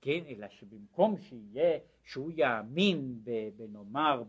כן? 0.00 0.20
אלא 0.26 0.48
שבמקום 0.48 1.16
שיהיה, 1.18 1.78
שהוא 2.04 2.32
יאמין, 2.34 3.22
בנאמר, 3.56 4.22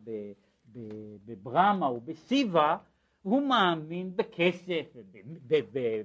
בברמה 1.26 1.86
או 1.88 2.02
בסיבה, 2.02 2.78
הוא 3.22 3.42
מאמין 3.42 4.16
בכסף, 4.16 4.86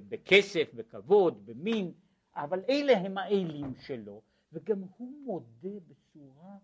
בכסף, 0.09 0.73
בכבוד, 0.73 1.45
במין, 1.45 1.91
אבל 2.35 2.63
אלה 2.69 2.97
הם 2.97 3.17
האלים 3.17 3.75
שלו, 3.75 4.21
וגם 4.53 4.81
הוא 4.97 5.11
מודה 5.25 5.79
בצורה 5.87 6.57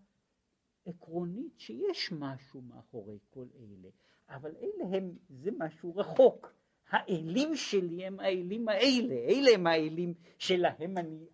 עקרונית 0.86 1.52
שיש 1.60 2.12
משהו 2.12 2.60
מאחורי 2.60 3.18
כל 3.30 3.46
אלה, 3.58 3.88
אבל 4.28 4.54
אלה 4.56 4.96
הם, 4.96 5.12
זה 5.28 5.50
משהו 5.58 5.96
רחוק. 5.96 6.54
האלים 6.90 7.56
שלי 7.56 8.06
הם 8.06 8.20
האלים 8.20 8.68
האלה, 8.68 9.14
אלה 9.14 9.50
הם 9.54 9.66
האלים 9.66 10.14
שלהם 10.38 10.98
אני, 10.98 11.26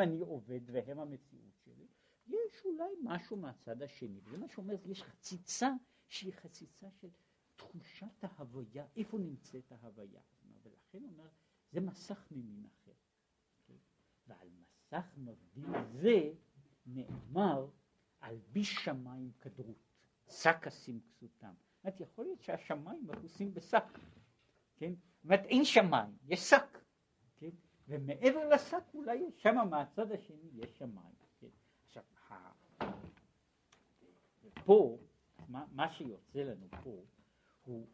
אני 0.00 0.20
עובד 0.20 0.60
והם 0.72 0.98
המציאות 1.00 1.52
שלי. 1.64 1.86
יש 2.26 2.64
אולי 2.64 2.90
משהו 3.02 3.36
מהצד 3.36 3.82
השני, 3.82 4.20
וזה 4.24 4.38
מה 4.38 4.48
שאומר, 4.48 4.74
יש 4.86 5.02
חציצה 5.02 5.70
שהיא 6.08 6.32
חציצה 6.32 6.86
של 7.00 7.08
תחושת 7.58 8.22
ההוויה, 8.22 8.86
איפה 8.96 9.18
נמצאת 9.18 9.72
ההוויה. 9.72 10.20
ולכן 10.62 11.04
אומר, 11.04 11.28
זה 11.72 11.80
מסך 11.80 12.26
ממין 12.30 12.64
אחר. 12.66 12.92
ועל 14.26 14.48
מסך 14.60 15.14
מבדיל 15.16 15.84
זה 15.92 16.32
נאמר 16.86 17.66
על 18.20 18.38
בי 18.52 18.64
שמיים 18.64 19.32
כדרות, 19.40 19.76
שק 20.28 20.66
אשים 20.66 21.00
כסותם. 21.00 21.54
זאת 21.56 21.84
אומרת, 21.84 22.00
יכול 22.00 22.24
להיות 22.24 22.42
שהשמיים 22.42 23.06
מכוסים 23.06 23.54
בשק, 23.54 23.98
כן? 24.76 24.92
זאת 24.94 25.24
אומרת, 25.24 25.44
אין 25.44 25.64
שמיים, 25.64 26.16
יש 26.24 26.40
שק, 26.40 26.78
כן? 27.36 27.50
ומעבר 27.88 28.48
לשק 28.48 28.94
אולי 28.94 29.16
יש 29.16 29.42
שם 29.42 29.56
מהצד 29.70 30.12
השני 30.12 30.50
יש 30.52 30.78
שמיים, 30.78 31.14
כן? 31.40 31.46
עכשיו, 31.84 32.02
פה, 34.64 34.98
מה, 35.48 35.64
מה 35.72 35.92
שיוצא 35.92 36.38
לנו 36.38 36.66
פה 36.82 37.04
הוא 37.68 37.86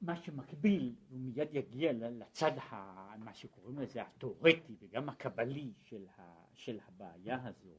מה 0.00 0.16
שמקביל, 0.16 0.94
הוא 1.08 1.20
מיד 1.20 1.48
יגיע 1.54 1.92
לצד, 1.92 2.58
ה, 2.58 3.16
מה 3.18 3.34
שקוראים 3.34 3.78
לזה 3.78 4.02
התיאורטי 4.02 4.76
וגם 4.78 5.08
הקבלי 5.08 5.72
של, 5.82 6.06
ה, 6.18 6.44
של 6.54 6.78
הבעיה 6.86 7.46
הזו, 7.46 7.78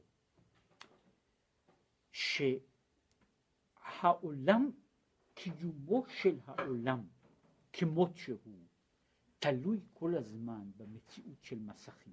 שהעולם, 3.82 4.70
קיומו 5.34 6.04
של 6.08 6.38
העולם 6.44 7.06
כמות 7.72 8.16
שהוא, 8.16 8.58
תלוי 9.38 9.80
כל 9.92 10.14
הזמן 10.16 10.70
במציאות 10.76 11.42
של 11.42 11.58
מסכים. 11.58 12.12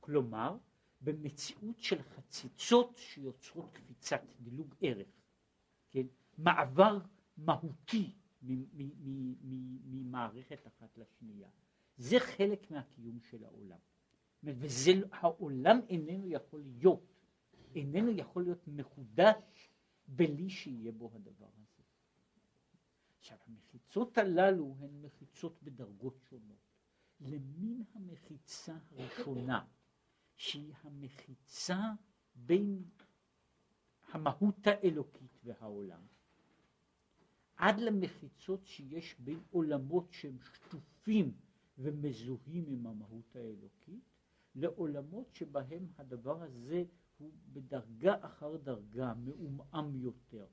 כלומר, 0.00 0.56
במציאות 1.00 1.78
של 1.78 2.02
חציצות 2.02 2.96
שיוצרות 2.96 3.72
קפיצת 3.72 4.22
דילוג 4.40 4.74
ערך, 4.80 5.17
כן? 6.02 6.42
מעבר 6.42 6.98
מהותי 7.36 8.14
ממערכת 9.84 10.66
אחת 10.66 10.98
לשנייה. 10.98 11.48
זה 11.96 12.16
חלק 12.20 12.70
מהקיום 12.70 13.20
של 13.20 13.44
העולם. 13.44 13.78
והעולם 14.42 15.80
איננו 15.88 16.28
יכול 16.28 16.60
להיות, 16.60 17.14
איננו 17.74 18.10
יכול 18.10 18.42
להיות 18.42 18.68
מחודש 18.68 19.70
בלי 20.08 20.50
שיהיה 20.50 20.92
בו 20.92 21.10
הדבר 21.14 21.46
הזה. 21.56 21.82
עכשיו 23.18 23.38
המחיצות 23.46 24.18
הללו 24.18 24.76
הן 24.78 25.02
מחיצות 25.02 25.62
בדרגות 25.62 26.20
שונות. 26.30 26.68
למין 27.20 27.84
המחיצה 27.94 28.76
הראשונה, 28.90 29.64
שהיא 30.36 30.74
המחיצה 30.82 31.80
בין 32.34 32.84
המהות 34.12 34.66
האלוקית 34.66 35.40
והעולם, 35.44 36.00
עד 37.56 37.80
למחיצות 37.80 38.66
שיש 38.66 39.16
בין 39.18 39.40
עולמות 39.50 40.12
שהם 40.12 40.38
שטופים 40.54 41.32
ומזוהים 41.78 42.64
עם 42.68 42.86
המהות 42.86 43.36
האלוקית, 43.36 44.04
לעולמות 44.54 45.34
שבהם 45.34 45.86
הדבר 45.98 46.42
הזה 46.42 46.84
הוא 47.18 47.30
בדרגה 47.52 48.14
אחר 48.20 48.56
דרגה 48.56 49.14
מעומעם 49.14 49.96
יותר, 49.96 50.46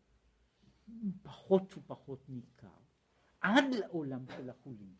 פחות 1.22 1.78
ופחות 1.78 2.30
ניכר, 2.30 2.78
עד 3.42 3.64
לעולם 3.80 4.26
של 4.38 4.50
החולין. 4.50 4.96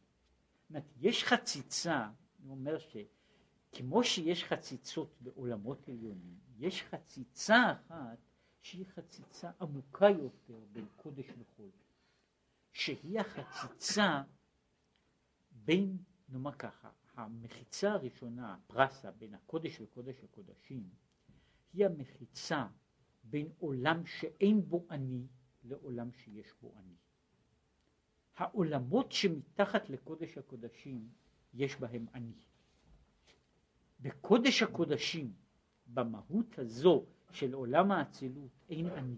זאת 0.62 0.70
אומרת, 0.70 0.94
יש 0.98 1.24
חציצה, 1.24 2.10
אני 2.40 2.50
אומר 2.50 2.78
שכמו 2.80 4.04
שיש 4.04 4.44
חציצות 4.44 5.16
בעולמות 5.22 5.90
עליונים, 5.90 6.40
יש 6.58 6.84
חציצה 6.84 7.72
אחת 7.72 8.18
שהיא 8.66 8.86
חציצה 8.86 9.52
עמוקה 9.62 10.10
יותר 10.10 10.60
בין 10.72 10.86
קודש 10.96 11.26
וחול. 11.40 11.70
שהיא 12.72 13.20
החציצה 13.20 14.24
בין, 15.52 15.98
נאמר 16.30 16.52
ככה, 16.52 16.90
המחיצה 17.14 17.92
הראשונה, 17.92 18.54
הפרסה, 18.54 19.12
בין 19.12 19.34
הקודש 19.34 19.82
וקודש 19.82 20.24
הקודשים, 20.24 20.90
היא 21.74 21.86
המחיצה 21.86 22.68
בין 23.24 23.50
עולם 23.58 24.06
שאין 24.06 24.70
בו 24.70 24.86
אני 24.90 25.28
לעולם 25.64 26.12
שיש 26.12 26.54
בו 26.62 26.74
אני. 26.78 26.96
העולמות 28.36 29.12
שמתחת 29.12 29.90
לקודש 29.90 30.38
הקודשים 30.38 31.10
יש 31.54 31.76
בהם 31.76 32.06
אני. 32.14 32.36
בקודש 34.00 34.64
הקודשים, 34.64 35.34
במהות 35.88 36.60
הזו 36.60 37.06
של 37.36 37.54
עולם 37.54 37.92
האצילות, 37.92 38.52
אין 38.70 38.90
אני. 38.90 39.18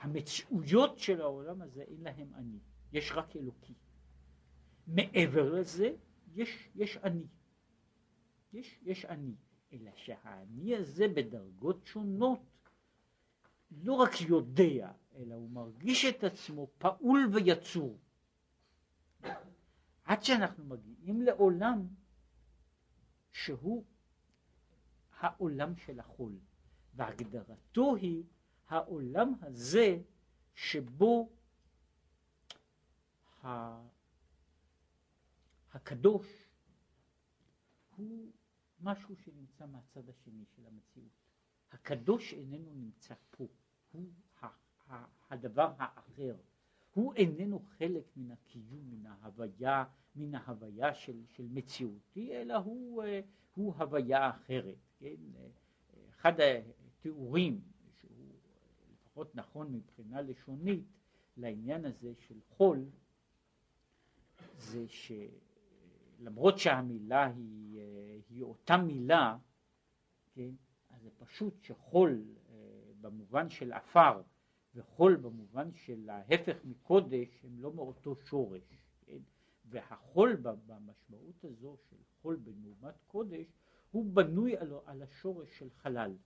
המציאויות 0.00 0.98
של 0.98 1.20
העולם 1.20 1.62
הזה 1.62 1.82
אין 1.82 2.00
להם 2.00 2.34
אני. 2.34 2.58
יש 2.92 3.12
רק 3.12 3.36
אלוקי. 3.36 3.74
מעבר 4.86 5.54
לזה 5.54 5.94
יש, 6.34 6.68
יש 6.74 6.96
אני. 6.96 7.26
יש, 8.52 8.78
יש 8.82 9.04
אני. 9.04 9.34
אלא 9.72 9.90
שהאני 9.96 10.76
הזה 10.76 11.08
בדרגות 11.08 11.86
שונות 11.86 12.40
לא 13.70 13.92
רק 13.92 14.20
יודע, 14.20 14.92
אלא 15.14 15.34
הוא 15.34 15.50
מרגיש 15.50 16.04
את 16.04 16.24
עצמו 16.24 16.68
פעול 16.78 17.30
ויצור. 17.32 17.98
עד 20.04 20.22
שאנחנו 20.22 20.64
מגיעים 20.64 21.22
לעולם 21.22 21.86
שהוא 23.32 23.84
העולם 25.18 25.76
של 25.76 26.00
החול, 26.00 26.38
והגדרתו 27.00 27.96
היא 27.96 28.24
העולם 28.68 29.34
הזה 29.40 29.98
שבו 30.54 31.28
הקדוש 35.72 36.48
הוא 37.96 38.30
משהו 38.80 39.16
שנמצא 39.16 39.66
מהצד 39.66 40.08
השני 40.08 40.44
של 40.56 40.66
המציאות. 40.66 41.12
הקדוש 41.72 42.32
איננו 42.32 42.74
נמצא 42.74 43.14
פה, 43.30 43.46
הוא 43.92 44.10
הדבר 45.30 45.72
האחר. 45.78 46.36
הוא 46.94 47.14
איננו 47.14 47.62
חלק 47.78 48.04
מן 48.16 48.30
הקיום, 48.30 48.90
מן 48.90 49.06
ההוויה, 49.06 49.84
מן 50.16 50.34
ההוויה 50.34 50.94
של, 50.94 51.22
של 51.26 51.46
מציאותי, 51.50 52.32
אלא 52.32 52.56
הוא, 52.56 53.04
הוא 53.54 53.74
הוויה 53.74 54.30
אחרת. 54.30 54.78
כן? 54.98 55.16
אחד 56.10 56.40
התיאורים 57.00 57.60
שהוא 58.00 58.34
לפחות 58.92 59.34
נכון 59.34 59.72
מבחינה 59.72 60.22
לשונית 60.22 60.84
לעניין 61.36 61.84
הזה 61.84 62.12
של 62.18 62.40
חול, 62.48 62.84
זה 64.58 64.86
שלמרות 66.18 66.58
שהמילה 66.58 67.26
היא, 67.26 67.80
היא 68.30 68.42
אותה 68.42 68.76
מילה, 68.76 69.36
כן, 70.34 70.50
אז 70.90 71.02
זה 71.02 71.10
פשוט 71.18 71.62
שחול 71.62 72.24
אה, 72.48 72.92
במובן 73.00 73.48
של 73.48 73.72
עפר 73.72 74.22
וחול 74.74 75.16
במובן 75.16 75.72
של 75.74 76.10
ההפך 76.10 76.56
מקודש 76.64 77.44
הם 77.44 77.60
לא 77.60 77.72
מאותו 77.72 78.16
שורש, 78.16 78.62
כן? 79.06 79.18
והחול 79.64 80.36
במשמעות 80.66 81.44
הזו 81.44 81.76
של 81.90 81.96
חול 82.22 82.36
במעומת 82.36 82.94
קודש 83.06 83.46
הוא 83.90 84.12
בנוי 84.12 84.56
על, 84.56 84.72
על 84.86 85.02
השורש 85.02 85.58
של 85.58 85.70
חלל. 85.70 86.16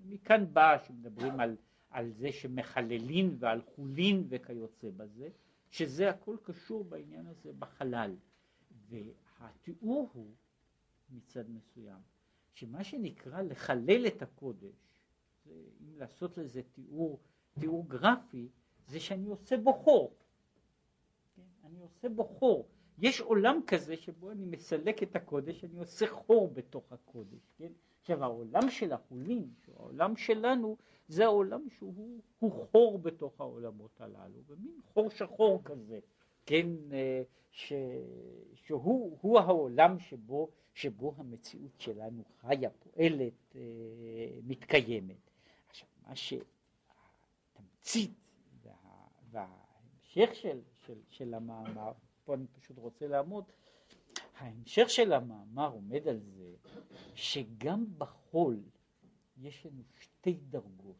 מכאן 0.00 0.44
בא 0.52 0.78
שמדברים 0.86 1.40
על, 1.40 1.56
על 1.90 2.10
זה 2.10 2.32
שמחללין 2.32 3.36
ועל 3.38 3.62
חולין 3.62 4.26
וכיוצא 4.28 4.90
בזה, 4.96 5.28
שזה 5.70 6.10
הכל 6.10 6.36
קשור 6.42 6.84
בעניין 6.84 7.26
הזה 7.26 7.52
בחלל. 7.58 8.16
והתיאור 8.88 10.10
הוא 10.12 10.34
מצד 11.10 11.50
מסוים, 11.50 12.00
שמה 12.52 12.84
שנקרא 12.84 13.42
לחלל 13.42 14.06
את 14.06 14.22
הקודש, 14.22 14.74
אם 15.46 15.96
לעשות 15.96 16.38
לזה 16.38 16.62
תיאור, 16.62 17.20
תיאור 17.60 17.88
גרפי, 17.88 18.48
זה 18.86 19.00
שאני 19.00 19.26
עושה 19.28 19.56
בו 19.56 19.72
חור. 19.72 20.16
כן? 21.36 21.42
אני 21.64 21.80
עושה 21.80 22.08
בו 22.08 22.24
חור. 22.24 22.68
יש 22.98 23.20
עולם 23.20 23.60
כזה 23.66 23.96
שבו 23.96 24.30
אני 24.30 24.44
מסלק 24.44 25.02
את 25.02 25.16
הקודש, 25.16 25.64
אני 25.64 25.78
עושה 25.78 26.06
חור 26.06 26.48
בתוך 26.54 26.92
הקודש, 26.92 27.40
כן? 27.58 27.72
עכשיו 28.06 28.24
העולם 28.24 28.70
של 28.70 28.92
החולין, 28.92 29.48
העולם 29.76 30.16
שלנו, 30.16 30.76
זה 31.08 31.24
העולם 31.24 31.70
שהוא 31.70 32.20
חור 32.72 32.98
בתוך 32.98 33.40
העולמות 33.40 34.00
הללו, 34.00 34.42
ומין 34.46 34.80
חור 34.92 35.10
שחור 35.10 35.64
כזה, 35.64 35.98
כן, 36.46 36.66
אה, 36.92 37.22
ש, 37.50 37.72
שהוא 38.54 39.38
העולם 39.38 39.98
שבו, 39.98 40.48
שבו 40.74 41.14
המציאות 41.16 41.72
שלנו 41.78 42.22
חיה, 42.40 42.70
פועלת, 42.70 43.56
אה, 43.56 43.60
מתקיימת. 44.42 45.30
עכשיו, 45.68 45.88
מה 46.06 46.16
שהתמצית 47.56 48.10
וה, 48.62 48.72
וההמשך 49.30 50.34
של, 50.34 50.60
של, 50.86 50.98
של 51.08 51.34
המאמר, 51.34 51.92
פה 52.24 52.34
אני 52.34 52.46
פשוט 52.46 52.78
רוצה 52.78 53.06
לעמוד, 53.06 53.44
ההמשך 54.36 54.90
של 54.90 55.12
המאמר 55.12 55.68
עומד 55.68 56.08
על 56.08 56.20
זה 56.20 56.54
שגם 57.14 57.84
בחול 57.98 58.62
יש 59.36 59.66
לנו 59.66 59.82
שתי 60.00 60.32
דרגות. 60.32 60.96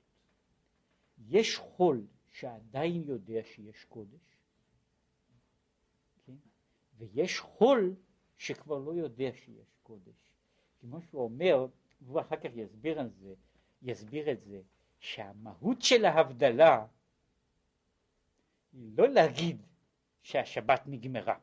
יש 1.29 1.57
חול 1.57 2.07
שעדיין 2.31 3.03
יודע 3.07 3.41
שיש 3.45 3.85
קודש, 3.85 4.37
כן? 6.27 6.37
ויש 6.99 7.41
חול 7.41 7.95
שכבר 8.39 8.79
לא 8.79 8.95
יודע 8.95 9.33
שיש 9.33 9.77
קודש. 9.83 10.33
כמו 10.81 11.03
שהוא 11.03 11.23
אומר, 11.23 11.67
והוא 12.01 12.21
אחר 12.21 12.37
כך 12.37 12.51
יסביר 12.55 13.01
על 13.01 13.11
זה, 13.11 13.35
יסביר 13.83 14.33
את 14.33 14.43
זה, 14.43 14.61
שהמהות 14.99 15.83
של 15.83 16.05
ההבדלה 16.05 16.87
היא 18.73 18.93
לא 18.99 19.09
להגיד 19.09 19.63
שהשבת 20.23 20.83
נגמרה? 20.87 21.39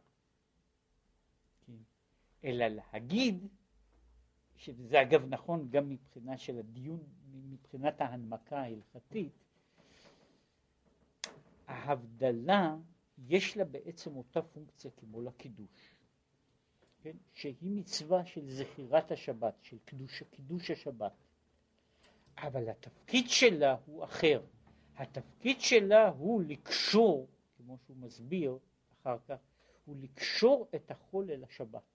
אלא 2.44 2.68
להגיד, 2.68 3.48
שזה 4.56 5.02
אגב 5.02 5.26
נכון 5.30 5.70
גם 5.70 5.90
מבחינה 5.90 6.38
של 6.38 6.60
הדיון, 6.60 7.04
מבחינת 7.34 8.02
ההנמקה 8.02 8.60
ההלכתית, 8.60 9.32
ההבדלה 11.68 12.76
יש 13.28 13.58
לה 13.58 13.66
בעצם 13.66 14.16
אותה 14.16 14.42
פונקציה 14.42 14.92
כמו 14.92 15.22
לקידוש, 15.22 15.96
כן? 17.02 17.18
שהיא 17.34 17.56
מצווה 17.62 18.26
של 18.26 18.50
זכירת 18.50 19.12
השבת, 19.12 19.54
של 19.62 19.78
קידוש, 19.86 20.24
קידוש 20.24 20.72
השבת, 20.72 21.14
אבל 22.38 22.70
התפקיד 22.70 23.30
שלה 23.30 23.76
הוא 23.86 24.04
אחר, 24.04 24.42
התפקיד 24.98 25.62
שלה 25.62 26.10
הוא 26.10 26.44
לקשור, 26.44 27.28
כמו 27.58 27.78
שהוא 27.86 27.98
מסביר 27.98 28.58
אחר 29.02 29.18
כך, 29.28 29.38
הוא 29.86 29.96
לקשור 30.02 30.68
את 30.76 30.92
החול 30.92 31.32
אל 31.32 31.44
השבת? 31.44 31.93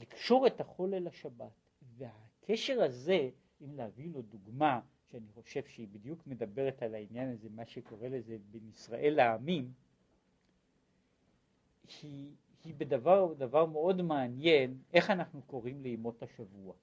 לקשור 0.00 0.46
את 0.46 0.60
החול 0.60 0.94
אל 0.94 1.06
השבת, 1.06 1.52
והקשר 1.96 2.82
הזה, 2.82 3.30
אם 3.60 3.76
להביא 3.76 4.10
לו 4.12 4.22
דוגמה 4.22 4.80
שאני 5.10 5.28
חושב 5.34 5.64
שהיא 5.66 5.88
בדיוק 5.88 6.26
מדברת 6.26 6.82
על 6.82 6.94
העניין 6.94 7.32
הזה, 7.32 7.48
מה 7.50 7.66
שקורא 7.66 8.08
לזה 8.08 8.36
בין 8.50 8.68
ישראל 8.68 9.14
לעמים, 9.16 9.72
היא, 12.02 12.34
היא 12.64 12.74
בדבר 12.78 13.34
דבר 13.38 13.66
מאוד 13.66 14.02
מעניין, 14.02 14.78
איך 14.92 15.10
אנחנו 15.10 15.42
קוראים 15.42 15.82
לימות 15.82 16.22
השבוע. 16.22 16.74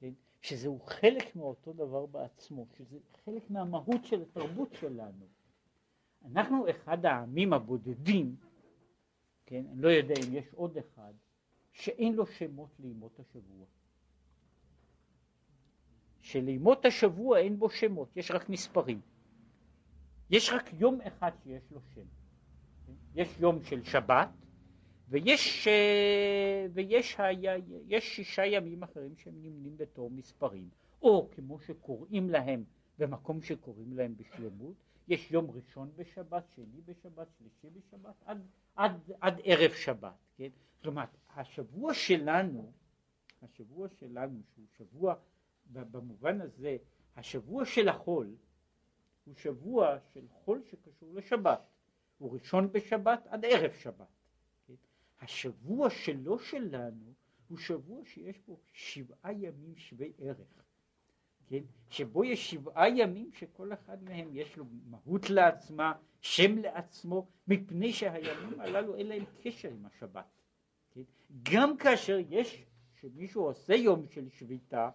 כן? 0.00 0.12
שזהו 0.42 0.80
חלק 0.80 1.36
מאותו 1.36 1.72
דבר 1.72 2.06
בעצמו, 2.06 2.66
שזה 2.78 2.98
חלק 3.24 3.50
מהמהות 3.50 4.04
של 4.04 4.22
התרבות 4.22 4.74
שלנו. 4.74 5.26
אנחנו 6.24 6.70
אחד 6.70 7.06
העמים 7.06 7.52
הבודדים, 7.52 8.36
כן, 9.46 9.64
אני 9.72 9.82
לא 9.82 9.88
יודע 9.88 10.14
אם 10.14 10.34
יש 10.34 10.44
עוד 10.54 10.78
אחד, 10.78 11.12
שאין 11.72 12.14
לו 12.14 12.26
שמות 12.26 12.70
לימות 12.78 13.20
השבוע. 13.20 13.66
שלימות 16.20 16.84
השבוע 16.84 17.38
אין 17.38 17.58
בו 17.58 17.70
שמות, 17.70 18.16
יש 18.16 18.30
רק 18.30 18.48
מספרים. 18.48 19.00
יש 20.30 20.50
רק 20.52 20.70
יום 20.72 21.00
אחד 21.00 21.30
שיש 21.44 21.62
לו 21.70 21.80
שם. 21.94 22.06
יש 23.14 23.28
יום 23.40 23.62
של 23.62 23.82
שבת, 23.82 24.28
ויש, 25.08 25.68
אה, 25.68 26.66
ויש 26.72 27.14
היה, 27.18 27.52
יש 27.86 28.16
שישה 28.16 28.46
ימים 28.46 28.82
אחרים 28.82 29.16
שהם 29.16 29.34
נמנים 29.42 29.76
בתור 29.76 30.10
מספרים. 30.10 30.68
או 31.02 31.28
כמו 31.30 31.60
שקוראים 31.60 32.30
להם 32.30 32.64
במקום 32.98 33.42
שקוראים 33.42 33.92
להם 33.96 34.14
בשלמות, 34.16 34.74
יש 35.12 35.30
יום 35.30 35.50
ראשון 35.50 35.90
בשבת, 35.96 36.44
שני 36.54 36.80
בשבת, 36.84 37.28
שלישי 37.38 37.70
בשבת, 37.70 38.14
עד, 38.24 38.46
עד, 38.76 39.10
עד 39.20 39.40
ערב 39.44 39.72
שבת, 39.72 40.14
כן? 40.36 40.48
כלומר, 40.82 41.04
השבוע 41.34 41.94
שלנו, 41.94 42.72
השבוע 43.42 43.88
שלנו, 43.88 44.40
שהוא 44.54 44.66
שבוע 44.76 45.14
במובן 45.66 46.40
הזה, 46.40 46.76
השבוע 47.16 47.64
של 47.64 47.88
החול 47.88 48.36
הוא 49.24 49.34
שבוע 49.34 49.98
של 50.14 50.26
חול 50.28 50.62
שקשור 50.64 51.14
לשבת, 51.14 51.60
הוא 52.18 52.32
ראשון 52.32 52.72
בשבת 52.72 53.26
עד 53.26 53.44
ערב 53.44 53.72
שבת. 53.72 54.06
כן? 54.66 54.74
השבוע 55.20 55.90
שלו 55.90 56.38
שלנו 56.38 57.12
הוא 57.48 57.58
שבוע 57.58 58.04
שיש 58.04 58.38
בו 58.46 58.60
שבעה 58.72 59.32
ימים 59.32 59.76
שווי 59.76 60.12
ערך, 60.18 60.61
כן? 61.52 61.62
שבו 61.88 62.24
יש 62.24 62.50
שבעה 62.50 62.88
ימים 62.88 63.30
שכל 63.32 63.72
אחד 63.72 64.02
מהם 64.02 64.28
יש 64.32 64.56
לו 64.56 64.64
מהות 64.84 65.30
לעצמה, 65.30 65.92
שם 66.20 66.58
לעצמו, 66.58 67.26
מפני 67.48 67.92
שהימים 67.92 68.60
הללו 68.60 68.96
אין 68.96 69.06
להם 69.06 69.24
קשר 69.42 69.68
עם 69.68 69.86
השבת. 69.86 70.26
כן? 70.90 71.00
גם 71.52 71.76
כאשר 71.76 72.18
יש, 72.30 72.64
שמישהו 72.94 73.44
עושה 73.44 73.74
יום 73.74 74.06
של 74.08 74.28
שביתה, 74.28 74.90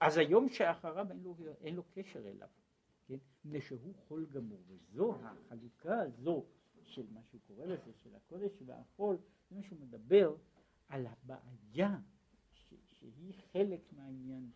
אז 0.00 0.16
היום 0.16 0.48
שאחריו 0.48 1.06
אין 1.10 1.20
לו, 1.22 1.36
אין 1.60 1.74
לו 1.74 1.82
קשר 1.94 2.28
אליו, 2.28 2.48
כן? 3.06 3.18
מפני 3.44 3.60
שהוא 3.60 3.94
חול 4.08 4.26
גמור, 4.30 4.62
וזו 4.68 5.14
החלוקה 5.22 6.00
הזו 6.00 6.44
של 6.82 7.06
מה 7.10 7.20
שהוא 7.30 7.40
קורא 7.46 7.64
לזה, 7.64 7.92
של 8.02 8.14
הקודש 8.16 8.52
והחול, 8.66 9.16
זה 9.50 9.56
מה 9.56 9.62
שהוא 9.62 9.78
מדבר 9.80 10.34
על 10.88 11.06
הבעיה 11.06 11.96
ש, 12.52 12.74
שהיא 12.84 13.34
חלק 13.52 13.80
מהעניין 13.92 14.50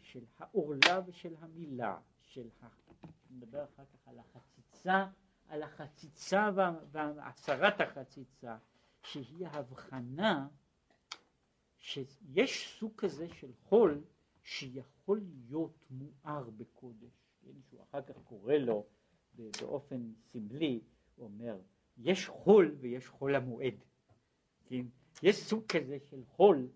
של 0.00 0.24
העורלה 0.38 1.00
ושל 1.06 1.34
המילה, 1.38 1.98
של 2.22 2.48
ה... 2.60 2.68
נדבר 3.30 3.64
אחר 3.64 3.84
כך 3.84 4.08
על 4.08 4.18
החציצה, 4.18 5.06
על 5.48 5.62
החציצה 5.62 6.50
והסרת 6.92 7.80
החציצה, 7.80 8.56
שהיא 9.02 9.46
הבחנה 9.46 10.48
שיש 11.78 12.76
סוג 12.78 12.92
כזה 12.96 13.28
של 13.28 13.52
חול 13.68 14.04
שיכול 14.42 15.20
להיות 15.48 15.86
מואר 15.90 16.50
בקודש, 16.50 17.12
כן, 17.42 17.52
שהוא 17.68 17.82
אחר 17.82 18.02
כך 18.02 18.16
קורא 18.24 18.54
לו 18.54 18.86
באופן 19.60 20.12
סמלי, 20.16 20.80
הוא 21.16 21.26
אומר, 21.26 21.56
יש 21.98 22.28
חול 22.28 22.76
ויש 22.80 23.08
חול 23.08 23.34
המועד, 23.34 23.84
כן? 24.66 24.84
יש 25.22 25.36
סוג 25.36 25.66
כזה 25.66 25.98
של 26.10 26.24
חול 26.24 26.68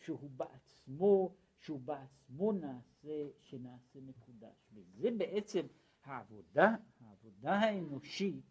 שהוא 0.00 0.30
בעצמו, 0.30 1.34
שהוא 1.62 1.80
בעצמו 1.80 2.52
נעשה, 2.52 3.28
שנעשה 3.40 4.00
מקודש, 4.00 4.70
וזה 4.72 5.10
בעצם 5.18 5.66
העבודה, 6.04 6.74
העבודה 7.00 7.52
האנושית 7.52 8.44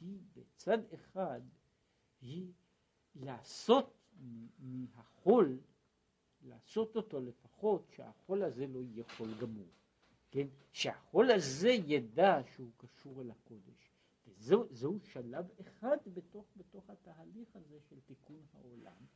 היא 0.00 0.18
בצד 0.36 0.78
אחד, 0.94 1.40
היא 2.20 2.52
לעשות 3.14 3.98
מהחול 4.58 5.58
לעשות 6.42 6.96
אותו 6.96 7.20
לפחות 7.20 7.90
שהחול 7.96 8.42
הזה 8.42 8.66
לא 8.66 8.82
יהיה 8.82 9.04
חול 9.16 9.34
גמור, 9.40 9.68
כן? 10.30 10.46
שהחול 10.72 11.30
הזה 11.30 11.68
ידע 11.68 12.40
שהוא 12.54 12.70
קשור 12.76 13.22
אל 13.22 13.30
הקודש. 13.30 13.92
וזהו 14.26 15.00
שלב 15.00 15.46
אחד 15.60 15.96
בתוך, 16.14 16.46
בתוך 16.56 16.90
התהליך 16.90 17.56
הזה 17.56 17.80
של 17.80 18.00
תיקון 18.00 18.42
העולם. 18.54 19.06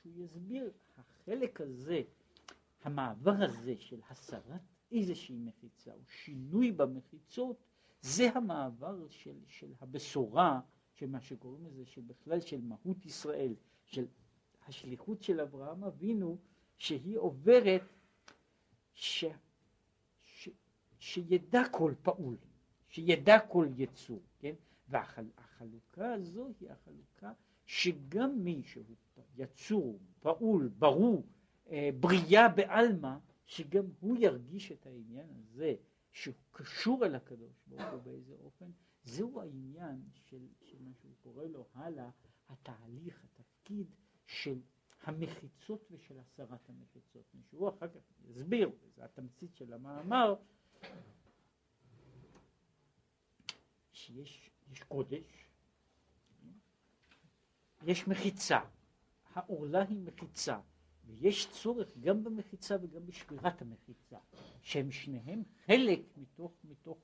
שהוא 0.00 0.12
יסביר, 0.24 0.70
החלק 0.96 1.60
הזה, 1.60 2.02
המעבר 2.82 3.34
הזה 3.38 3.74
של 3.78 4.00
הסרת 4.10 4.60
איזושהי 4.92 5.36
מחיצה 5.36 5.92
או 5.94 6.00
שינוי 6.06 6.72
במחיצות, 6.72 7.56
זה 8.00 8.30
המעבר 8.34 9.08
של, 9.08 9.38
של 9.46 9.72
הבשורה, 9.80 10.60
של 10.94 11.06
מה 11.06 11.20
שקוראים 11.20 11.66
לזה, 11.66 11.86
שבכלל 11.86 12.40
של 12.40 12.60
מהות 12.60 13.06
ישראל, 13.06 13.54
של 13.84 14.06
השליחות 14.66 15.22
של 15.22 15.40
אברהם 15.40 15.84
אבינו 15.84 16.38
שהיא 16.76 17.18
עוברת 17.18 17.82
ש, 18.94 19.24
ש, 20.22 20.48
שידע 20.98 21.62
כל 21.70 21.94
פעול, 22.02 22.36
שידע 22.88 23.38
כל 23.48 23.68
יצור, 23.76 24.22
כן? 24.38 24.54
והחלוקה 24.88 26.12
הזו 26.12 26.48
היא 26.60 26.70
החלוקה 26.70 27.32
שגם 27.70 28.44
מי 28.44 28.62
שהוא 28.62 28.96
יצור, 29.36 29.98
פעול, 30.20 30.68
ברור, 30.78 31.26
אה, 31.70 31.90
בריאה 32.00 32.48
בעלמא, 32.48 33.16
שגם 33.46 33.84
הוא 34.00 34.16
ירגיש 34.18 34.72
את 34.72 34.86
העניין 34.86 35.28
הזה 35.36 35.74
שהוא 36.12 36.34
קשור 36.50 37.06
אל 37.06 37.14
הקדוש 37.14 37.62
ברוך 37.66 37.92
הוא 37.92 38.02
באיזה 38.02 38.34
אופן, 38.44 38.70
זהו 39.04 39.40
העניין 39.40 40.02
של, 40.14 40.46
של 40.62 40.76
מה 40.82 40.90
שהוא 40.94 41.12
קורא 41.22 41.44
לו 41.44 41.66
הלאה, 41.74 42.10
התהליך, 42.48 43.24
התפקיד 43.24 43.86
של 44.26 44.60
המחיצות 45.02 45.88
ושל 45.90 46.18
הסרת 46.18 46.68
המחיצות. 46.68 47.34
שהוא 47.50 47.68
אחר 47.68 47.88
כך 47.88 48.00
יסביר, 48.28 48.70
זו 48.96 49.02
התמצית 49.02 49.54
של 49.54 49.72
המאמר, 49.72 50.34
שיש 53.92 54.50
יש 54.72 54.82
קודש, 54.82 55.49
יש 57.82 58.08
מחיצה, 58.08 58.60
העורלה 59.34 59.82
היא 59.82 60.00
מחיצה, 60.00 60.58
ויש 61.06 61.48
צורך 61.50 61.98
גם 62.00 62.24
במחיצה 62.24 62.76
וגם 62.82 63.06
בשבירת 63.06 63.62
המחיצה, 63.62 64.16
שהם 64.62 64.90
שניהם 64.90 65.42
חלק 65.66 66.00
מתוך, 66.16 66.52
מתוך, 66.64 66.98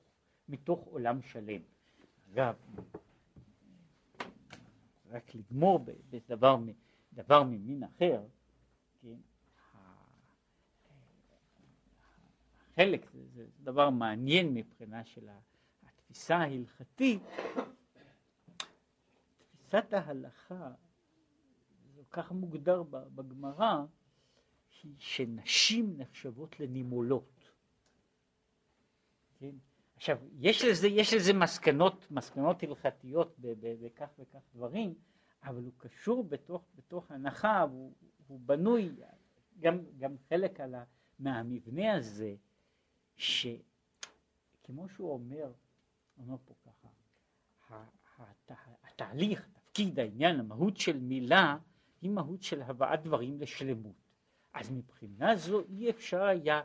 מתוך 0.49 0.83
עולם 0.85 1.21
שלם. 1.21 1.61
אגב, 2.31 2.55
רק 5.09 5.35
לגמור 5.35 5.79
בדבר 6.09 6.57
דבר 7.13 7.43
ממין 7.43 7.83
אחר, 7.83 8.23
כן, 9.01 9.17
החלק, 12.73 13.11
זה, 13.13 13.25
זה 13.33 13.45
דבר 13.63 13.89
מעניין 13.89 14.53
מבחינה 14.53 15.05
של 15.05 15.29
התפיסה 15.83 16.37
ההלכתית, 16.37 17.21
תפיסת 19.67 19.93
ההלכה, 19.93 20.71
זה 21.95 22.01
כך 22.11 22.31
מוגדר 22.31 22.83
בגמרא, 22.89 23.85
היא 24.83 24.95
שנשים 24.99 25.97
נחשבות 25.97 26.59
לנימולות. 26.59 27.51
כן? 29.39 29.55
עכשיו, 29.95 30.17
יש 30.39 30.65
לזה, 30.65 30.87
יש 30.87 31.13
לזה 31.13 31.33
מסקנות, 31.33 32.11
מסקנות 32.11 32.63
הלכתיות 32.63 33.35
בכך 33.39 34.09
וכך 34.19 34.39
דברים, 34.55 34.93
אבל 35.43 35.63
הוא 35.63 35.73
קשור 35.77 36.23
בתוך, 36.23 36.63
בתוך 36.75 37.11
הנחה, 37.11 37.61
הוא, 37.61 37.93
הוא 38.27 38.39
בנוי, 38.39 38.95
גם, 39.59 39.79
גם 39.97 40.15
חלק 40.29 40.59
על 40.59 40.75
ה, 40.75 40.83
מהמבנה 41.19 41.95
הזה, 41.95 42.35
שכמו 43.15 44.89
שהוא 44.89 45.13
אומר, 45.13 45.51
אומר 46.17 46.37
פה 46.45 46.53
ככה, 46.65 46.87
התהליך, 48.83 49.47
תפקיד, 49.77 49.99
העניין, 49.99 50.39
המהות 50.39 50.77
של 50.77 50.99
מילה, 50.99 51.57
היא 52.01 52.09
מהות 52.09 52.43
של 52.43 52.61
הבאת 52.61 53.03
דברים 53.03 53.41
לשלמות. 53.41 53.95
אז 54.53 54.71
מבחינה 54.71 55.35
זו 55.35 55.61
אי 55.69 55.89
אפשר 55.89 56.23
היה, 56.23 56.61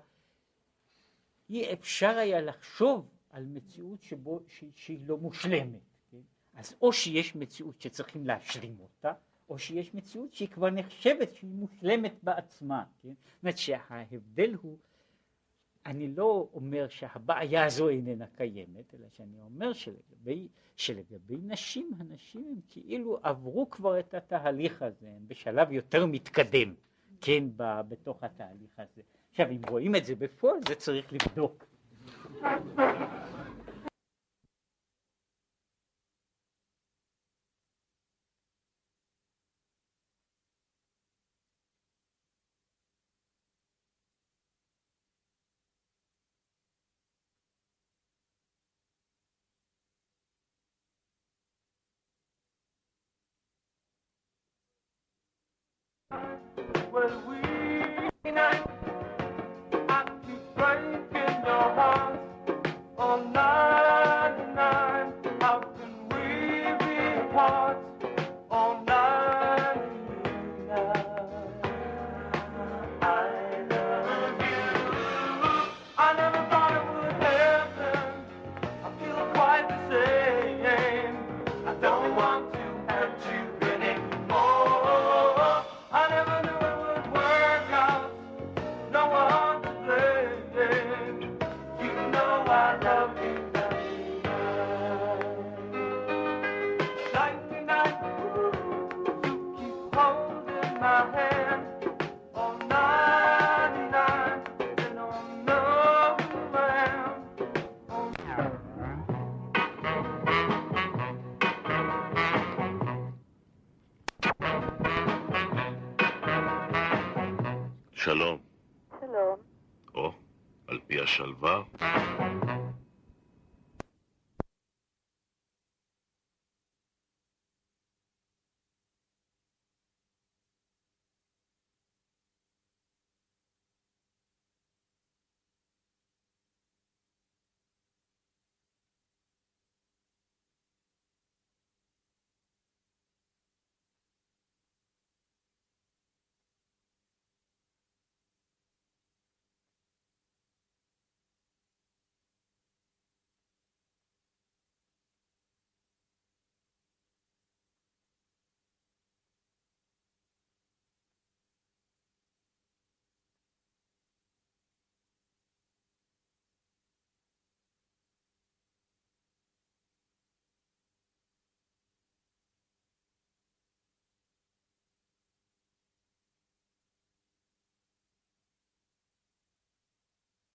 אי 1.51 1.73
אפשר 1.73 2.09
היה 2.09 2.41
לחשוב 2.41 3.09
על 3.31 3.47
מציאות 3.47 4.03
שבו, 4.03 4.41
ש, 4.49 4.65
שהיא 4.75 5.01
לא 5.07 5.19
מושלמת. 5.19 5.81
כן? 6.11 6.21
אז 6.55 6.75
או 6.81 6.93
שיש 6.93 7.37
מציאות 7.37 7.81
שצריכים 7.81 8.27
להשלים 8.27 8.77
אותה, 8.81 9.13
או 9.49 9.59
שיש 9.59 9.95
מציאות 9.95 10.35
שהיא 10.35 10.49
כבר 10.49 10.71
נחשבת 10.71 11.35
שהיא 11.35 11.51
מושלמת 11.51 12.15
בעצמה. 12.23 12.85
כן? 13.03 13.09
זאת 13.09 13.43
אומרת 13.43 13.59
שההבדל 13.59 14.55
הוא, 14.63 14.79
אני 15.87 16.15
לא 16.17 16.49
אומר 16.55 16.87
שהבעיה 16.89 17.65
הזו 17.65 17.89
איננה 17.89 18.27
קיימת, 18.27 18.95
אלא 18.95 19.07
שאני 19.17 19.41
אומר 19.41 19.73
שלגבי, 19.73 20.49
שלגבי 20.77 21.37
נשים, 21.43 21.91
הנשים 21.99 22.45
הם 22.51 22.61
כאילו 22.69 23.19
עברו 23.23 23.71
כבר 23.71 23.99
את 23.99 24.15
התהליך 24.15 24.83
הזה, 24.83 25.07
הם 25.17 25.29
בשלב 25.29 25.73
יותר 25.73 26.07
מתקדם, 26.07 26.75
כן, 27.21 27.45
בתוך 27.57 28.25
התהליך 28.25 28.79
הזה. 28.79 29.03
עכשיו, 29.31 29.51
אם 29.51 29.61
רואים 29.69 29.97
את 29.97 30.05
זה 30.05 30.15
בפועל, 30.15 30.59
זה 30.69 30.75
צריך 30.75 31.13
לבדוק. 31.13 31.65
Well, 56.93 57.23
we 57.27 58.31
not 58.33 58.72